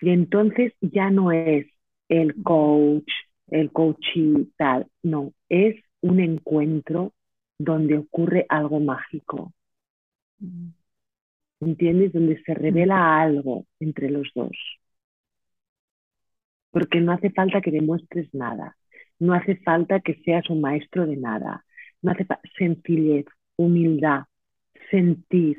Y 0.00 0.10
entonces 0.10 0.72
ya 0.80 1.10
no 1.10 1.32
es 1.32 1.66
el 2.08 2.42
coach, 2.42 3.10
el 3.48 3.72
coaching 3.72 4.46
tal, 4.56 4.86
no, 5.02 5.32
es 5.48 5.76
un 6.04 6.20
encuentro 6.20 7.14
donde 7.58 7.96
ocurre 7.96 8.44
algo 8.50 8.78
mágico. 8.78 9.54
¿Entiendes? 11.60 12.12
Donde 12.12 12.42
se 12.42 12.52
revela 12.52 13.20
algo 13.22 13.64
entre 13.80 14.10
los 14.10 14.30
dos. 14.34 14.54
Porque 16.70 17.00
no 17.00 17.12
hace 17.12 17.30
falta 17.30 17.62
que 17.62 17.70
demuestres 17.70 18.28
nada, 18.34 18.76
no 19.18 19.32
hace 19.32 19.56
falta 19.56 20.00
que 20.00 20.20
seas 20.24 20.50
un 20.50 20.60
maestro 20.60 21.06
de 21.06 21.16
nada, 21.16 21.64
no 22.02 22.10
hace 22.10 22.26
sencillez, 22.58 23.24
humildad, 23.56 24.24
sentir, 24.90 25.56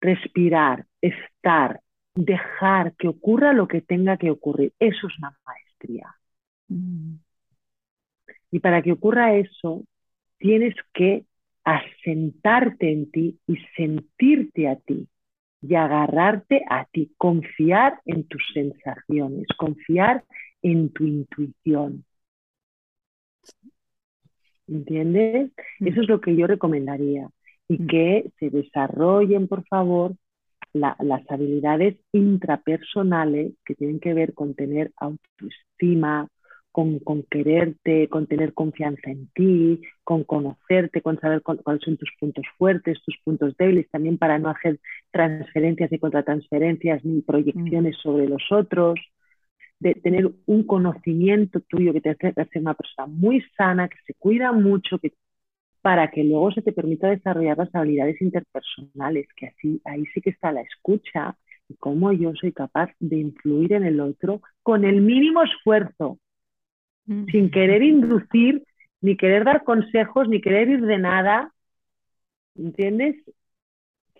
respirar, 0.00 0.86
estar, 1.02 1.82
dejar 2.14 2.94
que 2.96 3.08
ocurra 3.08 3.52
lo 3.52 3.68
que 3.68 3.82
tenga 3.82 4.16
que 4.16 4.30
ocurrir. 4.30 4.72
Eso 4.78 5.06
es 5.06 5.18
una 5.18 5.36
maestría. 5.44 6.14
Mm. 6.68 7.16
Y 8.52 8.60
para 8.60 8.82
que 8.82 8.92
ocurra 8.92 9.34
eso, 9.34 9.82
tienes 10.38 10.76
que 10.94 11.24
asentarte 11.64 12.92
en 12.92 13.10
ti 13.10 13.38
y 13.46 13.56
sentirte 13.76 14.68
a 14.68 14.76
ti 14.76 15.08
y 15.62 15.74
agarrarte 15.74 16.62
a 16.68 16.84
ti, 16.86 17.12
confiar 17.16 18.00
en 18.04 18.24
tus 18.24 18.42
sensaciones, 18.52 19.46
confiar 19.56 20.24
en 20.60 20.90
tu 20.90 21.04
intuición. 21.04 22.04
¿Entiendes? 24.66 25.52
Mm. 25.80 25.86
Eso 25.88 26.02
es 26.02 26.08
lo 26.08 26.20
que 26.20 26.36
yo 26.36 26.46
recomendaría. 26.46 27.28
Y 27.68 27.82
mm. 27.82 27.86
que 27.86 28.30
se 28.38 28.50
desarrollen, 28.50 29.48
por 29.48 29.64
favor, 29.66 30.16
las 30.72 31.30
habilidades 31.30 31.96
intrapersonales 32.12 33.52
que 33.64 33.74
tienen 33.74 34.00
que 34.00 34.14
ver 34.14 34.34
con 34.34 34.54
tener 34.54 34.90
autoestima, 34.96 36.28
con, 36.72 36.98
con, 37.00 37.22
quererte, 37.24 38.08
con 38.08 38.26
tener 38.26 38.54
confianza 38.54 39.10
en 39.10 39.28
ti, 39.28 39.82
con 40.02 40.24
conocerte, 40.24 41.02
con 41.02 41.20
saber 41.20 41.42
cuáles 41.42 41.82
son 41.82 41.98
tus 41.98 42.10
puntos 42.18 42.44
fuertes, 42.58 43.02
tus 43.04 43.16
puntos 43.22 43.54
débiles, 43.58 43.90
también 43.90 44.18
para 44.18 44.38
no 44.38 44.48
hacer 44.48 44.80
transferencias 45.10 45.92
ni 45.92 45.98
contratransferencias 45.98 47.04
ni 47.04 47.20
proyecciones 47.20 47.96
mm. 47.98 48.00
sobre 48.00 48.26
los 48.26 48.42
otros, 48.50 48.98
de 49.78 49.94
tener 49.94 50.30
un 50.46 50.64
conocimiento 50.64 51.60
tuyo 51.60 51.92
que 51.92 52.00
te 52.00 52.10
hace 52.10 52.32
ser 52.32 52.62
una 52.62 52.74
persona 52.74 53.06
muy 53.06 53.44
sana, 53.56 53.88
que 53.88 53.98
se 54.06 54.14
cuida 54.14 54.52
mucho, 54.52 54.98
que 54.98 55.12
para 55.82 56.10
que 56.10 56.22
luego 56.24 56.52
se 56.52 56.62
te 56.62 56.72
permita 56.72 57.08
desarrollar 57.08 57.58
las 57.58 57.74
habilidades 57.74 58.22
interpersonales, 58.22 59.26
que 59.36 59.48
así 59.48 59.80
ahí 59.84 60.06
sí 60.14 60.20
que 60.20 60.30
está 60.30 60.52
la 60.52 60.62
escucha 60.62 61.36
y 61.68 61.74
cómo 61.74 62.12
yo 62.12 62.32
soy 62.34 62.52
capaz 62.52 62.90
de 63.00 63.16
influir 63.16 63.72
en 63.72 63.84
el 63.84 64.00
otro 64.00 64.40
con 64.62 64.84
el 64.84 65.02
mínimo 65.02 65.42
esfuerzo, 65.42 66.18
mm. 67.06 67.26
sin 67.26 67.50
querer 67.50 67.82
inducir, 67.82 68.64
ni 69.00 69.16
querer 69.16 69.44
dar 69.44 69.64
consejos, 69.64 70.28
ni 70.28 70.40
querer 70.40 70.68
ir 70.68 70.82
de 70.82 70.98
nada, 70.98 71.52
¿entiendes? 72.56 73.16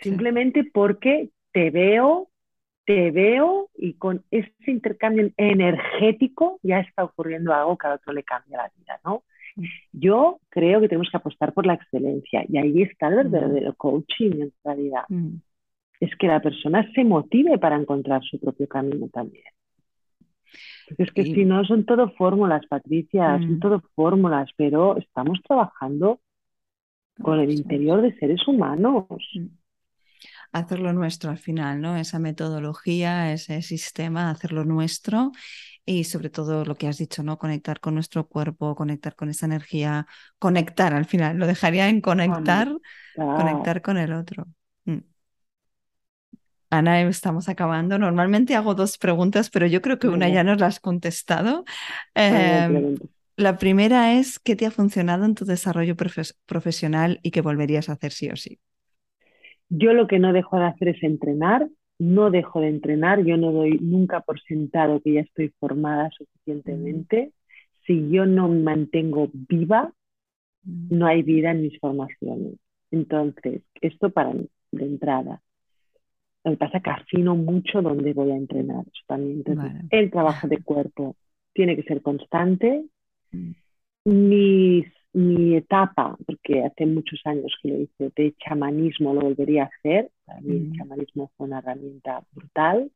Simplemente 0.01 0.64
porque 0.64 1.30
te 1.53 1.70
veo, 1.70 2.28
te 2.85 3.11
veo 3.11 3.70
y 3.76 3.95
con 3.95 4.24
ese 4.30 4.53
intercambio 4.66 5.30
energético 5.37 6.59
ya 6.62 6.80
está 6.80 7.05
ocurriendo 7.05 7.55
algo 7.55 7.78
que 7.78 7.87
a 7.87 7.95
otro 7.95 8.12
le 8.12 8.24
cambia 8.24 8.59
la 8.59 8.72
vida, 8.76 9.01
¿no? 9.05 9.22
Yo 9.93 10.41
creo 10.49 10.80
que 10.80 10.89
tenemos 10.89 11.11
que 11.11 11.16
apostar 11.16 11.53
por 11.53 11.66
la 11.66 11.74
excelencia 11.74 12.45
y 12.49 12.57
ahí 12.57 12.83
está 12.83 13.09
el 13.09 13.28
verdadero 13.28 13.74
coaching 13.74 14.33
en 14.41 14.53
realidad. 14.64 15.05
Mm. 15.09 15.37
Es 16.01 16.16
que 16.16 16.26
la 16.26 16.41
persona 16.41 16.91
se 16.95 17.05
motive 17.05 17.59
para 17.59 17.76
encontrar 17.76 18.22
su 18.24 18.41
propio 18.41 18.66
camino 18.66 19.09
también. 19.09 19.45
Es 20.98 21.11
que 21.12 21.24
si 21.24 21.44
no, 21.44 21.64
son 21.64 21.84
todo 21.84 22.11
fórmulas, 22.12 22.66
Patricia, 22.66 23.38
son 23.38 23.57
mm. 23.57 23.61
todo 23.61 23.82
fórmulas, 23.94 24.50
pero 24.57 24.96
estamos 24.96 25.40
trabajando 25.46 26.20
con 27.20 27.40
el 27.40 27.50
interior 27.50 28.03
de 28.03 28.16
seres 28.18 28.46
humanos. 28.46 29.07
Mm. 29.34 29.46
Hacerlo 30.53 30.92
nuestro 30.92 31.30
al 31.30 31.38
final, 31.38 31.80
¿no? 31.80 31.96
Esa 31.96 32.18
metodología, 32.18 33.32
ese 33.32 33.62
sistema, 33.62 34.30
hacerlo 34.30 34.64
nuestro 34.64 35.32
y 35.84 36.05
sobre 36.05 36.30
todo 36.30 36.64
lo 36.64 36.74
que 36.74 36.88
has 36.88 36.98
dicho, 36.98 37.22
¿no? 37.22 37.38
Conectar 37.38 37.80
con 37.80 37.94
nuestro 37.94 38.28
cuerpo, 38.28 38.74
conectar 38.74 39.16
con 39.16 39.30
esa 39.30 39.46
energía, 39.46 40.07
conectar 40.38 40.94
al 40.94 41.07
final, 41.07 41.38
lo 41.38 41.46
dejaría 41.46 41.88
en 41.88 42.00
conectar, 42.00 42.68
conectar 43.16 43.82
con 43.82 43.96
el 43.96 44.12
otro. 44.12 44.46
Ana, 46.73 47.03
estamos 47.03 47.49
acabando. 47.49 47.99
Normalmente 47.99 48.55
hago 48.55 48.75
dos 48.75 48.99
preguntas, 48.99 49.51
pero 49.51 49.66
yo 49.66 49.83
creo 49.83 49.99
que 49.99 50.09
una 50.09 50.29
ya 50.29 50.43
nos 50.43 50.59
la 50.59 50.66
has 50.66 50.81
contestado. 50.81 51.64
Em, 52.14 52.97
la 53.37 53.59
primera 53.59 54.14
es, 54.14 54.39
¿qué 54.39 54.57
te 54.57 54.66
ha 54.66 54.70
funcionado 54.70 55.25
en 55.25 55.35
tu 55.35 55.45
desarrollo 55.45 55.97
profesional 56.47 57.20
y 57.23 57.31
qué 57.31 57.41
volverías 57.41 57.89
a 57.89 57.93
hacer 57.93 58.12
sí 58.12 58.31
o 58.31 58.37
sí? 58.37 58.59
Yo 59.68 59.93
lo 59.93 60.07
que 60.07 60.18
no 60.18 60.33
dejo 60.33 60.59
de 60.59 60.66
hacer 60.66 60.89
es 60.89 61.03
entrenar 61.03 61.68
no 62.03 62.31
dejo 62.31 62.61
de 62.61 62.68
entrenar, 62.68 63.25
yo 63.25 63.37
no 63.37 63.53
doy 63.53 63.79
nunca 63.81 64.20
por 64.20 64.41
sentado 64.41 65.01
que 65.01 65.14
ya 65.14 65.20
estoy 65.20 65.53
formada 65.61 66.11
suficientemente. 66.11 67.27
Mm. 67.27 67.85
Si 67.87 68.11
yo 68.11 68.27
no 68.27 68.49
me 68.49 68.61
mantengo 68.61 69.31
viva, 69.33 69.93
mm. 70.64 70.99
no 70.99 71.07
hay 71.07 71.23
vida 71.23 71.53
en 71.53 71.62
mis 71.62 71.79
formaciones. 71.79 72.55
Entonces, 72.91 73.62
esto 73.81 74.11
para 74.11 74.33
mí, 74.33 74.49
de 74.73 74.85
entrada. 74.85 75.43
Lo 76.45 76.53
que 76.53 76.57
pasa 76.57 76.78
es 76.78 76.82
que 76.82 76.90
afino 76.90 77.36
mucho 77.36 77.82
donde 77.82 78.12
voy 78.12 78.32
a 78.32 78.36
entrenar. 78.36 78.84
también. 79.07 79.45
El 79.90 80.11
trabajo 80.11 80.49
de 80.49 80.59
cuerpo 80.59 81.16
tiene 81.53 81.76
que 81.76 81.82
ser 81.84 82.03
constante. 82.03 82.84
Mm. 83.30 83.53
Mis 84.05 84.86
mi 85.12 85.57
etapa, 85.57 86.16
porque 86.26 86.64
hace 86.64 86.86
muchos 86.86 87.20
años 87.24 87.55
que 87.62 87.68
lo 87.68 87.80
hice, 87.80 88.12
de 88.16 88.34
chamanismo 88.38 89.12
lo 89.14 89.20
volvería 89.22 89.64
a 89.64 89.66
hacer. 89.66 90.11
Para 90.24 90.40
mí 90.40 90.57
el 90.57 90.72
chamanismo 90.76 91.30
fue 91.36 91.47
una 91.47 91.59
herramienta 91.59 92.22
brutal. 92.32 92.90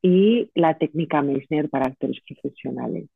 Y 0.00 0.50
la 0.54 0.76
técnica 0.78 1.22
Meissner 1.22 1.68
para 1.68 1.86
actores 1.86 2.20
profesionales. 2.26 3.08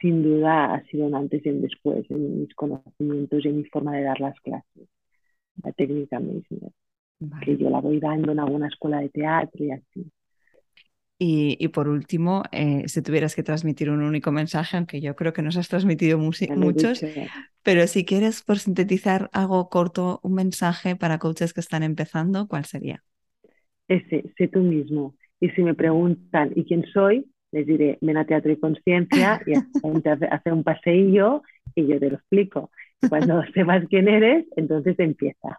Sin 0.00 0.22
duda 0.22 0.74
ha 0.74 0.84
sido 0.84 1.06
un 1.06 1.14
antes 1.14 1.44
y 1.44 1.50
un 1.50 1.62
después 1.62 2.10
en 2.10 2.40
mis 2.40 2.54
conocimientos 2.54 3.44
y 3.44 3.48
en 3.48 3.56
mi 3.58 3.64
forma 3.64 3.96
de 3.96 4.04
dar 4.04 4.20
las 4.20 4.38
clases. 4.40 4.88
La 5.62 5.72
técnica 5.72 6.18
Meissner, 6.20 6.72
que 7.44 7.56
yo 7.56 7.70
la 7.70 7.80
voy 7.80 8.00
dando 8.00 8.32
en 8.32 8.40
alguna 8.40 8.68
escuela 8.68 9.00
de 9.00 9.08
teatro 9.10 9.64
y 9.64 9.70
así. 9.70 10.10
Y, 11.22 11.68
por 11.68 11.86
último, 11.86 12.44
eh, 12.50 12.84
si 12.86 13.02
tuvieras 13.02 13.36
que 13.36 13.42
transmitir 13.42 13.90
un 13.90 14.00
único 14.00 14.32
mensaje, 14.32 14.78
aunque 14.78 15.02
yo 15.02 15.14
creo 15.16 15.34
que 15.34 15.42
nos 15.42 15.58
has 15.58 15.68
transmitido 15.68 16.16
muchos, 16.16 17.04
pero 17.62 17.86
si 17.86 18.06
quieres, 18.06 18.42
por 18.42 18.58
sintetizar 18.58 19.28
algo 19.34 19.68
corto, 19.68 20.20
un 20.22 20.32
mensaje 20.32 20.96
para 20.96 21.18
coaches 21.18 21.52
que 21.52 21.60
están 21.60 21.82
empezando, 21.82 22.48
¿cuál 22.48 22.64
sería? 22.64 23.04
Ese, 23.86 24.32
sé 24.38 24.48
tú 24.48 24.60
mismo. 24.60 25.14
Y 25.40 25.50
si 25.50 25.62
me 25.62 25.74
preguntan, 25.74 26.52
¿y 26.56 26.64
quién 26.64 26.86
soy? 26.86 27.26
Les 27.52 27.66
diré, 27.66 27.98
ven 28.00 28.16
a 28.16 28.24
Teatro 28.24 28.52
y 28.52 28.56
Conciencia 28.56 29.42
y 29.46 29.52
hace 30.30 30.52
un 30.52 30.64
paseillo 30.64 31.42
y 31.74 31.86
yo 31.86 32.00
te 32.00 32.08
lo 32.08 32.16
explico. 32.16 32.70
Cuando 33.10 33.42
sepas 33.54 33.84
quién 33.90 34.08
eres, 34.08 34.46
entonces 34.56 34.98
empieza. 34.98 35.58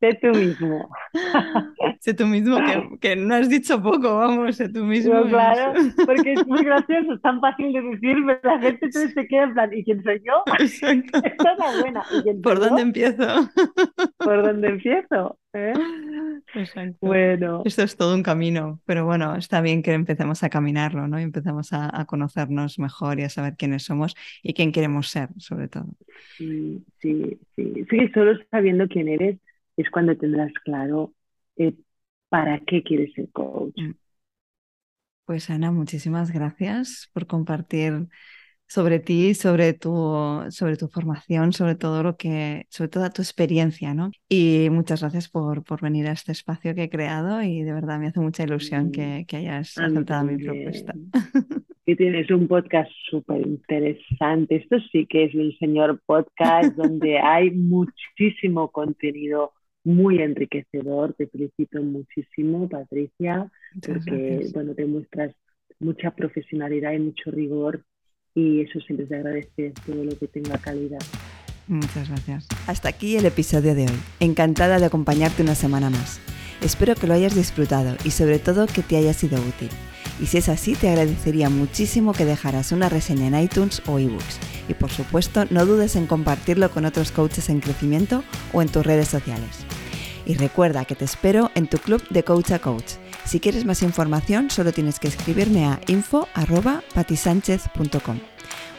sé 0.00 0.18
tú 0.20 0.28
mismo. 0.28 0.88
sé 2.00 2.14
tú 2.14 2.26
mismo, 2.26 2.56
que, 3.00 3.16
no 3.16 3.34
has 3.34 3.48
dicho 3.48 3.82
poco, 3.82 4.16
vamos, 4.16 4.56
sé 4.56 4.68
tú 4.68 4.84
mismo. 4.84 5.22
claro, 5.24 5.72
porque 6.06 6.34
es 6.34 6.46
muy 6.46 6.64
gracioso, 6.64 7.14
es 7.14 7.22
tan 7.22 7.40
fácil 7.40 7.72
de 7.72 7.82
decir, 7.82 8.16
pero 8.26 8.40
la 8.42 8.60
gente 8.60 8.90
se 8.90 9.26
queda 9.26 9.44
en 9.44 9.54
plan, 9.54 9.72
¿y 9.72 9.84
quién 9.84 10.02
soy 10.02 10.22
yo? 10.24 10.42
Exacto. 10.58 11.18
Esta 11.24 11.52
es 11.52 11.58
la 11.58 11.80
buena. 11.80 12.02
¿Por 12.42 12.60
dónde 12.60 12.82
empiezo? 12.82 13.50
¿Por 14.18 14.42
dónde 14.42 14.68
empiezo? 14.68 15.38
¿Eh? 15.52 15.72
Exacto. 16.54 16.98
Bueno. 17.00 17.62
Esto 17.64 17.82
es 17.82 17.96
todo 17.96 18.14
un 18.14 18.22
camino, 18.22 18.80
pero 18.86 19.04
bueno, 19.04 19.36
está 19.36 19.60
bien 19.60 19.82
que 19.82 19.92
empecemos 19.92 20.42
a 20.42 20.50
caminarlo, 20.50 21.06
¿no? 21.06 21.20
Y 21.20 21.22
empecemos 21.22 21.72
a, 21.72 22.00
a 22.00 22.04
conocernos 22.06 22.78
mejor 22.78 23.20
y 23.20 23.22
a 23.22 23.28
saber 23.28 23.54
quiénes 23.56 23.84
somos 23.84 24.16
y 24.42 24.52
quién 24.52 24.72
queremos 24.72 25.08
ser, 25.08 25.28
sobre 25.38 25.68
todo. 25.68 25.86
Sí, 26.36 26.84
sí, 27.00 27.38
sí. 27.54 27.86
Sí, 27.88 28.08
solo 28.12 28.36
sabiendo 28.50 28.88
quién 28.88 29.08
eres 29.08 29.38
es 29.76 29.90
cuando 29.90 30.16
tendrás 30.16 30.52
claro 30.64 31.12
eh, 31.56 31.74
para 32.28 32.60
qué 32.60 32.82
quieres 32.82 33.12
ser 33.14 33.30
coach. 33.30 33.76
Mm. 33.76 33.92
Pues 35.26 35.48
Ana, 35.48 35.70
muchísimas 35.70 36.30
gracias 36.30 37.08
por 37.14 37.26
compartir 37.26 38.08
sobre 38.66 38.98
ti, 38.98 39.34
sobre 39.34 39.72
tu, 39.72 40.42
sobre 40.50 40.76
tu 40.76 40.88
formación, 40.88 41.52
sobre 41.52 41.76
todo 41.76 42.02
lo 42.02 42.16
que, 42.16 42.66
sobre 42.68 42.88
toda 42.88 43.10
tu 43.10 43.22
experiencia, 43.22 43.94
¿no? 43.94 44.10
Y 44.28 44.68
muchas 44.70 45.00
gracias 45.00 45.28
por, 45.28 45.64
por 45.64 45.80
venir 45.80 46.06
a 46.08 46.12
este 46.12 46.32
espacio 46.32 46.74
que 46.74 46.84
he 46.84 46.90
creado 46.90 47.42
y 47.42 47.62
de 47.62 47.72
verdad 47.72 47.98
me 47.98 48.08
hace 48.08 48.20
mucha 48.20 48.42
ilusión 48.42 48.90
que, 48.90 49.24
que 49.28 49.36
hayas 49.36 49.78
aceptado 49.78 50.24
mi 50.24 50.42
propuesta. 50.42 50.94
Y 51.86 51.96
tienes 51.96 52.30
un 52.30 52.48
podcast 52.48 52.90
súper 53.10 53.46
interesante. 53.46 54.56
Esto 54.56 54.78
sí 54.90 55.06
que 55.06 55.24
es 55.24 55.34
un 55.34 55.52
señor 55.58 56.00
podcast 56.06 56.74
donde 56.76 57.18
hay 57.18 57.50
muchísimo 57.50 58.70
contenido 58.70 59.52
muy 59.84 60.20
enriquecedor. 60.20 61.14
Te 61.14 61.26
felicito 61.26 61.82
muchísimo, 61.82 62.68
Patricia, 62.68 63.50
porque 63.86 64.50
bueno, 64.52 64.74
te 64.74 64.86
muestras 64.86 65.34
mucha 65.78 66.10
profesionalidad 66.10 66.92
y 66.92 66.98
mucho 66.98 67.30
rigor 67.30 67.84
y 68.34 68.62
eso 68.62 68.80
siempre 68.80 69.06
se 69.06 69.14
agradece 69.14 69.72
todo 69.86 70.04
lo 70.04 70.18
que 70.18 70.26
tenga 70.26 70.58
calidad. 70.58 71.00
Muchas 71.68 72.08
gracias. 72.08 72.48
Hasta 72.66 72.88
aquí 72.88 73.16
el 73.16 73.26
episodio 73.26 73.74
de 73.74 73.82
hoy. 73.82 73.98
Encantada 74.20 74.78
de 74.78 74.86
acompañarte 74.86 75.42
una 75.42 75.54
semana 75.54 75.88
más. 75.88 76.20
Espero 76.60 76.94
que 76.94 77.06
lo 77.06 77.14
hayas 77.14 77.34
disfrutado 77.34 77.96
y 78.04 78.10
sobre 78.10 78.38
todo 78.38 78.66
que 78.66 78.82
te 78.82 78.96
haya 78.96 79.12
sido 79.12 79.38
útil. 79.38 79.70
Y 80.20 80.26
si 80.26 80.38
es 80.38 80.48
así, 80.48 80.74
te 80.74 80.88
agradecería 80.88 81.50
muchísimo 81.50 82.12
que 82.12 82.24
dejaras 82.24 82.72
una 82.72 82.88
reseña 82.88 83.26
en 83.26 83.38
iTunes 83.38 83.82
o 83.86 83.98
ebooks. 83.98 84.38
Y 84.68 84.74
por 84.74 84.90
supuesto, 84.90 85.44
no 85.50 85.66
dudes 85.66 85.96
en 85.96 86.06
compartirlo 86.06 86.70
con 86.70 86.84
otros 86.84 87.10
coaches 87.10 87.48
en 87.48 87.60
crecimiento 87.60 88.22
o 88.52 88.62
en 88.62 88.68
tus 88.68 88.86
redes 88.86 89.08
sociales. 89.08 89.64
Y 90.26 90.36
recuerda 90.36 90.84
que 90.84 90.94
te 90.94 91.04
espero 91.04 91.50
en 91.54 91.66
tu 91.66 91.78
club 91.78 92.02
de 92.08 92.22
Coach 92.22 92.52
a 92.52 92.58
Coach. 92.58 92.92
Si 93.24 93.40
quieres 93.40 93.64
más 93.64 93.82
información, 93.82 94.50
solo 94.50 94.72
tienes 94.72 94.98
que 94.98 95.08
escribirme 95.08 95.66
a 95.66 95.80
info.patisánchez.com. 95.86 98.20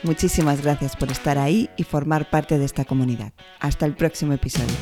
Muchísimas 0.03 0.61
gracias 0.61 0.95
por 0.95 1.11
estar 1.11 1.37
ahí 1.37 1.69
y 1.77 1.83
formar 1.83 2.29
parte 2.29 2.59
de 2.59 2.65
esta 2.65 2.85
comunidad. 2.85 3.33
Hasta 3.59 3.85
el 3.85 3.95
próximo 3.95 4.33
episodio. 4.33 4.75